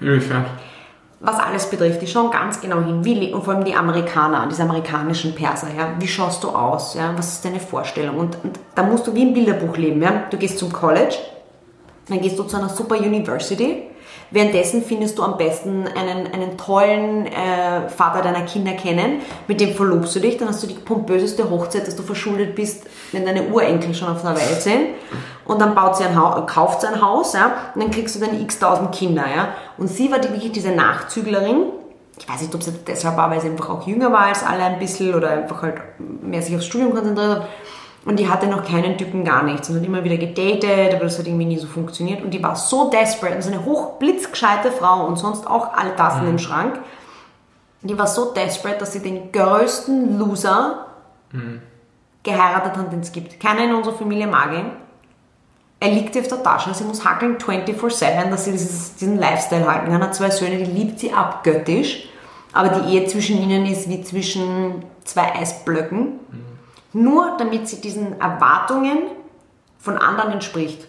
Inwiefern? 0.00 0.46
was 1.20 1.38
alles 1.40 1.68
betrifft, 1.68 2.00
die 2.00 2.06
schauen 2.06 2.30
ganz 2.30 2.60
genau 2.60 2.80
hin, 2.80 3.04
wie, 3.04 3.32
und 3.32 3.44
vor 3.44 3.54
allem 3.54 3.64
die 3.64 3.74
Amerikaner, 3.74 4.46
diese 4.48 4.62
amerikanischen 4.62 5.34
Perser, 5.34 5.68
ja, 5.76 5.94
wie 5.98 6.06
schaust 6.06 6.44
du 6.44 6.50
aus, 6.50 6.94
ja, 6.94 7.12
was 7.16 7.34
ist 7.34 7.44
deine 7.44 7.58
Vorstellung? 7.58 8.16
Und, 8.18 8.38
und 8.44 8.58
da 8.74 8.84
musst 8.84 9.06
du 9.06 9.14
wie 9.14 9.22
im 9.22 9.34
Bilderbuch 9.34 9.76
leben, 9.76 10.00
ja. 10.00 10.24
Du 10.30 10.36
gehst 10.36 10.58
zum 10.58 10.72
College, 10.72 11.16
dann 12.08 12.20
gehst 12.20 12.38
du 12.38 12.44
zu 12.44 12.56
einer 12.56 12.68
super 12.68 12.96
University, 12.96 13.87
Währenddessen 14.30 14.82
findest 14.82 15.18
du 15.18 15.22
am 15.22 15.38
besten 15.38 15.86
einen, 15.88 16.26
einen 16.26 16.58
tollen 16.58 17.26
äh, 17.26 17.88
Vater 17.88 18.22
deiner 18.22 18.42
Kinder 18.42 18.72
kennen, 18.72 19.20
mit 19.46 19.60
dem 19.60 19.74
verlobst 19.74 20.14
du 20.16 20.20
dich, 20.20 20.36
dann 20.36 20.48
hast 20.48 20.62
du 20.62 20.66
die 20.66 20.74
pompöseste 20.74 21.48
Hochzeit, 21.48 21.86
dass 21.86 21.96
du 21.96 22.02
verschuldet 22.02 22.54
bist, 22.54 22.86
wenn 23.12 23.24
deine 23.24 23.44
Urenkel 23.44 23.94
schon 23.94 24.08
auf 24.08 24.22
der 24.22 24.36
Welt 24.36 24.60
sind. 24.60 24.88
Und 25.46 25.60
dann 25.60 25.74
baut 25.74 25.96
sie 25.96 26.04
ein 26.04 26.20
Haus, 26.20 26.46
kauft 26.46 26.82
sie 26.82 26.88
ein 26.88 27.00
Haus, 27.00 27.32
ja, 27.32 27.52
und 27.74 27.82
dann 27.82 27.90
kriegst 27.90 28.16
du 28.16 28.20
deine 28.20 28.38
x 28.40 28.58
tausend 28.58 28.92
Kinder, 28.92 29.24
ja. 29.34 29.48
Und 29.78 29.88
sie 29.88 30.10
war 30.12 30.18
die, 30.18 30.28
wirklich 30.28 30.52
diese 30.52 30.72
Nachzüglerin. 30.72 31.64
Ich 32.18 32.28
weiß 32.28 32.42
nicht, 32.42 32.54
ob 32.54 32.62
sie 32.62 32.72
deshalb 32.86 33.16
war, 33.16 33.30
weil 33.30 33.40
sie 33.40 33.48
einfach 33.48 33.70
auch 33.70 33.86
jünger 33.86 34.12
war 34.12 34.26
als 34.26 34.44
alle 34.44 34.64
ein 34.64 34.78
bisschen 34.78 35.14
oder 35.14 35.30
einfach 35.30 35.62
halt 35.62 35.80
mehr 35.98 36.42
sich 36.42 36.54
aufs 36.54 36.66
Studium 36.66 36.92
konzentriert 36.92 37.36
hat. 37.36 37.48
Und 38.08 38.18
die 38.18 38.26
hatte 38.26 38.46
noch 38.46 38.64
keinen 38.64 38.96
Typen, 38.96 39.22
gar 39.22 39.42
nichts. 39.42 39.68
Und 39.68 39.76
hat 39.76 39.84
immer 39.84 40.02
wieder 40.02 40.16
gedatet, 40.16 40.94
aber 40.94 41.04
das 41.04 41.18
hat 41.18 41.26
irgendwie 41.26 41.44
nie 41.44 41.58
so 41.58 41.66
funktioniert. 41.66 42.22
Und 42.22 42.32
die 42.32 42.42
war 42.42 42.56
so 42.56 42.88
desperate 42.88 43.36
und 43.36 43.42
so 43.42 43.50
eine 43.52 43.62
hochblitzgescheite 43.62 44.72
Frau 44.72 45.04
und 45.06 45.16
sonst 45.16 45.46
auch 45.46 45.74
alle 45.74 45.94
Tassen 45.94 46.22
mhm. 46.22 46.30
im 46.30 46.38
Schrank. 46.38 46.78
Die 47.82 47.98
war 47.98 48.06
so 48.06 48.32
desperate, 48.32 48.78
dass 48.78 48.94
sie 48.94 49.00
den 49.00 49.30
größten 49.30 50.18
Loser 50.18 50.86
mhm. 51.32 51.60
geheiratet 52.22 52.78
hat, 52.78 52.90
den 52.90 53.00
es 53.00 53.12
gibt. 53.12 53.38
Keiner 53.40 53.64
in 53.64 53.74
unserer 53.74 53.94
Familie 53.94 54.26
mag 54.26 54.54
ihn. 54.54 54.70
Er 55.78 55.90
liegt 55.90 56.16
ihr 56.16 56.22
auf 56.22 56.28
der 56.28 56.42
Tasche, 56.42 56.72
sie 56.72 56.84
muss 56.84 57.04
hackeln 57.04 57.36
24-7, 57.36 58.30
dass 58.30 58.46
sie 58.46 58.52
dieses, 58.52 58.96
diesen 58.96 59.18
Lifestyle 59.18 59.70
halten 59.70 59.90
kann. 59.90 60.02
Hat 60.02 60.14
zwei 60.14 60.30
Söhne, 60.30 60.56
die 60.56 60.64
liebt 60.64 60.98
sie 60.98 61.12
abgöttisch. 61.12 62.08
Aber 62.54 62.70
die 62.70 62.94
Ehe 62.94 63.06
zwischen 63.06 63.36
ihnen 63.42 63.66
ist 63.66 63.90
wie 63.90 64.02
zwischen 64.02 64.82
zwei 65.04 65.34
Eisblöcken. 65.34 66.20
Mhm 66.32 66.47
nur 67.02 67.36
damit 67.38 67.68
sie 67.68 67.80
diesen 67.80 68.20
Erwartungen 68.20 68.98
von 69.78 69.96
anderen 69.96 70.32
entspricht. 70.32 70.86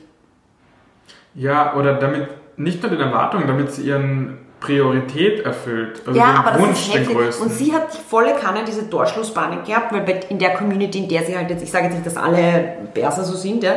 Ja, 1.36 1.76
oder 1.76 1.93
damit, 1.93 2.28
nicht 2.58 2.82
nur 2.82 2.91
den 2.91 3.00
Erwartungen, 3.00 3.48
damit 3.48 3.72
sie 3.72 3.84
ihren 3.84 4.39
Priorität 4.60 5.45
erfüllt. 5.45 6.02
Also 6.06 6.19
ja, 6.19 6.43
aber 6.45 6.60
Wunsch, 6.60 6.91
das 6.91 7.02
ist 7.02 7.10
heftig. 7.10 7.41
Und 7.41 7.52
sie 7.52 7.74
hat 7.74 7.93
volle 7.93 8.34
Kanne 8.34 8.65
diese 8.65 8.89
Torschlusspanik 8.89 9.65
gehabt, 9.65 9.93
weil 9.93 10.24
in 10.30 10.39
der 10.39 10.54
Community, 10.54 11.00
in 11.00 11.08
der 11.08 11.24
sie 11.24 11.38
halt 11.38 11.50
jetzt, 11.50 11.63
ich 11.63 11.72
sage 11.72 11.86
jetzt 11.86 11.93
nicht, 11.93 12.06
dass 12.06 12.17
alle 12.17 12.78
Perser 12.93 13.24
so 13.24 13.36
sind, 13.36 13.63
ja, 13.63 13.76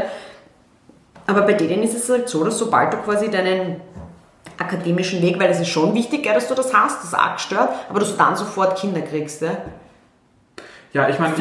aber 1.27 1.43
bei 1.43 1.53
denen 1.53 1.83
ist 1.85 1.95
es 1.95 2.11
halt 2.11 2.29
so, 2.29 2.43
dass 2.45 2.59
sobald 2.59 2.93
du 2.93 2.97
quasi 2.99 3.31
deinen 3.31 3.81
akademischen 4.59 5.23
Weg, 5.23 5.39
weil 5.39 5.51
es 5.51 5.61
ist 5.61 5.69
schon 5.69 5.95
wichtig, 5.95 6.25
dass 6.25 6.49
du 6.49 6.55
das 6.55 6.75
hast, 6.75 6.99
das 6.99 7.05
ist 7.13 7.19
auch 7.19 7.35
gestört, 7.35 7.71
aber 7.89 8.01
dass 8.01 8.13
du 8.13 8.19
dann 8.19 8.37
sofort 8.37 8.79
Kinder 8.79 9.03
kriegst. 9.03 9.43
Ja. 9.43 9.59
Ja, 10.93 11.09
ich 11.09 11.19
meine, 11.19 11.35
ich, 11.35 11.41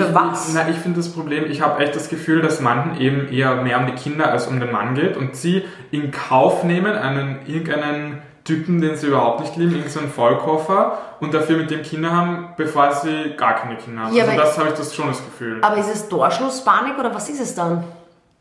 na, 0.53 0.69
ich 0.69 0.77
finde 0.77 0.97
das 0.97 1.11
Problem, 1.11 1.45
ich 1.51 1.61
habe 1.61 1.83
echt 1.83 1.93
das 1.95 2.07
Gefühl, 2.07 2.41
dass 2.41 2.61
manchen 2.61 3.01
eben 3.01 3.27
eher 3.27 3.55
mehr 3.55 3.79
um 3.79 3.85
die 3.85 3.93
Kinder 3.93 4.31
als 4.31 4.47
um 4.47 4.61
den 4.61 4.71
Mann 4.71 4.95
geht 4.95 5.17
und 5.17 5.35
sie 5.35 5.63
in 5.91 6.11
Kauf 6.11 6.63
nehmen, 6.63 6.93
einen 6.93 7.39
irgendeinen 7.45 8.21
Typen, 8.45 8.79
den 8.79 8.95
sie 8.95 9.07
überhaupt 9.07 9.41
nicht 9.41 9.57
lieben, 9.57 9.75
irgendeinen 9.75 10.09
Vollkoffer 10.09 10.99
und 11.19 11.33
dafür 11.33 11.57
mit 11.57 11.69
dem 11.69 11.83
Kinder 11.83 12.11
haben, 12.11 12.53
bevor 12.55 12.91
sie 12.93 13.33
gar 13.35 13.55
keine 13.55 13.75
Kinder 13.75 14.03
haben. 14.03 14.15
Ja, 14.15 14.23
also 14.23 14.37
das 14.37 14.57
habe 14.57 14.69
ich 14.69 14.75
das 14.75 14.95
schon 14.95 15.07
das 15.07 15.23
Gefühl. 15.23 15.59
Aber 15.61 15.77
ist 15.77 15.93
es 15.93 16.07
Torschlusspanik 16.07 16.97
oder 16.97 17.13
was 17.13 17.29
ist 17.29 17.41
es 17.41 17.53
dann? 17.53 17.83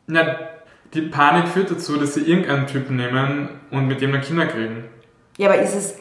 Ja, 0.06 0.36
die 0.94 1.02
Panik 1.02 1.48
führt 1.48 1.70
dazu, 1.72 1.96
dass 1.96 2.14
sie 2.14 2.22
irgendeinen 2.22 2.66
Typen 2.68 2.96
nehmen 2.96 3.48
und 3.70 3.88
mit 3.88 4.00
dem 4.00 4.12
dann 4.12 4.22
Kinder 4.22 4.46
kriegen. 4.46 4.84
Ja, 5.38 5.48
aber 5.48 5.60
ist 5.60 5.74
es 5.74 5.96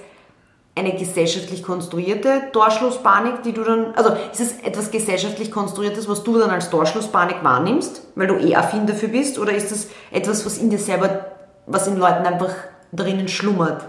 eine 0.80 0.94
gesellschaftlich 0.94 1.62
konstruierte 1.62 2.44
Torschlusspanik, 2.54 3.44
die 3.44 3.54
du 3.54 3.63
dann, 3.63 3.94
also 3.96 4.12
ist 4.32 4.39
es 4.39 4.60
etwas 4.62 4.89
gesellschaftlich 4.89 5.52
konstruiertes, 5.52 6.08
was 6.08 6.24
du 6.24 6.39
dann 6.39 6.50
als 6.50 6.70
Torschlusspanik 6.70 7.44
wahrnimmst, 7.44 8.04
weil 8.15 8.28
du 8.28 8.36
eh 8.36 8.56
affin 8.56 8.88
dafür 8.88 9.10
bist, 9.10 9.38
oder 9.38 9.52
ist 9.52 9.72
es 9.72 9.89
etwas, 10.12 10.46
was 10.46 10.58
in 10.58 10.70
dir 10.70 10.80
selber, 10.80 11.26
was 11.65 11.88
in 11.88 11.98
Leuten 11.98 12.26
einfach 12.26 12.54
drinnen 12.92 13.28
schlummert? 13.28 13.84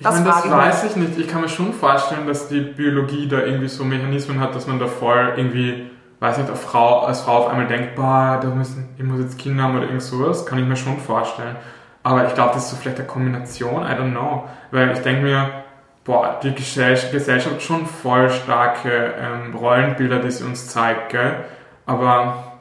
Das, 0.00 0.18
ich 0.18 0.24
meine, 0.24 0.34
das 0.42 0.50
weiß 0.50 0.84
ich 0.84 0.96
nicht. 0.96 1.18
Ich 1.18 1.28
kann 1.28 1.42
mir 1.42 1.48
schon 1.48 1.72
vorstellen, 1.72 2.26
dass 2.26 2.48
die 2.48 2.60
Biologie 2.60 3.28
da 3.28 3.38
irgendwie 3.38 3.68
so 3.68 3.84
Mechanismen 3.84 4.40
hat, 4.40 4.54
dass 4.54 4.66
man 4.66 4.80
da 4.80 4.86
voll 4.88 5.34
irgendwie, 5.36 5.90
weiß 6.18 6.38
nicht, 6.38 6.50
als 6.50 6.60
Frau, 6.60 7.00
als 7.00 7.20
Frau 7.20 7.38
auf 7.38 7.48
einmal 7.48 7.68
denkt, 7.68 7.94
boah, 7.94 8.40
da 8.42 8.48
müssen, 8.48 8.88
ich 8.98 9.04
muss 9.04 9.20
jetzt 9.20 9.38
Kinder 9.38 9.62
haben 9.62 9.76
oder 9.76 9.86
irgend 9.86 10.02
sowas. 10.02 10.44
Kann 10.44 10.58
ich 10.58 10.66
mir 10.66 10.76
schon 10.76 10.98
vorstellen. 10.98 11.56
Aber 12.02 12.26
ich 12.26 12.34
glaube, 12.34 12.54
das 12.54 12.64
ist 12.64 12.70
so 12.70 12.76
vielleicht 12.76 12.98
eine 12.98 13.06
Kombination, 13.06 13.84
I 13.84 13.90
don't 13.90 14.10
know. 14.10 14.48
Weil 14.72 14.90
ich 14.90 14.98
denke 15.00 15.22
mir, 15.22 15.61
boah, 16.04 16.40
die 16.42 16.54
Gesellschaft 16.54 17.62
schon 17.62 17.86
voll 17.86 18.30
starke 18.30 19.14
ähm, 19.18 19.54
Rollenbilder, 19.54 20.18
die 20.18 20.30
sie 20.30 20.44
uns 20.44 20.68
zeigt, 20.68 21.10
gell? 21.10 21.44
Aber 21.86 22.52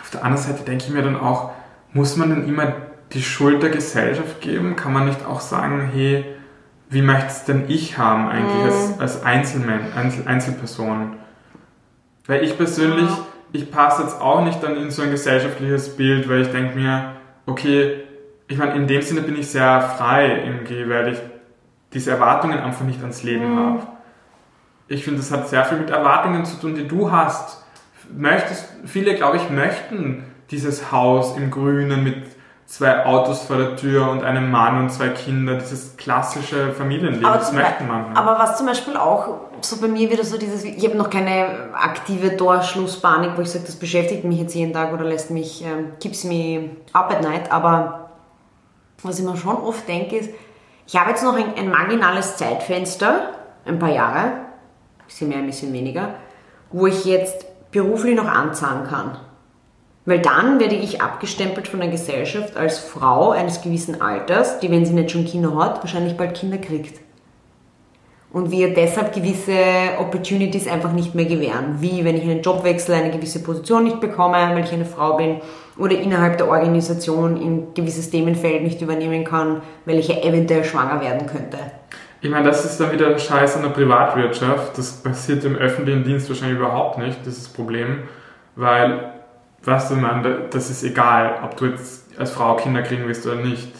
auf 0.00 0.10
der 0.10 0.24
anderen 0.24 0.42
Seite 0.42 0.64
denke 0.64 0.84
ich 0.84 0.90
mir 0.90 1.02
dann 1.02 1.18
auch, 1.18 1.50
muss 1.92 2.16
man 2.16 2.30
denn 2.30 2.48
immer 2.48 2.72
die 3.12 3.22
Schuld 3.22 3.62
der 3.62 3.70
Gesellschaft 3.70 4.40
geben? 4.40 4.76
Kann 4.76 4.92
man 4.92 5.06
nicht 5.06 5.24
auch 5.26 5.40
sagen, 5.40 5.90
hey, 5.92 6.24
wie 6.88 7.02
möchte 7.02 7.26
es 7.26 7.44
denn 7.44 7.64
ich 7.68 7.98
haben 7.98 8.28
eigentlich 8.28 8.54
mhm. 8.54 8.64
als, 8.64 9.00
als 9.00 9.22
Einzelmensch, 9.22 9.96
Einzel, 9.96 10.26
Einzelperson? 10.26 11.16
Weil 12.26 12.44
ich 12.44 12.56
persönlich, 12.56 13.08
ja. 13.08 13.26
ich 13.52 13.70
passe 13.70 14.02
jetzt 14.02 14.20
auch 14.20 14.44
nicht 14.44 14.62
dann 14.62 14.76
in 14.76 14.90
so 14.90 15.02
ein 15.02 15.10
gesellschaftliches 15.10 15.96
Bild, 15.96 16.28
weil 16.28 16.42
ich 16.42 16.48
denke 16.48 16.78
mir, 16.78 17.16
okay, 17.46 18.02
ich 18.48 18.58
meine, 18.58 18.74
in 18.74 18.86
dem 18.86 19.02
Sinne 19.02 19.22
bin 19.22 19.38
ich 19.38 19.48
sehr 19.48 19.80
frei 19.80 20.30
im 20.30 20.64
G, 20.64 20.88
weil 20.88 21.12
ich 21.12 21.18
diese 21.92 22.12
Erwartungen 22.12 22.58
einfach 22.58 22.84
nicht 22.84 23.00
ans 23.00 23.22
Leben 23.22 23.54
mhm. 23.54 23.58
habe. 23.58 23.80
Ich 24.88 25.04
finde, 25.04 25.20
das 25.20 25.30
hat 25.30 25.48
sehr 25.48 25.64
viel 25.64 25.78
mit 25.78 25.90
Erwartungen 25.90 26.44
zu 26.44 26.56
tun, 26.60 26.74
die 26.74 26.86
du 26.86 27.10
hast. 27.10 27.64
Möchtest, 28.14 28.68
viele, 28.84 29.14
glaube 29.14 29.38
ich, 29.38 29.48
möchten 29.48 30.24
dieses 30.50 30.92
Haus 30.92 31.36
im 31.36 31.50
Grünen 31.50 32.04
mit 32.04 32.24
zwei 32.66 33.04
Autos 33.04 33.42
vor 33.42 33.56
der 33.56 33.76
Tür 33.76 34.10
und 34.10 34.24
einem 34.24 34.50
Mann 34.50 34.78
und 34.78 34.90
zwei 34.90 35.10
Kinder, 35.10 35.56
dieses 35.56 35.96
klassische 35.98 36.72
Familienleben, 36.72 37.24
aber 37.24 37.36
das 37.36 37.52
möchte 37.52 37.84
man. 37.84 38.16
Aber 38.16 38.38
was 38.38 38.56
zum 38.56 38.66
Beispiel 38.66 38.96
auch 38.96 39.40
so 39.60 39.76
bei 39.76 39.88
mir 39.88 40.10
wieder 40.10 40.24
so 40.24 40.38
dieses, 40.38 40.64
ich 40.64 40.84
habe 40.84 40.96
noch 40.96 41.10
keine 41.10 41.68
aktive 41.74 42.34
Torschlusspanik, 42.36 43.32
wo 43.36 43.42
ich 43.42 43.50
sage, 43.50 43.66
das 43.66 43.76
beschäftigt 43.76 44.24
mich 44.24 44.40
jetzt 44.40 44.54
jeden 44.54 44.72
Tag 44.72 44.92
oder 44.94 45.04
lässt 45.04 45.30
mich, 45.30 45.62
ähm, 45.62 45.92
keeps 46.00 46.24
me 46.24 46.70
up 46.94 47.12
at 47.12 47.22
night, 47.22 47.52
aber 47.52 48.10
was 49.02 49.18
ich 49.18 49.24
mir 49.24 49.36
schon 49.36 49.56
oft 49.56 49.86
denke 49.86 50.16
ist, 50.16 50.30
ich 50.86 50.96
habe 50.96 51.10
jetzt 51.10 51.22
noch 51.22 51.34
ein, 51.34 51.54
ein 51.56 51.70
marginales 51.70 52.36
Zeitfenster, 52.36 53.30
ein 53.64 53.78
paar 53.78 53.92
Jahre, 53.92 54.18
ein 54.18 55.06
bisschen 55.06 55.28
mehr, 55.28 55.38
ein 55.38 55.46
bisschen 55.46 55.72
weniger, 55.72 56.14
wo 56.70 56.86
ich 56.86 57.04
jetzt 57.04 57.46
beruflich 57.70 58.16
noch 58.16 58.28
anzahlen 58.28 58.86
kann. 58.88 59.16
Weil 60.04 60.18
dann 60.18 60.58
werde 60.58 60.74
ich 60.74 61.00
abgestempelt 61.00 61.68
von 61.68 61.80
der 61.80 61.88
Gesellschaft 61.88 62.56
als 62.56 62.80
Frau 62.80 63.30
eines 63.30 63.62
gewissen 63.62 64.02
Alters, 64.02 64.58
die, 64.58 64.70
wenn 64.70 64.84
sie 64.84 64.94
nicht 64.94 65.12
schon 65.12 65.24
Kinder 65.24 65.54
hat, 65.56 65.80
wahrscheinlich 65.82 66.16
bald 66.16 66.34
Kinder 66.34 66.58
kriegt. 66.58 67.00
Und 68.32 68.50
wir 68.50 68.74
deshalb 68.74 69.14
gewisse 69.14 69.52
Opportunities 70.00 70.66
einfach 70.66 70.92
nicht 70.92 71.14
mehr 71.14 71.26
gewähren. 71.26 71.76
Wie 71.80 72.04
wenn 72.04 72.16
ich 72.16 72.22
einen 72.22 72.42
Job 72.42 72.64
wechsle, 72.64 72.96
eine 72.96 73.10
gewisse 73.10 73.42
Position 73.42 73.84
nicht 73.84 74.00
bekomme, 74.00 74.38
weil 74.38 74.64
ich 74.64 74.72
eine 74.72 74.86
Frau 74.86 75.16
bin, 75.16 75.40
oder 75.78 75.98
innerhalb 75.98 76.38
der 76.38 76.48
Organisation 76.48 77.36
ein 77.36 77.74
gewisses 77.74 78.10
Themenfeld 78.10 78.62
nicht 78.62 78.80
übernehmen 78.82 79.24
kann, 79.24 79.62
weil 79.84 79.98
ich 79.98 80.08
ja 80.08 80.16
eventuell 80.22 80.64
schwanger 80.64 81.00
werden 81.00 81.26
könnte. 81.26 81.58
Ich 82.20 82.30
meine, 82.30 82.46
das 82.46 82.64
ist 82.64 82.78
dann 82.78 82.92
wieder 82.92 83.18
Scheiß 83.18 83.56
an 83.56 83.62
der 83.62 83.70
Privatwirtschaft. 83.70 84.78
Das 84.78 84.92
passiert 84.92 85.44
im 85.44 85.56
öffentlichen 85.56 86.04
Dienst 86.04 86.28
wahrscheinlich 86.28 86.58
überhaupt 86.58 86.98
nicht, 86.98 87.20
das 87.20 87.38
ist 87.38 87.46
das 87.46 87.52
Problem. 87.52 88.04
Weil 88.54 89.12
weißt 89.64 89.90
du, 89.90 89.96
man, 89.96 90.24
das 90.50 90.70
ist 90.70 90.82
egal, 90.82 91.38
ob 91.44 91.56
du 91.56 91.66
jetzt 91.66 92.18
als 92.18 92.30
Frau 92.30 92.56
Kinder 92.56 92.82
kriegen 92.82 93.06
willst 93.06 93.26
oder 93.26 93.36
nicht. 93.36 93.72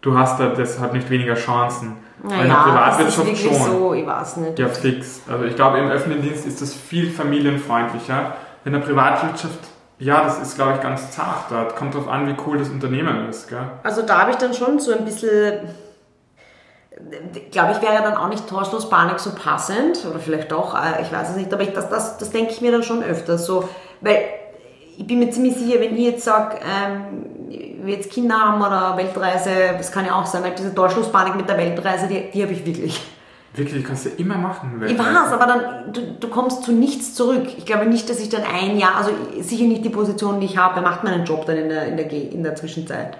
Du 0.00 0.16
hast 0.16 0.40
da 0.40 0.48
deshalb 0.48 0.92
nicht 0.92 1.10
weniger 1.10 1.34
Chancen. 1.34 1.96
Naja, 2.22 2.42
in 2.42 2.48
der 2.48 2.54
Privatwirtschaft 2.56 3.32
das 3.32 3.40
ist 3.40 3.42
schon. 3.42 3.70
so, 3.70 3.94
ich 3.94 4.06
weiß 4.06 4.36
nicht. 4.38 4.58
Ja, 4.58 4.68
fix. 4.68 5.22
Also 5.30 5.44
ich 5.44 5.56
glaube, 5.56 5.78
im 5.78 5.88
öffentlichen 5.88 6.22
Dienst 6.22 6.46
ist 6.46 6.60
das 6.60 6.74
viel 6.74 7.10
familienfreundlicher. 7.10 8.34
In 8.64 8.72
der 8.72 8.80
Privatwirtschaft, 8.80 9.58
ja, 10.00 10.24
das 10.24 10.40
ist, 10.40 10.56
glaube 10.56 10.74
ich, 10.74 10.80
ganz 10.80 11.12
zart. 11.12 11.50
Da 11.50 11.64
kommt 11.64 11.94
drauf 11.94 12.08
an, 12.08 12.26
wie 12.26 12.34
cool 12.46 12.58
das 12.58 12.68
Unternehmen 12.68 13.28
ist. 13.28 13.48
Gell? 13.48 13.70
Also 13.82 14.02
da 14.02 14.22
habe 14.22 14.32
ich 14.32 14.36
dann 14.36 14.54
schon 14.54 14.80
so 14.80 14.92
ein 14.92 15.04
bisschen 15.04 15.68
glaube 17.50 17.72
ich, 17.72 17.82
wäre 17.82 18.02
dann 18.02 18.14
auch 18.14 18.28
nicht 18.28 18.48
Torschlusspanik 18.48 19.18
so 19.18 19.30
passend, 19.34 20.04
oder 20.08 20.18
vielleicht 20.18 20.52
doch, 20.52 20.74
äh, 20.74 21.02
ich 21.02 21.12
weiß 21.12 21.30
es 21.30 21.36
nicht, 21.36 21.52
aber 21.52 21.62
ich, 21.62 21.72
das, 21.72 21.88
das, 21.88 22.18
das 22.18 22.30
denke 22.30 22.52
ich 22.52 22.60
mir 22.60 22.72
dann 22.72 22.82
schon 22.82 23.02
öfter 23.02 23.38
so, 23.38 23.68
weil 24.00 24.22
ich 24.96 25.06
bin 25.06 25.18
mir 25.18 25.30
ziemlich 25.30 25.56
sicher, 25.56 25.80
wenn 25.80 25.96
ich 25.96 26.04
jetzt 26.04 26.24
sage, 26.24 26.56
ähm, 26.58 27.88
jetzt 27.88 28.10
Kinder 28.10 28.38
haben 28.38 28.60
oder 28.60 28.96
Weltreise, 28.96 29.50
das 29.78 29.90
kann 29.90 30.04
ja 30.04 30.14
auch 30.14 30.26
sein, 30.26 30.42
weil 30.42 30.54
diese 30.54 30.74
Torschlusspanik 30.74 31.36
mit 31.36 31.48
der 31.48 31.56
Weltreise, 31.56 32.06
die, 32.06 32.30
die 32.30 32.42
habe 32.42 32.52
ich 32.52 32.66
wirklich. 32.66 33.00
Wirklich, 33.54 33.84
kannst 33.84 34.06
du 34.06 34.10
immer 34.10 34.36
machen. 34.36 34.80
Ich 34.86 34.96
weiß, 34.96 35.32
aber 35.32 35.46
dann, 35.46 35.92
du, 35.92 36.00
du, 36.20 36.28
kommst 36.28 36.62
zu 36.62 36.72
nichts 36.72 37.14
zurück. 37.14 37.48
Ich 37.58 37.66
glaube 37.66 37.86
nicht, 37.86 38.08
dass 38.08 38.20
ich 38.20 38.28
dann 38.28 38.42
ein 38.42 38.78
Jahr, 38.78 38.96
also 38.96 39.10
sicher 39.40 39.64
nicht 39.64 39.84
die 39.84 39.90
Position, 39.90 40.38
die 40.38 40.46
ich 40.46 40.56
habe, 40.56 40.76
wer 40.76 40.82
macht 40.82 41.02
meinen 41.02 41.24
Job 41.24 41.46
dann 41.46 41.56
in 41.56 41.68
der, 41.68 41.86
in 41.86 41.96
der, 41.96 42.12
in 42.12 42.42
der 42.44 42.54
Zwischenzeit. 42.54 43.16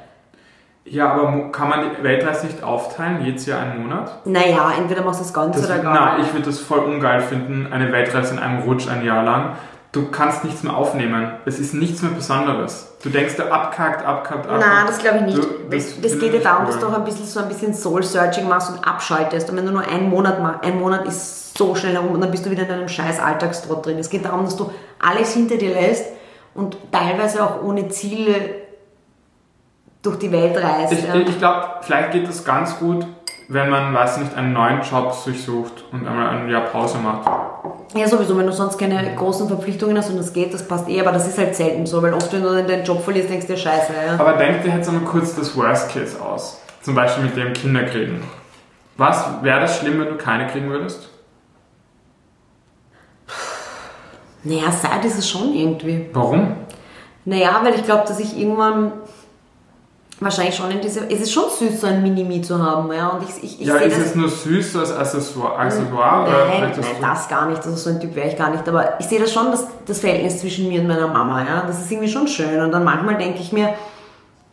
Ja, 0.85 1.13
aber 1.13 1.51
kann 1.51 1.69
man 1.69 1.81
die 1.81 2.03
Weltreise 2.03 2.47
nicht 2.47 2.63
aufteilen, 2.63 3.25
jedes 3.25 3.47
Jahr 3.47 3.61
einen 3.61 3.83
Monat? 3.83 4.25
Naja, 4.25 4.73
entweder 4.79 5.05
machst 5.05 5.21
du 5.21 5.25
das 5.25 5.35
Ganze 5.35 5.61
das, 5.61 5.69
oder 5.69 5.81
gar 5.81 5.93
nicht. 5.93 6.19
Nein, 6.19 6.27
ich 6.27 6.33
würde 6.33 6.47
das 6.47 6.61
voll 6.61 6.79
ungeil 6.81 7.21
finden, 7.21 7.69
eine 7.73 7.93
Weltreise 7.93 8.35
in 8.35 8.39
einem 8.39 8.63
Rutsch 8.63 8.89
ein 8.89 9.05
Jahr 9.05 9.25
lang 9.25 9.57
du 9.93 10.11
kannst 10.11 10.45
nichts 10.45 10.63
mehr 10.63 10.77
aufnehmen. 10.77 11.33
Es 11.45 11.59
ist 11.59 11.75
nichts 11.75 12.03
mehr 12.03 12.13
Besonderes. 12.13 12.93
Du 13.03 13.09
denkst, 13.09 13.37
du 13.37 13.51
abkackt, 13.51 14.05
abkackt, 14.05 14.47
abkackt. 14.47 14.61
Nein, 14.61 14.87
das 14.87 14.99
glaube 14.99 15.19
ich 15.19 15.23
nicht. 15.25 15.39
Du, 15.39 15.47
das, 15.71 16.01
das 16.01 16.19
geht 16.19 16.35
ja 16.35 16.41
darum, 16.41 16.67
dass 16.67 16.79
du 16.79 16.87
auch 16.87 16.93
ein 16.93 17.05
bisschen 17.05 17.27
so 17.27 17.41
ein 17.41 17.49
bisschen 17.49 17.75
Soul-Searching 17.75 18.49
machst 18.49 18.71
und 18.71 18.87
abschaltest. 18.87 19.51
Und 19.51 19.57
wenn 19.57 19.67
du 19.67 19.73
nur 19.73 19.87
einen 19.87 20.11
Monat 20.11 20.41
machst, 20.43 20.65
ein 20.65 20.79
Monat 20.79 21.07
ist 21.07 21.57
so 21.57 21.75
schnell 21.75 21.95
herum 21.95 22.13
und 22.13 22.21
dann 22.21 22.31
bist 22.31 22.47
du 22.47 22.51
wieder 22.51 22.63
in 22.63 22.69
deinem 22.69 22.89
scheiß 22.89 23.19
Alltagstrott 23.21 23.85
drin. 23.85 23.99
Es 23.99 24.11
geht 24.11 24.25
darum, 24.25 24.45
dass 24.45 24.57
du 24.57 24.71
alles 24.99 25.35
hinter 25.35 25.57
dir 25.57 25.75
lässt 25.75 26.07
und 26.55 26.77
teilweise 26.93 27.43
auch 27.43 27.63
ohne 27.63 27.89
Ziele 27.89 28.35
durch 30.03 30.19
die 30.19 30.33
Welt 30.33 30.57
reist. 30.63 30.93
Ich, 30.93 31.07
ja. 31.07 31.15
ich 31.15 31.39
glaube, 31.39 31.67
vielleicht 31.83 32.13
geht 32.13 32.29
das 32.29 32.45
ganz 32.45 32.79
gut, 32.79 33.07
wenn 33.49 33.69
man, 33.69 33.93
weiß 33.93 34.19
nicht, 34.19 34.37
einen 34.37 34.53
neuen 34.53 34.81
Job 34.83 35.13
sich 35.13 35.45
sucht 35.45 35.85
und 35.93 36.07
einmal 36.07 36.29
ein 36.29 36.49
Jahr 36.49 36.63
Pause 36.63 36.99
macht. 36.99 37.29
Ja, 37.95 38.07
sowieso, 38.07 38.39
wenn 38.39 38.47
du 38.47 38.53
sonst 38.53 38.79
keine 38.79 39.15
großen 39.17 39.49
Verpflichtungen 39.49 39.99
hast 39.99 40.11
und 40.11 40.17
das 40.17 40.33
geht, 40.33 40.55
das 40.55 40.67
passt 40.67 40.89
eh, 40.89 41.01
aber 41.01 41.13
das 41.13 41.27
ist 41.27 41.39
halt 41.39 41.57
selten 41.57 41.87
so, 41.87 42.01
weil 42.03 42.15
oft, 42.15 42.33
wenn 42.33 42.43
du 42.43 42.65
deinen 42.65 42.85
Job 42.85 43.03
verlierst, 43.03 43.29
denkst 43.29 43.47
du 43.47 43.55
dir 43.55 43.59
Scheiße. 43.59 43.93
Ja. 44.07 44.15
Aber 44.19 44.35
denk 44.35 44.63
dir 44.63 44.71
jetzt 44.71 44.89
einmal 44.89 45.05
kurz 45.05 45.35
das 45.35 45.57
Worst 45.57 45.93
Case 45.93 46.21
aus. 46.23 46.61
Zum 46.83 46.95
Beispiel 46.95 47.25
mit 47.25 47.37
dem 47.37 47.53
Kinder 47.53 47.83
kriegen. 47.85 48.23
Was 48.97 49.27
wäre 49.43 49.61
das 49.61 49.79
schlimm, 49.79 50.01
wenn 50.01 50.09
du 50.09 50.17
keine 50.17 50.47
kriegen 50.47 50.71
würdest? 50.71 51.09
Naja, 54.45 54.71
Zeit 54.71 55.05
ist 55.05 55.19
es 55.19 55.29
schon 55.29 55.53
irgendwie. 55.53 56.09
Warum? 56.13 56.53
Naja, 57.25 57.61
weil 57.63 57.75
ich 57.75 57.85
glaube, 57.85 58.07
dass 58.07 58.19
ich 58.21 58.39
irgendwann 58.39 58.93
wahrscheinlich 60.21 60.55
schon 60.55 60.71
in 60.71 60.81
diese. 60.81 61.11
Es 61.11 61.21
ist 61.21 61.33
schon 61.33 61.45
süß, 61.51 61.81
so 61.81 61.87
ein 61.87 62.03
Minimi 62.03 62.43
zu 62.43 62.63
haben. 62.63 62.93
Ja, 62.93 63.09
und 63.09 63.23
ich, 63.23 63.43
ich, 63.43 63.61
ich 63.61 63.67
ja 63.67 63.77
ist 63.77 63.99
es 63.99 64.15
nur 64.15 64.29
süß 64.29 64.77
als 64.77 64.93
Accessoire? 64.93 65.59
Accessoire 65.59 66.29
nein, 66.29 66.61
nein, 66.61 66.73
das, 66.77 66.87
das 67.01 67.29
gar 67.29 67.49
nicht. 67.49 67.65
Also 67.65 67.77
so 67.77 67.91
ein 67.91 68.01
Typ 68.01 68.15
wäre 68.15 68.29
ich 68.29 68.37
gar 68.37 68.51
nicht. 68.51 68.69
Aber 68.69 69.01
ich 69.01 69.07
sehe 69.07 69.19
das 69.19 69.33
schon, 69.33 69.51
das, 69.51 69.67
das 69.87 70.01
Verhältnis 70.01 70.41
zwischen 70.41 70.69
mir 70.69 70.81
und 70.81 70.89
meiner 70.89 71.09
Mama. 71.09 71.45
Ja, 71.45 71.65
das 71.67 71.81
ist 71.81 71.91
irgendwie 71.91 72.11
schon 72.11 72.29
schön. 72.29 72.61
Und 72.61 72.71
dann 72.71 72.85
manchmal 72.85 73.17
denke 73.17 73.41
ich 73.41 73.53
mir, 73.53 73.75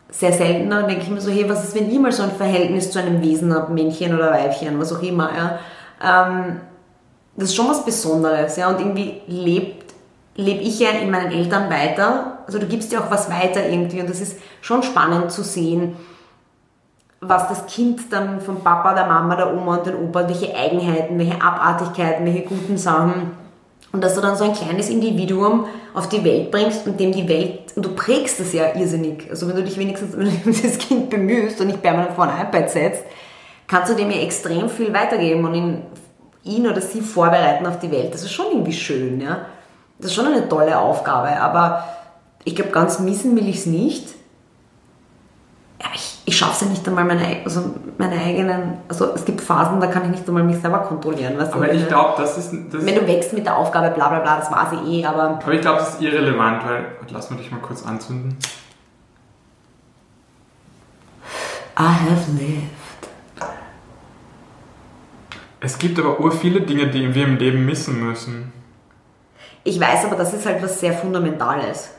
sehr 0.09 0.31
seltener, 0.31 0.83
denke 0.83 1.03
ich 1.03 1.09
mir 1.09 1.19
so, 1.19 1.29
hey, 1.29 1.49
was 1.49 1.65
ist, 1.65 1.75
wenn 1.75 1.91
ich 1.91 1.99
mal 1.99 2.11
so 2.11 2.23
ein 2.23 2.31
Verhältnis 2.31 2.91
zu 2.91 2.99
einem 2.99 3.21
Wesen 3.21 3.53
habe, 3.53 3.73
Männchen 3.73 4.15
oder 4.15 4.31
Weibchen, 4.31 4.79
was 4.79 4.93
auch 4.93 5.01
immer. 5.03 5.29
Ja? 5.35 5.59
Ähm, 6.01 6.61
das 7.35 7.49
ist 7.49 7.55
schon 7.55 7.69
was 7.69 7.83
Besonderes. 7.83 8.55
Ja? 8.55 8.69
Und 8.69 8.79
irgendwie 8.79 9.21
lebt 9.27 9.86
lebe 10.37 10.61
ich 10.61 10.79
ja 10.79 10.91
in 10.91 11.11
meinen 11.11 11.31
Eltern 11.31 11.69
weiter. 11.69 12.39
Also 12.45 12.59
du 12.59 12.65
gibst 12.65 12.91
ja 12.93 13.01
auch 13.01 13.11
was 13.11 13.29
weiter 13.29 13.67
irgendwie 13.67 13.99
und 13.99 14.09
das 14.09 14.21
ist 14.21 14.39
schon 14.61 14.83
spannend 14.83 15.31
zu 15.31 15.43
sehen, 15.43 15.97
was 17.19 17.49
das 17.49 17.65
Kind 17.65 18.13
dann 18.13 18.39
vom 18.39 18.61
Papa, 18.61 18.93
der 18.93 19.07
Mama, 19.07 19.35
der 19.35 19.53
Oma 19.53 19.77
und 19.77 19.87
den 19.87 19.95
Opa, 19.95 20.27
welche 20.27 20.55
Eigenheiten, 20.55 21.17
welche 21.17 21.41
Abartigkeiten, 21.41 22.25
welche 22.25 22.43
guten 22.43 22.77
Sachen 22.77 23.31
und 23.91 24.03
dass 24.03 24.15
du 24.15 24.21
dann 24.21 24.35
so 24.35 24.43
ein 24.43 24.53
kleines 24.53 24.89
Individuum 24.89 25.65
auf 25.93 26.09
die 26.09 26.23
Welt 26.23 26.51
bringst 26.51 26.85
und 26.85 26.99
dem 26.99 27.11
die 27.11 27.27
Welt, 27.27 27.59
und 27.75 27.85
du 27.85 27.95
prägst 27.95 28.39
es 28.39 28.53
ja 28.53 28.75
irrsinnig. 28.75 29.27
Also 29.29 29.47
wenn 29.47 29.55
du 29.55 29.63
dich 29.63 29.77
wenigstens 29.77 30.13
um 30.15 30.29
das 30.45 30.77
Kind 30.77 31.09
bemühst 31.09 31.59
und 31.61 31.67
nicht 31.67 31.81
permanent 31.81 32.13
vor 32.13 32.25
ein 32.25 32.47
iPad 32.47 32.69
setzt, 32.69 33.03
kannst 33.67 33.91
du 33.91 33.95
dem 33.95 34.11
ja 34.11 34.17
extrem 34.17 34.69
viel 34.69 34.93
weitergeben 34.93 35.45
und 35.45 35.55
ihn, 35.55 35.81
ihn 36.43 36.67
oder 36.67 36.81
sie 36.81 37.01
vorbereiten 37.01 37.65
auf 37.65 37.79
die 37.79 37.91
Welt. 37.91 38.13
Das 38.13 38.23
ist 38.23 38.31
schon 38.31 38.47
irgendwie 38.47 38.73
schön, 38.73 39.21
ja. 39.21 39.45
Das 39.99 40.07
ist 40.07 40.15
schon 40.15 40.27
eine 40.27 40.47
tolle 40.47 40.77
Aufgabe, 40.77 41.39
aber 41.39 41.83
ich 42.43 42.55
glaube, 42.55 42.71
ganz 42.71 42.99
missen 42.99 43.35
will 43.35 43.47
ich 43.47 43.57
es 43.57 43.65
nicht. 43.65 44.09
Ich 46.25 46.37
schaffe 46.37 46.53
es 46.53 46.61
ja 46.61 46.67
nicht 46.67 46.87
einmal 46.87 47.05
meine, 47.05 47.41
also 47.45 47.73
meine 47.97 48.19
eigenen, 48.19 48.79
also 48.89 49.13
es 49.13 49.23
gibt 49.23 49.39
Phasen, 49.39 49.79
da 49.79 49.87
kann 49.87 50.03
ich 50.05 50.09
nicht 50.09 50.27
einmal 50.27 50.43
mich 50.43 50.57
selber 50.57 50.79
kontrollieren. 50.79 51.37
Weißt 51.37 51.53
aber 51.53 51.71
ich 51.71 51.87
glaube, 51.87 52.15
das 52.17 52.37
ist... 52.37 52.53
Das 52.71 52.85
wenn 52.85 52.95
du 52.95 53.07
wächst 53.07 53.31
mit 53.31 53.45
der 53.45 53.55
Aufgabe, 53.55 53.91
bla 53.91 54.09
bla 54.09 54.19
bla, 54.19 54.37
das 54.37 54.51
war 54.51 54.69
sie 54.69 54.99
eh, 54.99 55.05
aber... 55.05 55.39
Aber 55.41 55.53
ich 55.53 55.61
glaube, 55.61 55.79
das 55.79 55.93
ist 55.93 56.01
irrelevant, 56.01 56.65
weil... 56.65 56.85
Lass 57.09 57.29
mal 57.29 57.37
dich 57.37 57.49
mal 57.49 57.61
kurz 57.61 57.85
anzünden. 57.85 58.37
I 61.79 61.83
have 61.83 62.31
lived. 62.31 62.71
Es 65.59 65.79
gibt 65.79 65.97
aber 65.99 66.19
ur 66.19 66.31
viele 66.31 66.61
Dinge, 66.61 66.87
die 66.87 67.13
wir 67.15 67.25
im 67.25 67.37
Leben 67.37 67.65
missen 67.65 68.05
müssen. 68.05 68.51
Ich 69.67 69.81
weiß 69.81 70.05
aber, 70.05 70.15
das 70.15 70.33
ist 70.33 70.45
halt 70.45 70.63
was 70.63 70.79
sehr 70.79 70.93
Fundamentales. 70.93 71.89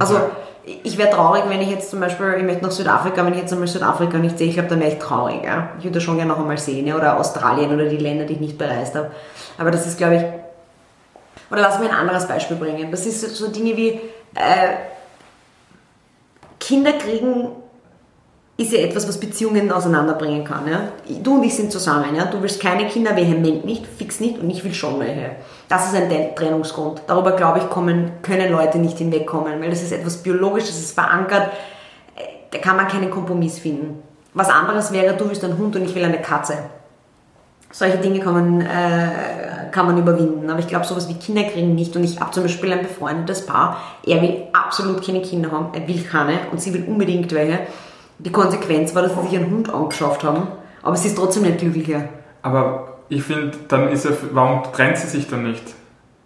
Also 0.00 0.18
ich 0.64 0.98
wäre 0.98 1.10
traurig, 1.10 1.44
wenn 1.46 1.60
ich 1.60 1.70
jetzt 1.70 1.90
zum 1.90 2.00
Beispiel, 2.00 2.34
ich 2.38 2.42
möchte 2.42 2.64
nach 2.64 2.72
Südafrika, 2.72 3.24
wenn 3.24 3.34
ich 3.34 3.38
jetzt 3.38 3.52
einmal 3.52 3.68
Südafrika 3.68 4.18
nicht 4.18 4.36
sehe, 4.36 4.48
ich 4.48 4.54
glaube, 4.54 4.68
dann 4.68 4.80
wäre 4.80 4.90
ich 4.90 4.98
traurig. 4.98 5.44
Ja? 5.44 5.70
Ich 5.78 5.84
würde 5.84 5.94
das 5.94 6.02
schon 6.02 6.16
gerne 6.16 6.32
noch 6.32 6.40
einmal 6.40 6.58
sehen, 6.58 6.88
ja? 6.88 6.96
oder 6.96 7.20
Australien 7.20 7.72
oder 7.72 7.88
die 7.88 7.98
Länder, 7.98 8.24
die 8.24 8.32
ich 8.32 8.40
nicht 8.40 8.58
bereist 8.58 8.96
habe. 8.96 9.12
Aber 9.58 9.70
das 9.70 9.86
ist, 9.86 9.96
glaube 9.96 10.16
ich, 10.16 10.22
oder 11.52 11.60
lass 11.60 11.78
mir 11.78 11.88
ein 11.88 11.94
anderes 11.94 12.26
Beispiel 12.26 12.56
bringen. 12.56 12.90
Das 12.90 13.06
ist 13.06 13.20
so 13.36 13.48
Dinge 13.52 13.76
wie, 13.76 14.00
äh, 14.34 14.74
Kinder 16.58 16.94
kriegen 16.94 17.46
ist 18.62 18.72
ja 18.72 18.80
etwas, 18.80 19.06
was 19.08 19.18
Beziehungen 19.18 19.70
auseinanderbringen 19.70 20.44
kann. 20.44 20.66
Ja? 20.68 20.88
Du 21.22 21.34
und 21.34 21.44
ich 21.44 21.54
sind 21.54 21.70
zusammen. 21.70 22.14
Ja? 22.16 22.26
Du 22.26 22.40
willst 22.42 22.60
keine 22.60 22.86
Kinder, 22.86 23.16
vehement 23.16 23.64
nicht, 23.64 23.86
fix 23.86 24.20
nicht 24.20 24.38
und 24.38 24.50
ich 24.50 24.64
will 24.64 24.74
schon 24.74 24.98
welche. 25.00 25.32
Das 25.68 25.88
ist 25.88 25.94
ein 25.94 26.34
Trennungsgrund. 26.34 27.02
Darüber, 27.06 27.32
glaube 27.32 27.58
ich, 27.58 27.70
kommen, 27.70 28.12
können 28.22 28.50
Leute 28.50 28.78
nicht 28.78 28.98
hinwegkommen, 28.98 29.60
weil 29.60 29.70
das 29.70 29.82
ist 29.82 29.92
etwas 29.92 30.18
Biologisches, 30.18 30.70
das 30.70 30.80
ist 30.80 30.94
verankert. 30.94 31.50
Da 32.50 32.58
kann 32.58 32.76
man 32.76 32.88
keinen 32.88 33.10
Kompromiss 33.10 33.58
finden. 33.58 34.02
Was 34.34 34.48
anderes 34.48 34.92
wäre, 34.92 35.14
du 35.14 35.28
willst 35.28 35.44
einen 35.44 35.58
Hund 35.58 35.76
und 35.76 35.84
ich 35.84 35.94
will 35.94 36.04
eine 36.04 36.20
Katze. 36.20 36.58
Solche 37.70 37.96
Dinge 37.98 38.20
kann 38.20 38.34
man, 38.34 38.60
äh, 38.60 39.70
kann 39.70 39.86
man 39.86 39.96
überwinden. 39.96 40.48
Aber 40.50 40.58
ich 40.58 40.68
glaube, 40.68 40.84
sowas 40.84 41.08
wie 41.08 41.14
Kinder 41.14 41.44
kriegen 41.44 41.74
nicht. 41.74 41.96
Und 41.96 42.04
ich 42.04 42.20
habe 42.20 42.30
zum 42.30 42.42
Beispiel 42.42 42.70
ein 42.72 42.82
befreundetes 42.82 43.46
Paar. 43.46 43.78
Er 44.04 44.20
will 44.20 44.44
absolut 44.52 45.04
keine 45.04 45.22
Kinder 45.22 45.50
haben. 45.50 45.68
Er 45.72 45.88
will 45.88 46.02
keine. 46.02 46.34
Und 46.50 46.60
sie 46.60 46.74
will 46.74 46.84
unbedingt 46.86 47.32
welche. 47.32 47.60
Die 48.24 48.30
Konsequenz 48.30 48.94
war, 48.94 49.02
dass 49.02 49.14
sie 49.14 49.22
sich 49.22 49.36
einen 49.36 49.50
Hund 49.50 49.74
angeschafft 49.74 50.22
haben, 50.22 50.46
aber 50.82 50.96
sie 50.96 51.08
ist 51.08 51.16
trotzdem 51.16 51.42
nicht 51.42 51.58
glücklicher. 51.58 52.08
Aber 52.42 52.98
ich 53.08 53.22
finde, 53.24 53.52
dann 53.68 53.88
ist 53.88 54.04
er, 54.04 54.12
warum 54.32 54.62
trennt 54.72 54.96
sie 54.96 55.08
sich 55.08 55.28
dann 55.28 55.42
nicht? 55.42 55.62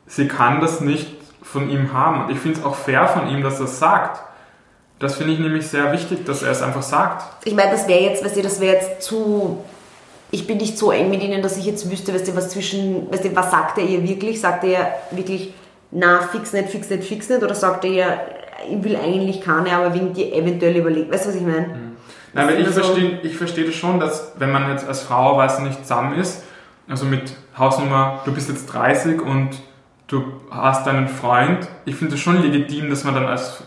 Sie 0.07 0.29
kann 0.29 0.61
das 0.61 0.81
nicht 0.81 1.17
von 1.43 1.71
ihm 1.71 1.93
haben. 1.93 2.25
Und 2.25 2.31
ich 2.31 2.39
finde 2.39 2.61
es 2.61 2.65
auch 2.65 2.75
fair 2.75 3.09
von 3.09 3.29
ihm, 3.29 3.43
dass 3.43 3.61
er 3.61 3.65
es 3.65 3.79
sagt. 3.79 4.23
Das 4.99 5.17
finde 5.17 5.33
ich 5.33 5.39
nämlich 5.39 5.67
sehr 5.67 5.93
wichtig, 5.93 6.25
dass 6.25 6.43
er 6.43 6.51
es 6.51 6.63
einfach 6.63 6.83
sagt. 6.83 7.47
Ich 7.47 7.55
meine, 7.55 7.71
das 7.71 7.89
wäre 7.89 8.01
jetzt, 8.01 8.25
weißt 8.25 8.37
du, 8.37 8.43
das 8.43 8.61
wäre 8.61 8.77
jetzt 8.77 9.03
zu. 9.03 9.65
Ich 10.31 10.47
bin 10.47 10.59
nicht 10.59 10.77
so 10.77 10.91
eng 10.91 11.11
mit 11.11 11.23
ihnen, 11.23 11.43
dass 11.43 11.57
ich 11.57 11.67
jetzt 11.67 11.91
wüsste, 11.91 12.13
weißt 12.13 12.29
du, 12.29 12.37
was 12.37 12.51
zwischen, 12.51 13.11
weißt 13.11 13.25
du, 13.25 13.37
was 13.37 13.51
sagt 13.51 13.79
er 13.79 13.85
ihr 13.85 14.07
wirklich? 14.07 14.41
Sagt 14.41 14.65
er 14.65 14.97
wirklich, 15.11 15.55
na, 15.91 16.21
fix 16.21 16.53
nicht, 16.53 16.69
fix 16.69 16.91
nicht, 16.91 17.05
fix 17.05 17.29
nicht? 17.29 17.43
Oder 17.43 17.55
sagt 17.55 17.85
er 17.85 17.91
ihr, 17.91 18.21
ich 18.71 18.83
will 18.83 18.97
eigentlich 18.97 19.41
keine, 19.41 19.73
aber 19.73 19.95
wegen 19.95 20.13
dir 20.13 20.35
eventuell 20.35 20.77
überlegt. 20.77 21.13
Weißt 21.13 21.27
du, 21.27 21.29
was 21.31 21.37
ich 21.37 21.43
meine? 21.43 21.69
Mhm. 21.69 21.97
Nein, 22.33 22.49
weil 22.49 22.61
ich 22.61 22.69
verstehe 22.69 23.21
ich 23.23 23.37
versteh 23.37 23.65
das 23.65 23.75
schon, 23.75 23.99
dass 23.99 24.35
wenn 24.39 24.53
man 24.53 24.71
jetzt 24.71 24.87
als 24.87 25.03
Frau, 25.03 25.39
weiß 25.39 25.61
nicht, 25.61 25.81
zusammen 25.81 26.19
ist, 26.19 26.45
also 26.89 27.07
mit 27.07 27.33
Hausnummer, 27.59 28.21
du 28.25 28.35
bist 28.35 28.49
jetzt 28.49 28.67
30 28.67 29.23
und 29.23 29.51
du 30.07 30.23
hast 30.51 30.87
einen 30.87 31.09
Freund, 31.09 31.67
ich 31.85 31.97
finde 31.97 32.15
es 32.15 32.21
schon 32.21 32.43
legitim, 32.43 32.91
dass 32.91 33.05
man 33.05 33.15
dann 33.15 33.27
als 33.27 33.65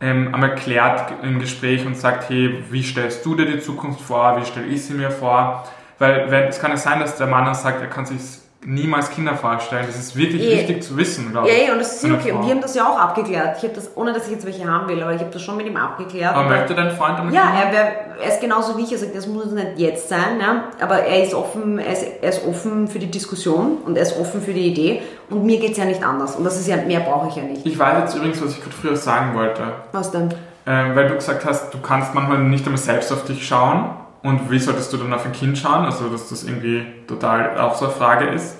ähm, 0.00 0.34
einmal 0.34 0.54
klärt 0.54 1.12
im 1.22 1.38
Gespräch 1.38 1.86
und 1.86 1.96
sagt, 1.96 2.28
hey, 2.28 2.62
wie 2.70 2.82
stellst 2.82 3.24
du 3.24 3.34
dir 3.34 3.46
die 3.46 3.60
Zukunft 3.60 4.00
vor, 4.00 4.40
wie 4.40 4.44
stelle 4.44 4.66
ich 4.66 4.84
sie 4.84 4.94
mir 4.94 5.10
vor? 5.10 5.64
Weil 5.98 6.30
wenn, 6.30 6.44
es 6.44 6.60
kann 6.60 6.70
ja 6.70 6.76
sein, 6.76 7.00
dass 7.00 7.16
der 7.16 7.26
Mann 7.26 7.44
dann 7.44 7.54
sagt, 7.54 7.80
er 7.80 7.88
kann 7.88 8.06
sich 8.06 8.20
niemals 8.64 9.10
Kinder 9.10 9.36
vorstellen. 9.36 9.86
Das 9.86 9.96
ist 9.96 10.16
wirklich 10.16 10.42
e. 10.42 10.58
wichtig 10.58 10.82
zu 10.82 10.96
wissen, 10.96 11.30
glaube 11.30 11.48
ich. 11.48 11.56
Ja, 11.56 11.66
ja, 11.66 11.72
und 11.72 11.78
das 11.78 12.02
ist 12.02 12.10
okay. 12.10 12.32
Und 12.32 12.44
wir 12.44 12.50
haben 12.50 12.60
das 12.60 12.74
ja 12.74 12.88
auch 12.88 12.98
abgeklärt. 12.98 13.56
Ich 13.58 13.62
habe 13.62 13.74
das, 13.74 13.96
ohne 13.96 14.12
dass 14.12 14.26
ich 14.26 14.32
jetzt 14.32 14.46
welche 14.46 14.66
haben 14.66 14.88
will, 14.88 15.00
aber 15.02 15.14
ich 15.14 15.20
habe 15.20 15.30
das 15.30 15.42
schon 15.42 15.56
mit 15.56 15.66
ihm 15.66 15.76
abgeklärt. 15.76 16.34
Aber 16.34 16.48
möchte 16.48 16.74
dein 16.74 16.90
Freund 16.90 17.18
damit 17.18 17.34
Ja, 17.34 17.52
er, 17.56 17.72
wär, 17.72 18.16
er 18.20 18.28
ist 18.28 18.40
genauso 18.40 18.76
wie 18.76 18.82
ich. 18.82 18.92
Er 18.92 18.98
sagt, 18.98 19.14
das 19.14 19.26
muss 19.26 19.46
nicht 19.46 19.78
jetzt 19.78 20.08
sein, 20.08 20.40
ja? 20.40 20.64
aber 20.80 21.00
er 21.00 21.22
ist, 21.22 21.34
offen, 21.34 21.78
er, 21.78 21.92
ist, 21.92 22.04
er 22.20 22.28
ist 22.30 22.46
offen 22.46 22.88
für 22.88 22.98
die 22.98 23.10
Diskussion 23.10 23.78
und 23.84 23.96
er 23.96 24.02
ist 24.02 24.18
offen 24.18 24.42
für 24.42 24.52
die 24.52 24.66
Idee. 24.66 25.02
Und 25.30 25.44
mir 25.44 25.60
geht 25.60 25.72
es 25.72 25.78
ja 25.78 25.84
nicht 25.84 26.02
anders. 26.02 26.36
Und 26.36 26.44
das 26.44 26.58
ist 26.58 26.66
ja, 26.66 26.76
mehr 26.76 27.00
brauche 27.00 27.28
ich 27.28 27.36
ja 27.36 27.42
nicht. 27.42 27.64
Ich 27.64 27.78
weiß 27.78 27.98
jetzt 28.00 28.16
übrigens, 28.16 28.42
was 28.42 28.52
ich 28.52 28.60
gerade 28.60 28.74
früher 28.74 28.96
sagen 28.96 29.36
wollte. 29.36 29.62
Was 29.92 30.10
denn? 30.10 30.34
Ähm, 30.66 30.94
weil 30.94 31.08
du 31.08 31.14
gesagt 31.14 31.44
hast, 31.44 31.72
du 31.72 31.78
kannst 31.78 32.14
manchmal 32.14 32.38
nicht 32.40 32.64
einmal 32.66 32.78
selbst 32.78 33.12
auf 33.12 33.24
dich 33.24 33.46
schauen. 33.46 33.90
Und 34.22 34.50
wie 34.50 34.58
solltest 34.58 34.92
du 34.92 34.96
dann 34.96 35.12
auf 35.12 35.24
ein 35.24 35.32
Kind 35.32 35.56
schauen? 35.58 35.84
Also, 35.84 36.08
dass 36.08 36.28
das 36.28 36.44
irgendwie 36.44 36.84
total 37.06 37.58
auch 37.58 37.74
so 37.74 37.86
eine 37.86 37.94
Frage 37.94 38.26
ist. 38.26 38.58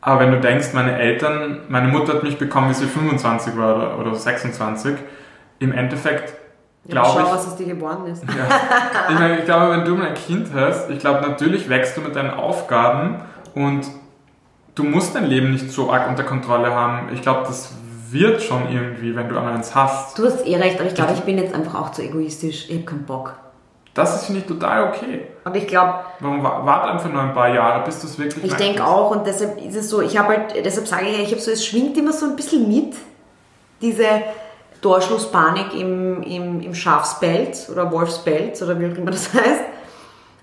Aber 0.00 0.20
wenn 0.20 0.32
du 0.32 0.40
denkst, 0.40 0.72
meine 0.72 0.98
Eltern, 0.98 1.60
meine 1.68 1.88
Mutter 1.88 2.14
hat 2.14 2.22
mich 2.22 2.38
bekommen, 2.38 2.70
wie 2.70 2.74
sie 2.74 2.86
25 2.86 3.56
war 3.56 3.76
oder, 3.76 3.98
oder 3.98 4.14
26, 4.14 4.96
im 5.60 5.72
Endeffekt 5.72 6.34
glaube 6.88 7.08
ich. 7.08 7.26
Schau, 7.26 7.34
was 7.34 7.46
aus 7.46 7.56
dir 7.56 7.66
geboren 7.66 8.06
ist. 8.06 8.22
Ja, 8.24 8.46
ich, 9.08 9.18
meine, 9.18 9.38
ich 9.38 9.44
glaube, 9.44 9.72
wenn 9.72 9.84
du 9.84 9.94
mal 9.94 10.08
ein 10.08 10.14
Kind 10.14 10.48
hast, 10.54 10.90
ich 10.90 10.98
glaube, 10.98 11.26
natürlich 11.26 11.68
wächst 11.68 11.96
du 11.96 12.00
mit 12.00 12.14
deinen 12.16 12.30
Aufgaben 12.30 13.22
und 13.54 13.86
du 14.74 14.84
musst 14.84 15.14
dein 15.14 15.24
Leben 15.24 15.52
nicht 15.52 15.70
so 15.70 15.90
arg 15.90 16.08
unter 16.08 16.24
Kontrolle 16.24 16.74
haben. 16.74 17.08
Ich 17.12 17.22
glaube, 17.22 17.42
das 17.46 17.72
wird 18.10 18.42
schon 18.42 18.70
irgendwie, 18.70 19.16
wenn 19.16 19.28
du 19.28 19.36
einmal 19.36 19.54
eins 19.54 19.74
hast. 19.74 20.18
Du 20.18 20.24
hast 20.24 20.46
eh 20.46 20.56
recht, 20.56 20.78
aber 20.78 20.88
ich 20.88 20.94
glaube, 20.94 21.14
ich 21.14 21.20
bin 21.20 21.38
jetzt 21.38 21.54
einfach 21.54 21.74
auch 21.80 21.92
zu 21.92 22.02
egoistisch. 22.02 22.68
Ich 22.68 22.76
habe 22.76 22.84
keinen 22.84 23.06
Bock. 23.06 23.34
Das 23.94 24.16
ist, 24.16 24.26
finde 24.26 24.40
ich, 24.40 24.46
total 24.46 24.88
okay. 24.88 25.28
Und 25.44 25.56
ich 25.56 25.68
glaube. 25.68 26.00
Warum 26.18 26.42
warte 26.42 26.88
einfach 26.88 27.10
nur 27.10 27.22
ein 27.22 27.32
paar 27.32 27.48
Jahre, 27.48 27.84
bis 27.84 28.00
du 28.00 28.08
es 28.08 28.18
wirklich 28.18 28.44
Ich 28.44 28.54
denke 28.54 28.84
auch, 28.84 29.12
und 29.12 29.24
deshalb 29.24 29.64
ist 29.64 29.76
es 29.76 29.88
so, 29.88 30.02
ich 30.02 30.18
habe 30.18 30.36
halt, 30.36 30.64
deshalb 30.64 30.88
sage 30.88 31.06
ich, 31.06 31.20
ich 31.20 31.30
habe 31.30 31.40
so, 31.40 31.52
es 31.52 31.64
schwingt 31.64 31.96
immer 31.96 32.12
so 32.12 32.26
ein 32.26 32.34
bisschen 32.34 32.68
mit, 32.68 32.94
diese 33.80 34.06
Torschlusspanik 34.80 35.74
im, 35.74 36.22
im, 36.24 36.60
im 36.60 36.74
Schafspelz 36.74 37.70
oder 37.70 37.90
Wolfspelz 37.90 38.60
oder 38.62 38.78
wie 38.80 38.86
auch 38.86 38.96
immer 38.96 39.12
das 39.12 39.32
heißt. 39.34 39.62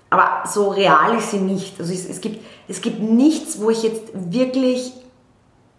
Aber 0.08 0.42
so 0.46 0.68
real 0.68 1.14
ist 1.16 1.30
sie 1.30 1.38
nicht. 1.38 1.78
Also 1.78 1.92
es, 1.92 2.08
es, 2.08 2.20
gibt, 2.20 2.44
es 2.68 2.80
gibt 2.80 3.00
nichts, 3.00 3.60
wo 3.60 3.70
ich 3.70 3.82
jetzt 3.82 4.10
wirklich, 4.14 4.92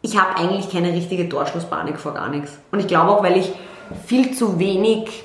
ich 0.02 0.20
habe 0.20 0.38
eigentlich 0.38 0.72
keine 0.72 0.94
richtige 0.94 1.28
Torschlusspanik 1.28 2.00
vor 2.00 2.14
gar 2.14 2.30
nichts. 2.30 2.58
Und 2.72 2.80
ich 2.80 2.88
glaube 2.88 3.12
auch, 3.12 3.24
weil 3.24 3.38
ich 3.38 3.52
viel 4.06 4.34
zu 4.34 4.60
wenig 4.60 5.24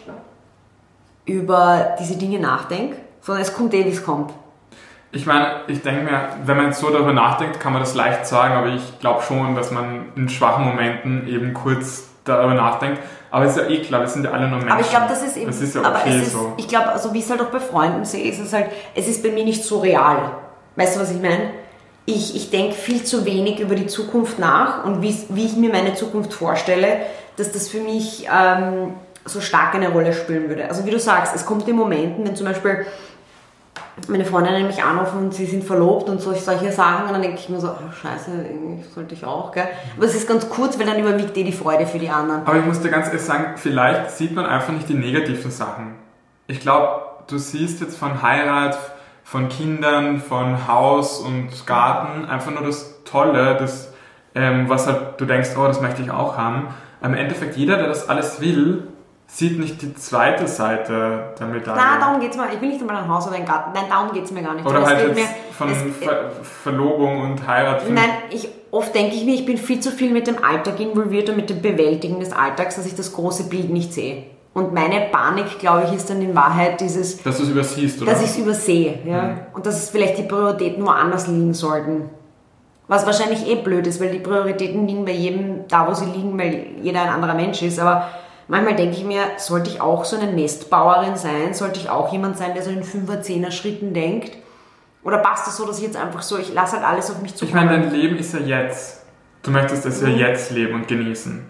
über 1.28 1.96
diese 2.00 2.16
Dinge 2.16 2.40
nachdenke, 2.40 2.96
sondern 3.20 3.42
es 3.42 3.54
kommt 3.54 3.74
eh, 3.74 3.84
wie 3.84 3.90
es 3.90 4.04
kommt. 4.04 4.32
Ich 5.10 5.26
meine, 5.26 5.62
ich 5.68 5.82
denke 5.82 6.02
mir, 6.02 6.28
wenn 6.44 6.56
man 6.56 6.66
jetzt 6.66 6.80
so 6.80 6.90
darüber 6.90 7.12
nachdenkt, 7.12 7.60
kann 7.60 7.72
man 7.72 7.80
das 7.80 7.94
leicht 7.94 8.26
sagen, 8.26 8.54
aber 8.54 8.68
ich 8.68 8.98
glaube 9.00 9.22
schon, 9.22 9.54
dass 9.54 9.70
man 9.70 10.06
in 10.16 10.28
schwachen 10.28 10.64
Momenten 10.64 11.26
eben 11.28 11.54
kurz 11.54 12.08
darüber 12.24 12.54
nachdenkt. 12.54 13.00
Aber 13.30 13.44
es 13.44 13.56
ist 13.56 13.62
ja 13.62 13.68
eh 13.68 13.82
klar, 13.82 14.00
wir 14.00 14.08
sind 14.08 14.24
ja 14.24 14.32
alle 14.32 14.48
nur 14.48 14.58
Menschen. 14.58 14.72
Aber 14.72 14.80
ich 14.80 14.90
glaube, 14.90 15.06
das 15.08 15.22
ist 15.22 15.36
eben. 15.36 15.46
Das 15.46 15.60
ist 15.60 15.74
ja 15.74 15.80
okay 15.80 16.18
ist, 16.18 16.32
so. 16.32 16.54
Ich 16.56 16.68
glaube, 16.68 16.88
also 16.90 17.12
wie 17.12 17.18
ich 17.18 17.24
es 17.24 17.30
halt 17.30 17.40
auch 17.40 17.46
bei 17.46 17.60
Freunden 17.60 18.04
sehe, 18.04 18.30
ist 18.30 18.38
es 18.38 18.52
halt, 18.52 18.66
es 18.94 19.06
ist 19.06 19.22
bei 19.22 19.30
mir 19.30 19.44
nicht 19.44 19.64
so 19.64 19.80
real. 19.80 20.30
Weißt 20.76 20.96
du, 20.96 21.00
was 21.00 21.10
ich 21.10 21.20
meine? 21.20 21.50
Ich, 22.04 22.34
ich 22.34 22.50
denke 22.50 22.74
viel 22.74 23.04
zu 23.04 23.26
wenig 23.26 23.60
über 23.60 23.74
die 23.74 23.86
Zukunft 23.86 24.38
nach 24.38 24.84
und 24.84 25.02
wie, 25.02 25.14
wie 25.28 25.44
ich 25.44 25.56
mir 25.56 25.70
meine 25.70 25.94
Zukunft 25.94 26.32
vorstelle, 26.32 27.00
dass 27.36 27.52
das 27.52 27.68
für 27.68 27.80
mich 27.80 28.26
ähm, 28.34 28.94
so 29.28 29.40
stark 29.40 29.74
eine 29.74 29.90
Rolle 29.90 30.12
spielen 30.12 30.48
würde. 30.48 30.68
Also 30.68 30.84
wie 30.84 30.90
du 30.90 30.98
sagst, 30.98 31.34
es 31.34 31.46
kommt 31.46 31.68
in 31.68 31.76
Momenten, 31.76 32.26
wenn 32.26 32.36
zum 32.36 32.46
Beispiel 32.46 32.86
meine 34.06 34.24
Freundinnen 34.24 34.66
mich 34.66 34.82
anrufen 34.82 35.18
und 35.18 35.34
sie 35.34 35.46
sind 35.46 35.64
verlobt 35.64 36.08
und 36.08 36.20
solche, 36.20 36.42
solche 36.42 36.70
Sachen 36.72 37.06
und 37.06 37.12
dann 37.12 37.22
denke 37.22 37.38
ich 37.38 37.48
mir 37.48 37.60
so, 37.60 37.68
oh, 37.68 37.92
scheiße, 37.92 38.30
sollte 38.94 39.14
ich 39.14 39.24
auch, 39.24 39.50
gell? 39.52 39.68
Aber 39.96 40.06
es 40.06 40.14
ist 40.14 40.28
ganz 40.28 40.48
kurz, 40.48 40.78
weil 40.78 40.86
dann 40.86 40.98
überwiegt 40.98 41.36
eh 41.36 41.44
die 41.44 41.52
Freude 41.52 41.86
für 41.86 41.98
die 41.98 42.08
anderen. 42.08 42.42
Aber 42.46 42.56
ich 42.58 42.64
muss 42.64 42.80
dir 42.80 42.90
ganz 42.90 43.06
ehrlich 43.06 43.22
sagen, 43.22 43.54
vielleicht 43.56 44.12
sieht 44.12 44.34
man 44.34 44.46
einfach 44.46 44.72
nicht 44.72 44.88
die 44.88 44.94
negativen 44.94 45.50
Sachen. 45.50 45.96
Ich 46.46 46.60
glaube, 46.60 47.02
du 47.26 47.38
siehst 47.38 47.80
jetzt 47.80 47.98
von 47.98 48.22
Heirat, 48.22 48.78
von 49.24 49.48
Kindern, 49.48 50.20
von 50.20 50.68
Haus 50.68 51.20
und 51.20 51.66
Garten 51.66 52.24
einfach 52.24 52.50
nur 52.50 52.62
das 52.62 53.02
Tolle, 53.04 53.56
das, 53.58 53.92
ähm, 54.34 54.68
was 54.68 54.86
halt 54.86 55.20
du 55.20 55.26
denkst, 55.26 55.50
oh, 55.58 55.66
das 55.66 55.80
möchte 55.80 56.02
ich 56.02 56.10
auch 56.10 56.36
haben. 56.36 56.68
Im 57.02 57.14
Endeffekt, 57.14 57.56
jeder, 57.56 57.76
der 57.76 57.88
das 57.88 58.08
alles 58.08 58.40
will, 58.40 58.88
sieht 59.30 59.58
nicht 59.58 59.80
die 59.82 59.94
zweite 59.94 60.48
Seite 60.48 61.34
der 61.38 61.46
Medaille. 61.46 61.76
Nein, 61.76 62.00
darum 62.00 62.20
geht 62.20 62.30
es 62.30 62.36
mir. 62.36 62.46
Ich 62.52 62.60
will 62.60 62.70
nicht 62.70 62.80
einmal 62.80 62.96
ein 62.96 63.08
Haus 63.08 63.26
oder 63.26 63.36
ein 63.36 63.44
Garten. 63.44 63.70
Nein, 63.74 63.84
darum 63.88 64.12
geht 64.12 64.24
es 64.24 64.32
mir 64.32 64.42
gar 64.42 64.54
nicht. 64.54 64.66
Oder 64.66 64.84
halt 64.84 65.14
mir, 65.14 65.24
von 65.56 65.68
Ver 65.68 66.30
Verlobung 66.42 67.20
und 67.20 67.46
Heirat. 67.46 67.88
Nein, 67.90 68.08
ich, 68.30 68.48
oft 68.70 68.94
denke 68.94 69.14
ich 69.14 69.24
mir, 69.24 69.34
ich 69.34 69.44
bin 69.44 69.58
viel 69.58 69.80
zu 69.80 69.90
viel 69.92 70.10
mit 70.10 70.26
dem 70.26 70.42
Alltag 70.42 70.80
involviert 70.80 71.28
und 71.28 71.36
mit 71.36 71.50
dem 71.50 71.60
Bewältigen 71.60 72.18
des 72.18 72.32
Alltags, 72.32 72.76
dass 72.76 72.86
ich 72.86 72.94
das 72.94 73.12
große 73.12 73.44
Bild 73.44 73.70
nicht 73.70 73.92
sehe. 73.92 74.24
Und 74.54 74.72
meine 74.72 75.02
Panik, 75.12 75.58
glaube 75.58 75.84
ich, 75.86 75.94
ist 75.94 76.08
dann 76.10 76.22
in 76.22 76.34
Wahrheit 76.34 76.80
dieses... 76.80 77.22
Dass 77.22 77.36
du 77.36 77.44
es 77.44 77.50
übersiehst, 77.50 78.02
oder? 78.02 78.10
Dass 78.10 78.22
ich 78.22 78.30
es 78.30 78.38
übersehe, 78.38 78.98
ja. 79.04 79.22
Mhm. 79.22 79.38
Und 79.52 79.66
dass 79.66 79.76
es 79.76 79.90
vielleicht 79.90 80.18
die 80.18 80.22
Prioritäten 80.22 80.84
woanders 80.84 81.28
liegen 81.28 81.54
sollten. 81.54 82.10
Was 82.88 83.04
wahrscheinlich 83.04 83.46
eh 83.46 83.56
blöd 83.56 83.86
ist, 83.86 84.00
weil 84.00 84.10
die 84.10 84.18
Prioritäten 84.18 84.88
liegen 84.88 85.04
bei 85.04 85.12
jedem 85.12 85.68
da, 85.68 85.86
wo 85.86 85.92
sie 85.92 86.06
liegen, 86.06 86.36
weil 86.38 86.66
jeder 86.82 87.02
ein 87.02 87.10
anderer 87.10 87.34
Mensch 87.34 87.62
ist. 87.62 87.78
Aber 87.78 88.08
manchmal 88.48 88.76
denke 88.76 88.96
ich 88.96 89.04
mir, 89.04 89.22
sollte 89.36 89.70
ich 89.70 89.80
auch 89.80 90.04
so 90.04 90.16
eine 90.16 90.32
Nestbauerin 90.32 91.16
sein? 91.16 91.54
Sollte 91.54 91.78
ich 91.78 91.88
auch 91.88 92.12
jemand 92.12 92.36
sein, 92.36 92.54
der 92.54 92.62
so 92.62 92.70
in 92.70 92.82
5er, 92.82 93.22
10er 93.22 93.50
Schritten 93.50 93.94
denkt? 93.94 94.36
Oder 95.04 95.18
passt 95.18 95.46
das 95.46 95.56
so, 95.56 95.66
dass 95.66 95.78
ich 95.78 95.84
jetzt 95.84 95.96
einfach 95.96 96.22
so, 96.22 96.38
ich 96.38 96.52
lasse 96.52 96.76
halt 96.76 96.84
alles 96.84 97.10
auf 97.10 97.22
mich 97.22 97.34
zukommen? 97.34 97.64
Ich 97.64 97.70
meine, 97.70 97.82
dein 97.82 97.94
Leben 97.94 98.18
ist 98.18 98.34
ja 98.34 98.40
jetzt. 98.40 99.04
Du 99.42 99.50
möchtest 99.50 99.86
es 99.86 100.00
ja 100.00 100.08
mhm. 100.08 100.16
jetzt 100.16 100.50
leben 100.50 100.74
und 100.74 100.88
genießen. 100.88 101.46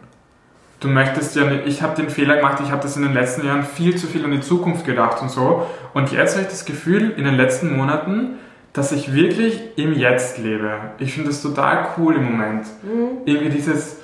Du 0.80 0.88
möchtest 0.88 1.34
ja 1.34 1.44
nicht, 1.44 1.66
ich 1.66 1.82
habe 1.82 1.96
den 1.96 2.08
Fehler 2.08 2.36
gemacht, 2.36 2.60
ich 2.62 2.70
habe 2.70 2.82
das 2.82 2.96
in 2.96 3.02
den 3.02 3.12
letzten 3.12 3.44
Jahren 3.44 3.64
viel 3.64 3.96
zu 3.96 4.06
viel 4.06 4.24
an 4.24 4.30
die 4.30 4.40
Zukunft 4.40 4.84
gedacht 4.84 5.20
und 5.22 5.30
so. 5.30 5.66
Und 5.92 6.12
jetzt 6.12 6.34
habe 6.34 6.42
ich 6.42 6.48
das 6.48 6.64
Gefühl, 6.64 7.14
in 7.16 7.24
den 7.24 7.34
letzten 7.34 7.76
Monaten, 7.76 8.38
dass 8.72 8.92
ich 8.92 9.12
wirklich 9.12 9.60
im 9.76 9.92
Jetzt 9.94 10.38
lebe. 10.38 10.70
Ich 10.98 11.14
finde 11.14 11.30
das 11.30 11.42
total 11.42 11.88
cool 11.96 12.14
im 12.14 12.24
Moment. 12.24 12.66
Mhm. 12.82 13.22
Irgendwie 13.24 13.50
dieses, 13.50 13.96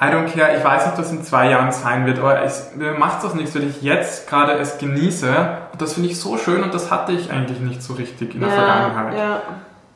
I 0.00 0.06
don't 0.06 0.32
care, 0.32 0.56
ich 0.56 0.64
weiß 0.64 0.86
nicht, 0.86 0.98
was 0.98 1.12
in 1.12 1.22
zwei 1.22 1.50
Jahren 1.50 1.70
sein 1.70 2.06
wird, 2.06 2.18
aber 2.18 2.42
es, 2.42 2.74
mir 2.74 2.92
macht 2.92 3.22
das 3.22 3.34
nichts, 3.34 3.54
weil 3.54 3.64
ich 3.64 3.82
jetzt 3.82 4.28
gerade 4.28 4.52
es 4.52 4.78
genieße. 4.78 5.28
Und 5.72 5.82
das 5.82 5.94
finde 5.94 6.08
ich 6.08 6.18
so 6.18 6.38
schön 6.38 6.62
und 6.62 6.72
das 6.72 6.90
hatte 6.90 7.12
ich 7.12 7.30
eigentlich 7.30 7.60
nicht 7.60 7.82
so 7.82 7.94
richtig 7.94 8.34
in 8.34 8.40
der 8.40 8.50
Vergangenheit. 8.50 9.18
Ja. 9.18 9.42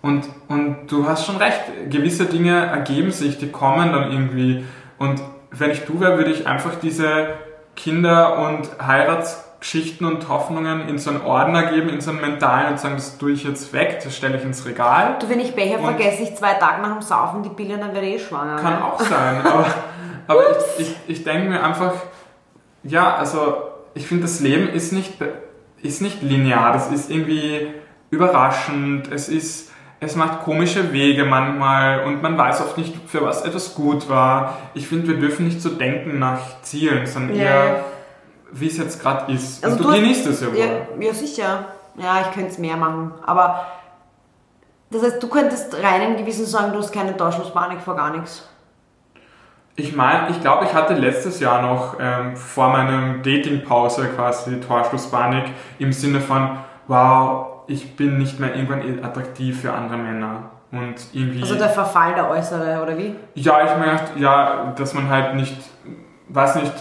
Und, 0.03 0.29
und 0.49 0.89
du 0.89 1.09
hast 1.09 1.27
schon 1.27 1.37
recht, 1.37 1.61
gewisse 1.91 2.27
Dinge 2.27 2.67
ergeben 2.67 3.11
sich, 3.11 3.39
die 3.39 3.51
kommen 3.51 3.93
dann 3.93 4.13
irgendwie. 4.13 4.65
Und 4.99 5.23
wenn 5.51 5.71
ich 5.71 5.87
du 5.87 6.01
wäre, 6.01 6.19
würde 6.19 6.31
ich 6.31 6.47
einfach 6.47 6.75
diese 6.81 7.29
Kinder- 7.75 8.39
und 8.39 8.69
Heiratsgeschichten 9.59 10.07
und 10.07 10.29
Hoffnungen 10.29 10.89
in 10.89 10.99
so 10.99 11.11
einen 11.11 11.23
Ordner 11.23 11.65
geben, 11.71 11.89
in 11.89 12.01
so 12.01 12.11
einen 12.11 12.21
mentalen 12.21 12.73
und 12.73 12.81
sagen, 12.81 12.95
das 12.95 13.19
tue 13.19 13.33
ich 13.33 13.45
jetzt 13.45 13.73
weg, 13.73 14.01
das 14.03 14.17
stelle 14.17 14.37
ich 14.39 14.45
ins 14.45 14.65
Regal. 14.65 15.17
Du, 15.21 15.29
wenn 15.29 15.41
ich 15.41 15.55
Becher 15.55 15.79
vergesse, 15.79 16.23
ich 16.23 16.35
zwei 16.37 16.55
Tage 16.55 16.83
nach 16.83 16.93
dem 16.93 17.03
Saufen 17.03 17.43
die 17.43 17.51
Pille, 17.51 17.79
dann 17.79 17.93
werde 17.93 18.07
ich 18.07 18.15
eh 18.15 18.19
schwanger. 18.19 18.57
Kann 18.57 18.75
ne? 18.75 18.85
auch 18.85 19.01
sein, 19.01 19.45
aber, 19.45 19.67
aber 20.27 20.43
ich, 20.79 20.87
ich, 20.87 20.97
ich 21.09 21.25
denke 21.25 21.49
mir 21.49 21.63
einfach, 21.63 21.93
ja, 22.85 23.17
also 23.17 23.57
ich 23.95 24.07
finde, 24.07 24.23
das 24.23 24.41
Leben 24.41 24.69
ist 24.69 24.93
nicht, 24.93 25.15
ist 25.83 26.03
nicht 26.03 26.23
linear, 26.23 26.73
das 26.73 26.91
ist 26.91 27.11
irgendwie 27.11 27.69
überraschend, 28.11 29.11
es 29.13 29.29
ist, 29.29 29.73
es 30.01 30.15
macht 30.15 30.45
komische 30.45 30.93
Wege 30.93 31.25
manchmal 31.25 32.05
und 32.05 32.23
man 32.23 32.39
weiß 32.39 32.61
oft 32.61 32.79
nicht, 32.79 32.95
für 33.09 33.23
was 33.23 33.43
etwas 33.43 33.75
gut 33.75 34.09
war. 34.09 34.57
Ich 34.75 34.87
finde, 34.87 35.09
wir 35.09 35.17
dürfen 35.17 35.47
nicht 35.47 35.61
so 35.61 35.71
denken 35.71 36.21
nach 36.21 36.63
Zielen, 36.63 37.05
sondern 37.07 37.37
Ja. 37.37 37.43
eher, 37.43 37.85
wie 38.53 38.67
es 38.67 38.79
jetzt 38.79 39.01
gerade 39.01 39.33
ist. 39.33 39.65
Also 39.65 39.77
und 39.77 39.85
du, 39.85 39.91
du 39.91 39.95
genießt 39.97 40.27
es 40.27 40.41
ja 40.41 40.49
wohl. 40.49 40.59
Ja, 40.59 40.67
ja, 41.01 41.15
sicher. 41.15 41.65
Ja, 41.97 42.21
ich 42.21 42.31
könnte 42.33 42.51
es 42.51 42.59
mehr 42.59 42.77
machen. 42.77 43.13
Aber 43.27 43.67
das 44.91 45.03
heißt, 45.03 45.23
du 45.23 45.29
könntest 45.29 45.75
rein 45.83 46.03
im 46.03 46.17
Gewissen 46.17 46.47
sagen, 46.47 46.73
du 46.73 46.79
hast 46.79 46.93
keine 46.93 47.17
Torschlusspanik 47.17 47.81
vor 47.81 47.97
gar 47.97 48.11
nichts. 48.11 48.49
Ich 49.77 49.95
meine, 49.95 50.31
ich 50.31 50.41
glaube, 50.41 50.65
ich 50.65 50.75
hatte 50.75 50.95
letztes 50.95 51.39
Jahr 51.39 51.63
noch 51.63 51.97
ähm, 52.01 52.37
vor 52.37 52.71
meinem 52.71 53.23
Datingpause 53.23 54.09
quasi 54.09 54.61
Torschlusspanik 54.61 55.45
im 55.79 55.93
Sinne 55.93 56.21
von, 56.21 56.59
wow, 56.89 57.47
ich 57.69 57.95
bin 57.97 58.19
nicht 58.19 58.41
mehr 58.41 58.57
irgendwann 58.57 59.05
attraktiv 59.05 59.61
für 59.61 59.73
andere 59.73 59.99
Männer. 59.99 60.51
Und 60.71 60.97
irgendwie. 61.13 61.43
Also 61.43 61.55
der 61.55 61.69
Verfall 61.69 62.15
der 62.15 62.29
Äußere, 62.29 62.83
oder 62.83 62.99
wie? 62.99 63.15
ja, 63.35 63.65
ich 63.65 63.79
meine, 63.79 64.01
ja, 64.17 64.75
dass 64.77 64.95
man 64.95 65.09
halt 65.09 65.35
nicht, 65.35 65.57
weiß 66.29 66.57
nicht, 66.57 66.73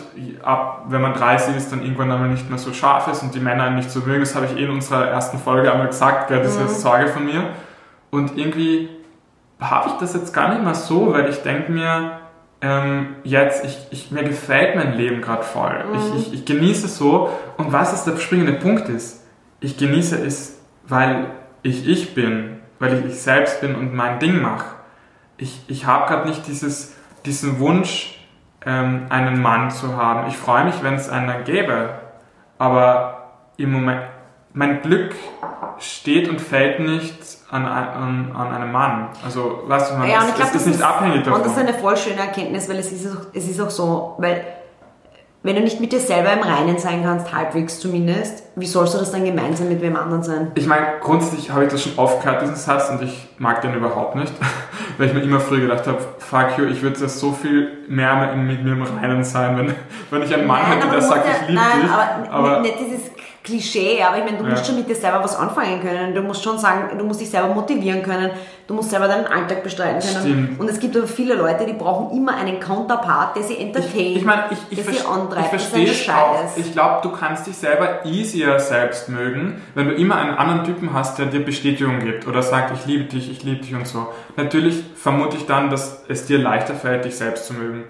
ab, 0.44 0.86
wenn 0.90 1.02
man 1.02 1.14
30 1.14 1.56
ist, 1.56 1.72
dann 1.72 1.82
irgendwann 1.82 2.12
einmal 2.12 2.30
nicht 2.30 2.50
mehr 2.50 2.60
so 2.60 2.74
scharf 2.74 3.08
ist 3.08 3.24
und 3.24 3.34
die 3.34 3.40
Männer 3.40 3.70
nicht 3.70 3.90
so 3.90 4.02
mögen. 4.02 4.20
Das 4.20 4.36
habe 4.36 4.46
ich 4.46 4.58
eh 4.58 4.66
in 4.66 4.72
unserer 4.72 5.08
ersten 5.08 5.38
Folge 5.38 5.72
einmal 5.72 5.88
gesagt, 5.88 6.28
gell, 6.28 6.42
das 6.42 6.56
ist 6.56 6.62
jetzt 6.62 6.82
Sorge 6.82 7.08
von 7.08 7.26
mir. 7.26 7.44
Und 8.10 8.38
irgendwie 8.38 8.90
habe 9.60 9.90
ich 9.90 9.96
das 9.96 10.14
jetzt 10.14 10.34
gar 10.34 10.50
nicht 10.50 10.64
mehr 10.64 10.76
so, 10.76 11.14
weil 11.14 11.30
ich 11.30 11.42
denke 11.42 11.72
mir, 11.72 12.20
ähm, 12.60 13.16
jetzt, 13.24 13.64
ich, 13.64 13.78
ich, 13.92 14.12
mir 14.12 14.24
gefällt 14.24 14.76
mein 14.76 14.94
Leben 14.94 15.22
gerade 15.22 15.44
voll. 15.44 15.86
Ich, 15.96 16.16
ich, 16.16 16.34
ich 16.34 16.46
genieße 16.46 16.88
es 16.88 16.98
so. 16.98 17.30
Und 17.58 17.72
was 17.72 17.94
ist 17.94 18.06
der 18.06 18.18
springende 18.18 18.54
Punkt 18.54 18.90
ist? 18.90 19.24
Ich 19.60 19.78
genieße 19.78 20.24
es, 20.24 20.60
weil 20.88 21.28
ich 21.62 21.88
ich 21.88 22.16
bin, 22.16 22.60
weil 22.80 23.00
ich 23.00 23.06
ich 23.06 23.22
selbst 23.22 23.62
bin 23.62 23.76
und 23.76 23.94
mein 23.94 24.20
Ding 24.20 24.42
mache. 24.42 24.66
Ich, 25.38 25.62
ich 25.68 25.86
habe 25.86 26.08
gerade 26.08 26.28
nicht 26.28 26.48
dieses, 26.48 26.96
diesen 27.26 27.60
Wunsch, 27.60 28.17
ähm, 28.66 29.06
einen 29.10 29.42
Mann 29.42 29.70
zu 29.72 29.96
haben. 29.96 30.28
Ich 30.28 30.38
freue 30.38 30.66
mich, 30.66 30.84
wenn 30.84 30.96
es 30.96 31.10
einen 31.10 31.44
gäbe. 31.44 31.90
Aber 32.58 33.32
im 33.58 33.72
Moment, 33.72 34.02
mein 34.54 34.82
Glück 34.82 35.16
steht 35.80 36.28
und 36.28 36.42
fällt 36.42 36.80
nicht 36.80 37.38
an, 37.52 37.66
an, 37.66 38.36
an 38.36 38.54
einem 38.54 38.72
Mann. 38.72 39.10
Also, 39.24 39.64
weißt 39.68 39.92
du, 39.92 39.98
man, 39.98 40.10
Ja, 40.10 40.20
es, 40.24 40.30
ich 40.30 40.36
glaube, 40.36 40.48
es 40.48 40.54
das 40.54 40.62
ist 40.62 40.68
nicht 40.68 40.82
abhängig 40.82 41.24
davon. 41.24 41.42
Und 41.42 41.46
das 41.46 41.54
ist 41.54 41.60
eine 41.60 41.74
voll 41.74 41.96
schöne 41.96 42.20
Erkenntnis, 42.20 42.68
weil 42.68 42.78
es 42.78 42.92
ist, 42.92 43.08
es 43.34 43.48
ist 43.48 43.62
auch 43.62 43.70
so, 43.70 44.16
weil 44.18 44.44
wenn 45.44 45.56
du 45.56 45.62
nicht 45.62 45.80
mit 45.80 45.92
dir 45.92 46.00
selber 46.00 46.34
im 46.34 46.42
Reinen 46.42 46.78
sein 46.78 47.04
kannst, 47.04 47.34
halbwegs 47.34 47.80
zumindest, 47.80 48.44
wie 48.56 48.66
sollst 48.66 48.96
du 48.96 48.98
das 48.98 49.12
dann 49.12 49.24
gemeinsam 49.24 49.70
mit 49.70 49.82
wem 49.82 49.96
anderen 49.96 50.24
sein? 50.24 50.52
Ich 50.56 50.66
meine, 50.66 50.86
grundsätzlich 51.00 51.52
habe 51.52 51.66
ich 51.66 51.72
das 51.72 51.84
schon 51.84 51.94
oft 51.98 52.22
gehört, 52.22 52.42
diesen 52.42 52.56
Satz, 52.56 52.90
und 52.90 53.02
ich 53.04 53.30
mag 53.38 53.62
den 53.62 53.74
überhaupt 53.74 54.16
nicht, 54.16 54.34
weil 54.98 55.08
ich 55.08 55.14
mir 55.14 55.22
immer 55.22 55.40
früher 55.40 55.62
gedacht 55.62 55.88
habe, 55.88 56.00
fuck 56.18 56.58
you, 56.58 56.66
ich 56.66 56.82
würde 56.82 57.00
das 57.00 57.20
so 57.20 57.32
viel 57.32 57.86
mehr 57.88 58.36
mit 58.36 58.64
mir 58.64 58.74
im 58.74 58.84
Reinen 58.84 59.24
sein, 59.24 59.58
wenn, 59.58 59.74
wenn 60.10 60.28
ich 60.28 60.34
einen 60.34 60.48
Mann 60.48 60.62
Nein, 60.64 60.80
hätte, 60.80 60.90
der 60.90 61.02
sagt, 61.02 61.26
ich 61.26 61.50
liebe 61.50 61.62
nein, 61.62 61.82
dich. 61.82 61.92
aber, 61.92 62.32
aber 62.32 62.60
nicht 62.62 62.80
dieses 62.80 63.02
Klischee, 63.48 64.04
aber 64.04 64.18
ich 64.18 64.26
meine, 64.26 64.38
du 64.38 64.44
Ja. 64.44 64.50
musst 64.52 64.66
schon 64.66 64.76
mit 64.76 64.90
dir 64.90 64.96
selber 64.96 65.24
was 65.24 65.36
anfangen 65.38 65.82
können. 65.82 66.14
Du 66.14 66.22
musst 66.22 66.44
schon 66.44 66.58
sagen, 66.58 66.98
du 66.98 67.06
musst 67.06 67.22
dich 67.22 67.30
selber 67.30 67.48
motivieren 67.54 68.04
können. 68.04 68.30
Du 68.68 68.74
musst 68.74 68.90
selber 68.90 69.08
deinen 69.08 69.26
Alltag 69.26 69.64
bestreiten 69.64 70.02
können. 70.02 70.20
Stimmt. 70.22 70.60
Und 70.60 70.70
es 70.70 70.78
gibt 70.80 70.98
aber 70.98 71.08
viele 71.08 71.36
Leute, 71.36 71.66
die 71.66 71.72
brauchen 71.72 72.16
immer 72.18 72.36
einen 72.36 72.60
Counterpart, 72.60 73.38
der 73.38 73.44
sie 73.44 73.58
entertaint, 73.58 74.18
Ich 74.18 74.26
meine, 74.26 74.44
ich, 74.52 74.58
ich, 74.78 74.84
der 74.86 74.94
sie 74.94 75.00
antreibt. 75.06 75.54
ich 75.54 75.62
verstehe 75.62 76.14
auch. 76.14 76.58
Ich 76.58 76.74
glaube, 76.74 77.00
du 77.04 77.12
kannst 77.14 77.48
dich 77.48 77.56
selber 77.58 78.06
easier 78.06 78.60
selbst 78.60 79.08
mögen, 79.08 79.62
wenn 79.74 79.88
du 79.88 79.94
immer 79.96 80.16
einen 80.18 80.36
anderen 80.36 80.66
Typen 80.66 80.94
hast, 80.94 81.18
der 81.18 81.28
dir 81.28 81.46
Bestätigung 81.46 82.00
gibt 82.00 82.28
oder 82.28 82.44
sagt, 82.44 82.74
ich 82.78 82.86
liebe 82.86 83.06
dich, 83.06 83.32
ich 83.32 83.44
liebe 83.44 83.62
dich 83.64 83.74
und 83.74 83.88
so. 83.88 84.08
Natürlich 84.36 84.84
vermute 84.96 85.38
ich 85.38 85.46
dann, 85.46 85.70
dass 85.70 86.04
es 86.10 86.26
dir 86.26 86.38
leichter 86.38 86.74
fällt, 86.74 87.06
dich 87.06 87.16
selbst 87.16 87.46
zu 87.48 87.54
mögen. 87.54 87.86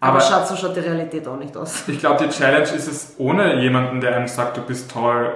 Aber 0.00 0.18
Aber 0.18 0.20
schaut, 0.20 0.46
so 0.46 0.56
schaut 0.56 0.76
die 0.76 0.80
Realität 0.80 1.26
auch 1.26 1.36
nicht 1.38 1.56
aus. 1.56 1.84
ich 1.88 1.98
glaube, 1.98 2.24
die 2.24 2.30
Challenge 2.30 2.62
ist 2.62 2.86
es, 2.86 3.14
ohne 3.18 3.60
jemanden, 3.60 4.00
der 4.00 4.16
einem 4.16 4.28
sagt, 4.28 4.56
du 4.56 4.62
bist 4.62 4.90
toll, 4.90 5.32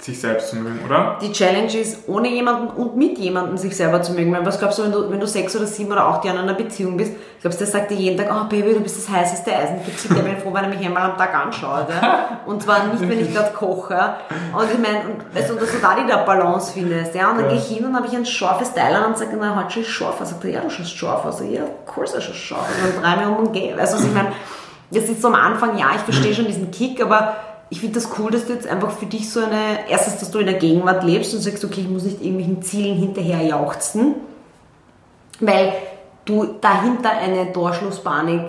sich 0.00 0.18
selbst 0.20 0.48
zu 0.50 0.56
mögen, 0.56 0.80
oder? 0.86 1.18
Die 1.20 1.30
Challenge 1.30 1.72
ist, 1.76 2.08
ohne 2.08 2.28
jemanden 2.28 2.68
und 2.68 2.96
mit 2.96 3.18
jemandem 3.18 3.58
sich 3.58 3.76
selber 3.76 4.00
zu 4.00 4.12
mögen. 4.12 4.32
Weil 4.32 4.46
was 4.46 4.58
glaubst 4.58 4.78
du, 4.78 4.84
wenn 4.84 4.92
du, 4.92 5.10
wenn 5.10 5.20
du 5.20 5.26
sechs 5.26 5.54
oder 5.54 5.66
sieben 5.66 5.92
oder 5.92 6.06
acht 6.06 6.24
Jahre 6.24 6.38
in 6.38 6.44
einer 6.44 6.54
Beziehung 6.54 6.96
bist, 6.96 7.12
glaubst 7.42 7.60
du, 7.60 7.64
der 7.64 7.72
sagt 7.72 7.90
dir 7.90 7.96
jeden 7.96 8.16
Tag, 8.16 8.28
oh 8.34 8.48
Baby, 8.48 8.72
du 8.72 8.80
bist 8.80 8.96
das 8.96 9.14
heißeste 9.14 9.54
Eisen. 9.54 9.80
Der 10.16 10.22
bin 10.22 10.38
froh, 10.38 10.54
wenn 10.54 10.64
er 10.64 10.70
mich 10.70 10.84
einmal 10.84 11.10
am 11.10 11.18
Tag 11.18 11.34
anschaut. 11.34 11.86
Ja? 11.90 12.40
Und 12.46 12.62
zwar 12.62 12.84
nicht, 12.86 13.06
wenn 13.08 13.20
ich 13.20 13.32
gerade 13.34 13.52
koche. 13.52 13.94
ja. 13.94 14.16
Und 14.56 14.70
ich 14.72 14.78
meine, 14.78 15.00
und, 15.00 15.34
weißt 15.36 15.50
du, 15.50 15.54
dass 15.56 15.70
du 15.70 15.78
da 15.82 15.94
die 15.94 16.06
da 16.08 16.18
Balance 16.24 16.72
findest. 16.72 17.14
Ja? 17.14 17.30
Und 17.30 17.36
dann 17.38 17.44
Ja. 17.46 17.50
gehe 17.52 17.58
ich 17.60 17.66
hin 17.68 17.84
und 17.84 17.94
habe 17.94 18.06
ich 18.06 18.16
ein 18.16 18.24
scharfes 18.24 18.72
Teil 18.72 18.94
an 18.94 19.04
und 19.04 19.18
sage, 19.18 19.36
na, 19.38 19.54
heute 19.56 19.70
schon 19.72 19.84
scharf. 19.84 20.20
Er 20.20 20.26
sagt, 20.26 20.44
ja, 20.44 20.60
du 20.60 20.70
schaust 20.70 20.96
scharf 20.96 21.24
aus. 21.26 21.42
Ja, 21.48 21.62
of 21.64 21.84
course, 21.94 22.14
er 22.14 22.22
schaut 22.22 22.34
scharf. 22.36 22.66
Und 22.96 23.02
dann 23.02 23.12
ich 23.20 23.26
mich 23.26 23.28
um 23.28 23.46
und 23.46 23.52
gehe. 23.52 23.76
Weißt 23.76 23.92
du, 23.92 23.98
was 23.98 24.04
ich 24.04 24.12
meine? 24.14 24.32
Das 24.92 25.04
ist 25.04 25.22
so 25.22 25.28
am 25.28 25.34
Anfang, 25.36 25.78
ja, 25.78 25.86
ich 25.94 26.00
verstehe 26.02 26.34
schon 26.34 26.46
diesen 26.46 26.70
Kick, 26.72 27.00
aber 27.00 27.36
ich 27.70 27.80
finde 27.80 27.94
das 27.94 28.10
cool, 28.18 28.30
dass 28.30 28.46
du 28.46 28.52
jetzt 28.52 28.66
einfach 28.68 28.90
für 28.90 29.06
dich 29.06 29.30
so 29.30 29.40
eine, 29.40 29.88
erstens, 29.88 30.18
dass 30.18 30.30
du 30.30 30.40
in 30.40 30.46
der 30.46 30.56
Gegenwart 30.58 31.04
lebst 31.04 31.32
und 31.34 31.40
sagst, 31.40 31.64
okay, 31.64 31.82
ich 31.82 31.88
muss 31.88 32.02
nicht 32.02 32.20
irgendwelchen 32.20 32.62
Zielen 32.62 32.96
hinterher 32.98 33.42
jauchzen, 33.42 34.16
weil 35.40 35.72
du 36.24 36.56
dahinter 36.60 37.10
eine 37.10 37.52
Torschlusspanik 37.52 38.42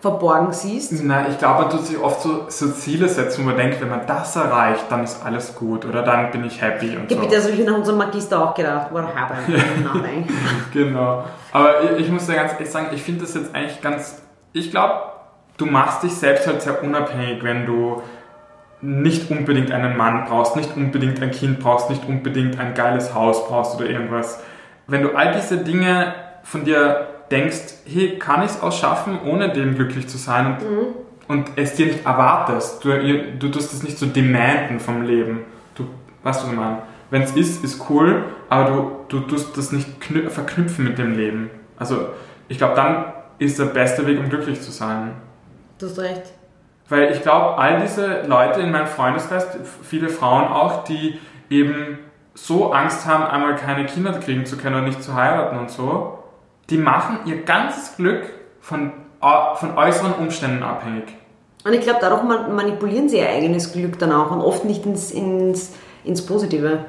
verborgen 0.00 0.52
siehst. 0.52 0.92
Nein, 1.04 1.26
ich 1.30 1.38
glaube, 1.38 1.62
man 1.62 1.70
tut 1.70 1.86
sich 1.86 1.96
oft 1.96 2.20
so, 2.22 2.46
so 2.48 2.72
Ziele 2.72 3.08
setzen, 3.08 3.42
wo 3.44 3.46
man 3.46 3.56
denkt, 3.56 3.80
wenn 3.80 3.88
man 3.88 4.04
das 4.04 4.34
erreicht, 4.34 4.86
dann 4.90 5.04
ist 5.04 5.24
alles 5.24 5.54
gut 5.54 5.84
oder 5.84 6.02
dann 6.02 6.32
bin 6.32 6.44
ich 6.44 6.60
happy 6.60 6.96
und 6.96 7.08
Ja, 7.08 7.16
so. 7.16 7.22
bitte, 7.22 7.36
also 7.36 7.48
ich 7.50 7.60
habe 7.60 7.70
nach 7.70 7.78
unserem 7.78 7.98
Magister 7.98 8.42
auch 8.42 8.54
gedacht, 8.54 8.92
what 8.92 9.04
happened? 9.14 9.46
Genau. 10.72 11.24
Aber 11.52 11.82
ich, 11.82 12.06
ich 12.06 12.10
muss 12.10 12.26
dir 12.26 12.34
ganz 12.34 12.52
ehrlich 12.54 12.70
sagen, 12.70 12.88
ich 12.92 13.02
finde 13.02 13.20
das 13.20 13.34
jetzt 13.34 13.54
eigentlich 13.54 13.80
ganz. 13.80 14.20
Ich 14.52 14.72
glaube, 14.72 14.94
du 15.56 15.66
machst 15.66 16.02
dich 16.02 16.14
selbst 16.14 16.48
halt 16.48 16.62
sehr 16.62 16.82
unabhängig, 16.82 17.44
wenn 17.44 17.64
du 17.64 18.02
nicht 18.82 19.30
unbedingt 19.30 19.70
einen 19.70 19.96
Mann 19.96 20.24
brauchst, 20.26 20.56
nicht 20.56 20.76
unbedingt 20.76 21.22
ein 21.22 21.30
Kind 21.30 21.60
brauchst, 21.60 21.88
nicht 21.88 22.04
unbedingt 22.06 22.58
ein 22.58 22.74
geiles 22.74 23.14
Haus 23.14 23.46
brauchst 23.46 23.76
oder 23.76 23.88
irgendwas. 23.88 24.42
Wenn 24.86 25.02
du 25.02 25.10
all 25.14 25.32
diese 25.32 25.58
Dinge 25.58 26.14
von 26.42 26.64
dir 26.64 27.06
denkst, 27.30 27.74
hey, 27.86 28.18
kann 28.18 28.40
ich 28.42 28.50
es 28.50 28.62
auch 28.62 28.72
schaffen, 28.72 29.18
ohne 29.24 29.50
dem 29.52 29.74
glücklich 29.76 30.08
zu 30.08 30.18
sein 30.18 30.56
und, 31.28 31.36
und 31.36 31.50
es 31.56 31.74
dir 31.74 31.86
nicht 31.86 32.04
erwartest, 32.04 32.84
du, 32.84 32.90
du 33.38 33.48
tust 33.48 33.72
es 33.72 33.82
nicht 33.82 33.96
so 33.98 34.06
demanden 34.06 34.80
vom 34.80 35.02
Leben. 35.02 35.40
Du, 35.74 35.86
weißt 36.24 36.42
du, 36.42 36.46
was 36.46 36.52
ich 36.52 36.58
meine? 36.58 36.78
Wenn 37.10 37.22
es 37.22 37.32
ist, 37.36 37.62
ist 37.62 37.88
cool, 37.88 38.24
aber 38.48 38.70
du, 38.70 38.90
du 39.08 39.20
tust 39.26 39.56
das 39.56 39.70
nicht 39.70 39.86
knü- 40.02 40.28
verknüpfen 40.28 40.84
mit 40.84 40.98
dem 40.98 41.16
Leben. 41.16 41.50
Also, 41.78 42.08
ich 42.48 42.58
glaube, 42.58 42.74
dann 42.74 43.04
ist 43.38 43.58
der 43.58 43.66
beste 43.66 44.06
Weg, 44.06 44.18
um 44.18 44.28
glücklich 44.28 44.60
zu 44.60 44.70
sein. 44.72 45.12
Du 45.78 45.86
hast 45.86 45.98
recht. 45.98 46.22
Weil 46.88 47.10
ich 47.12 47.22
glaube, 47.22 47.56
all 47.58 47.80
diese 47.80 48.22
Leute 48.26 48.60
in 48.60 48.70
meinem 48.70 48.86
Freundeskreis, 48.86 49.46
viele 49.82 50.08
Frauen 50.08 50.48
auch, 50.48 50.84
die 50.84 51.18
eben 51.48 51.98
so 52.34 52.72
Angst 52.72 53.06
haben, 53.06 53.24
einmal 53.24 53.56
keine 53.56 53.86
Kinder 53.86 54.12
kriegen 54.14 54.44
zu 54.46 54.56
können 54.56 54.76
und 54.76 54.84
nicht 54.84 55.02
zu 55.02 55.14
heiraten 55.14 55.58
und 55.58 55.70
so, 55.70 56.18
die 56.70 56.78
machen 56.78 57.20
ihr 57.26 57.42
ganzes 57.42 57.96
Glück 57.96 58.24
von, 58.60 58.92
von 59.54 59.76
äußeren 59.76 60.14
Umständen 60.14 60.62
abhängig. 60.62 61.04
Und 61.64 61.74
ich 61.74 61.82
glaube, 61.82 61.98
dadurch 62.00 62.22
man- 62.24 62.54
manipulieren 62.54 63.08
sie 63.08 63.18
ihr 63.18 63.28
eigenes 63.28 63.72
Glück 63.72 63.98
dann 63.98 64.12
auch 64.12 64.30
und 64.30 64.40
oft 64.40 64.64
nicht 64.64 64.84
ins, 64.84 65.10
ins, 65.12 65.72
ins 66.04 66.24
Positive. 66.26 66.84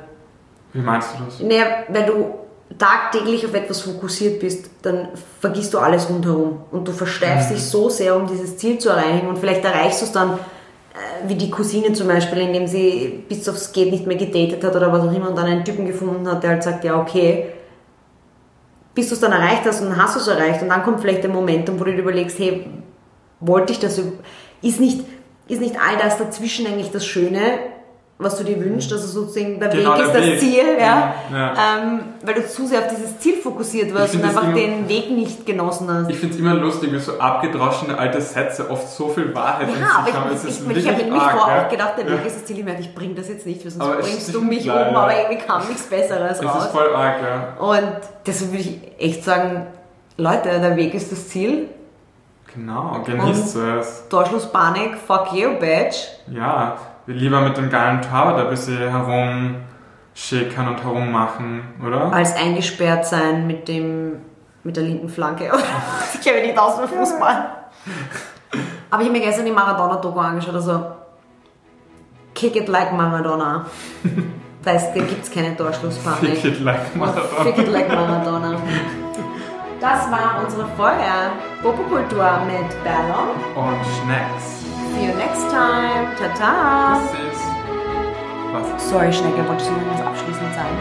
Wie 0.74 0.82
meinst 0.82 1.14
du 1.20 1.24
das? 1.26 1.40
Naja, 1.42 1.66
wenn 1.90 2.08
du 2.08 2.34
tagtäglich 2.78 3.46
auf 3.46 3.54
etwas 3.54 3.82
fokussiert 3.82 4.40
bist, 4.40 4.70
dann 4.82 5.10
vergisst 5.40 5.74
du 5.74 5.80
alles 5.80 6.10
rundherum. 6.10 6.62
Und 6.72 6.88
du 6.88 6.92
versteifst 6.92 7.52
dich 7.52 7.64
so 7.64 7.90
sehr, 7.90 8.16
um 8.16 8.28
dieses 8.28 8.58
Ziel 8.58 8.78
zu 8.78 8.90
erreichen. 8.90 9.28
Und 9.28 9.38
vielleicht 9.38 9.64
erreichst 9.64 10.02
du 10.02 10.06
es 10.06 10.12
dann, 10.12 10.34
äh, 10.34 11.28
wie 11.28 11.36
die 11.36 11.50
Cousine 11.50 11.94
zum 11.94 12.08
Beispiel, 12.08 12.40
indem 12.40 12.68
sie 12.68 13.24
bis 13.28 13.48
aufs 13.48 13.72
Geht 13.72 13.92
nicht 13.92 14.08
mehr 14.08 14.18
gedatet 14.18 14.64
hat 14.64 14.76
oder 14.76 14.92
was 14.92 15.02
auch 15.02 15.14
immer 15.14 15.30
und 15.30 15.38
dann 15.38 15.46
einen 15.46 15.66
Typen 15.66 15.86
gefunden 15.86 16.28
hat, 16.28 16.44
der 16.44 16.52
halt 16.52 16.64
sagt, 16.64 16.84
ja 16.84 17.00
okay, 17.00 17.48
bis 18.96 19.10
du 19.10 19.16
es 19.16 19.22
dann 19.22 19.32
erreicht 19.32 19.64
hast 19.66 19.82
und 19.82 19.90
dann 19.90 20.02
hast 20.02 20.16
du 20.16 20.20
es 20.20 20.28
erreicht. 20.28 20.62
Und 20.62 20.70
dann 20.70 20.84
kommt 20.84 21.02
vielleicht 21.02 21.24
der 21.24 21.32
Momentum, 21.32 21.80
wo 21.80 21.84
du 21.84 21.92
dir 21.92 22.02
überlegst, 22.02 22.38
hey, 22.40 22.66
wollte 23.40 23.74
ich 23.74 23.80
das, 23.80 24.00
ist 24.62 24.80
nicht, 24.80 25.02
ist 25.48 25.62
nicht 25.62 25.76
all 25.78 25.98
das 25.98 26.18
dazwischen 26.18 26.68
eigentlich 26.68 26.92
das 26.92 27.06
Schöne, 27.06 27.42
was 28.20 28.38
du 28.38 28.44
dir 28.44 28.64
wünschst, 28.64 28.92
also 28.94 29.06
sozusagen 29.08 29.60
der 29.60 29.70
Genau, 29.70 29.92
Weg 29.92 29.98
der 29.98 30.06
ist 30.06 30.16
das 30.16 30.22
Weg. 30.26 30.40
Ziel, 30.40 30.64
ja, 30.80 31.14
Ja. 31.32 31.54
Ähm, 31.82 32.00
weil 32.24 32.36
du 32.36 32.48
zu 32.48 32.66
sehr 32.68 32.80
auf 32.80 32.88
dieses 32.88 33.20
Ziel 33.20 33.36
fokussiert 33.38 33.94
warst 33.94 34.14
und 34.16 34.22
das 34.22 34.30
einfach 34.30 34.44
immer- 34.44 34.54
den 34.54 34.88
Weg 34.88 35.10
nicht 35.12 35.46
genossen 35.46 35.92
hast. 35.92 36.10
Ich 36.10 36.18
finde 36.20 36.36
es 36.36 36.40
immer 36.40 36.54
lustig, 36.54 36.94
wie 36.94 37.00
so 37.00 37.20
abgedroschene 37.20 37.98
alte 37.98 38.22
Sätze 38.22 38.70
oft 38.70 38.88
so 38.88 39.10
viel 39.10 39.34
Wahrheit 39.36 39.68
in 39.68 39.82
ja, 39.82 39.88
aber 39.98 40.06
sich 40.06 40.16
haben. 40.16 40.30
ich, 40.30 40.36
Es 40.38 40.44
ich, 40.44 40.50
ist 40.52 40.70
ich, 40.72 40.78
ich 40.78 40.88
habe 40.88 41.04
mir 41.04 41.20
vorher 41.20 41.66
auch 41.66 41.70
gedacht, 41.70 41.94
der 41.98 42.06
Weg 42.06 42.20
Ja. 42.20 42.26
ist 42.28 42.36
das 42.38 42.46
Ziel. 42.46 42.60
Ich 42.60 42.64
merke, 42.66 42.82
ich 42.82 42.96
bringe 42.96 43.16
das 43.16 43.28
jetzt 43.28 43.46
nicht, 43.46 43.62
sonst 43.64 43.82
Aber 43.82 43.96
bringst 43.96 44.34
du 44.34 44.42
mich 44.42 44.64
leider. 44.66 44.90
um, 44.92 44.96
aber 44.96 45.18
irgendwie 45.18 45.44
kam 45.46 45.68
nichts 45.68 45.84
Besseres 45.88 46.40
Es 46.40 46.46
raus. 46.46 46.66
ist 46.66 46.72
voll 46.72 46.96
arg, 46.96 47.16
ja. 47.22 47.62
Und 47.66 47.94
deshalb 48.26 48.52
würde 48.52 48.62
ich 48.64 48.80
echt 49.00 49.24
sagen, 49.26 49.68
Leute, 50.18 50.48
der 50.60 50.76
Weg 50.78 50.94
ist 50.94 51.12
das 51.12 51.28
Ziel. 51.30 51.68
Genau, 52.54 53.02
genießt 53.04 53.56
es. 53.58 54.04
Torschlusspanik, 54.10 54.96
fuck 55.08 55.34
you, 55.34 55.56
bitch. 55.60 55.96
Ja, 56.32 56.78
lieber 57.08 57.42
mit 57.42 57.58
dem 57.58 57.70
geilen 57.70 58.02
Torwart 58.02 58.40
ein 58.40 58.50
bisschen 58.50 58.78
herumschickern 58.90 60.68
und 60.70 60.84
herummachen, 60.84 61.62
oder? 61.86 62.12
Als 62.14 62.36
eingesperrt 62.36 63.06
sein 63.06 63.46
mit 63.48 63.68
dem, 63.68 64.22
mit 64.64 64.76
der 64.76 64.84
linken 64.84 65.10
Flanke. 65.10 65.52
ich 66.14 66.22
kenne 66.22 66.46
nicht 66.46 66.58
aus 66.58 66.80
mit 66.80 66.90
Fußball. 66.90 67.50
Aber 68.90 69.02
ich 69.02 69.08
habe 69.10 69.18
mir 69.20 69.26
gestern 69.26 69.46
die 69.46 69.52
Maradona-Doku 69.52 70.20
angeschaut, 70.20 70.54
also 70.56 70.86
Kick 72.36 72.56
it 72.56 72.68
like 72.68 72.94
Maradona. 72.94 73.66
Da, 74.66 74.72
ist- 74.72 74.94
da 74.96 75.02
gibt 75.02 75.22
es 75.26 75.30
keine 75.30 75.58
Torschlusspanik. 75.58 76.38
Fick 76.38 76.46
it 76.54 76.62
like 76.62 76.96
Maradona. 76.96 77.44
Fick 77.44 77.58
it 77.58 77.68
like 77.68 77.90
Maradona. 77.90 78.56
Das 79.82 80.10
war 80.10 80.42
unsere 80.42 80.66
Folge 80.78 81.04
Popokultur 81.62 82.40
mit 82.48 82.70
Bella. 82.82 83.28
Und 83.56 83.76
Schnecks. 83.84 84.63
See 84.94 85.06
you 85.06 85.14
next 85.16 85.50
time. 85.50 86.16
Tata. 86.16 87.02
Das. 87.02 87.40
Was? 88.54 88.90
Sorry, 88.90 89.12
Schnecke, 89.12 89.48
wolltest 89.48 89.70
du 89.70 89.74
noch 89.74 89.94
was 89.94 90.02
abschließend 90.06 90.54
sagen? 90.54 90.78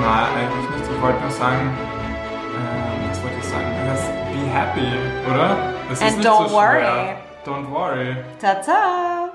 Nein, 0.00 0.28
eigentlich 0.38 0.70
nicht. 0.70 0.90
Ich 0.90 1.02
wollte 1.02 1.20
nur 1.20 1.30
sagen... 1.30 1.76
Äh, 2.56 3.10
was 3.10 3.22
wollte 3.22 3.36
ich 3.38 3.44
sagen? 3.44 3.66
Just 3.86 4.08
be 4.32 4.48
happy, 4.50 4.88
oder? 5.30 5.56
Es 5.92 6.00
And 6.00 6.24
don't 6.24 6.48
so 6.48 6.54
worry. 6.54 6.80
schwer. 6.80 7.16
Don't 7.44 7.70
worry. 7.70 8.16
Tata. 8.40 9.28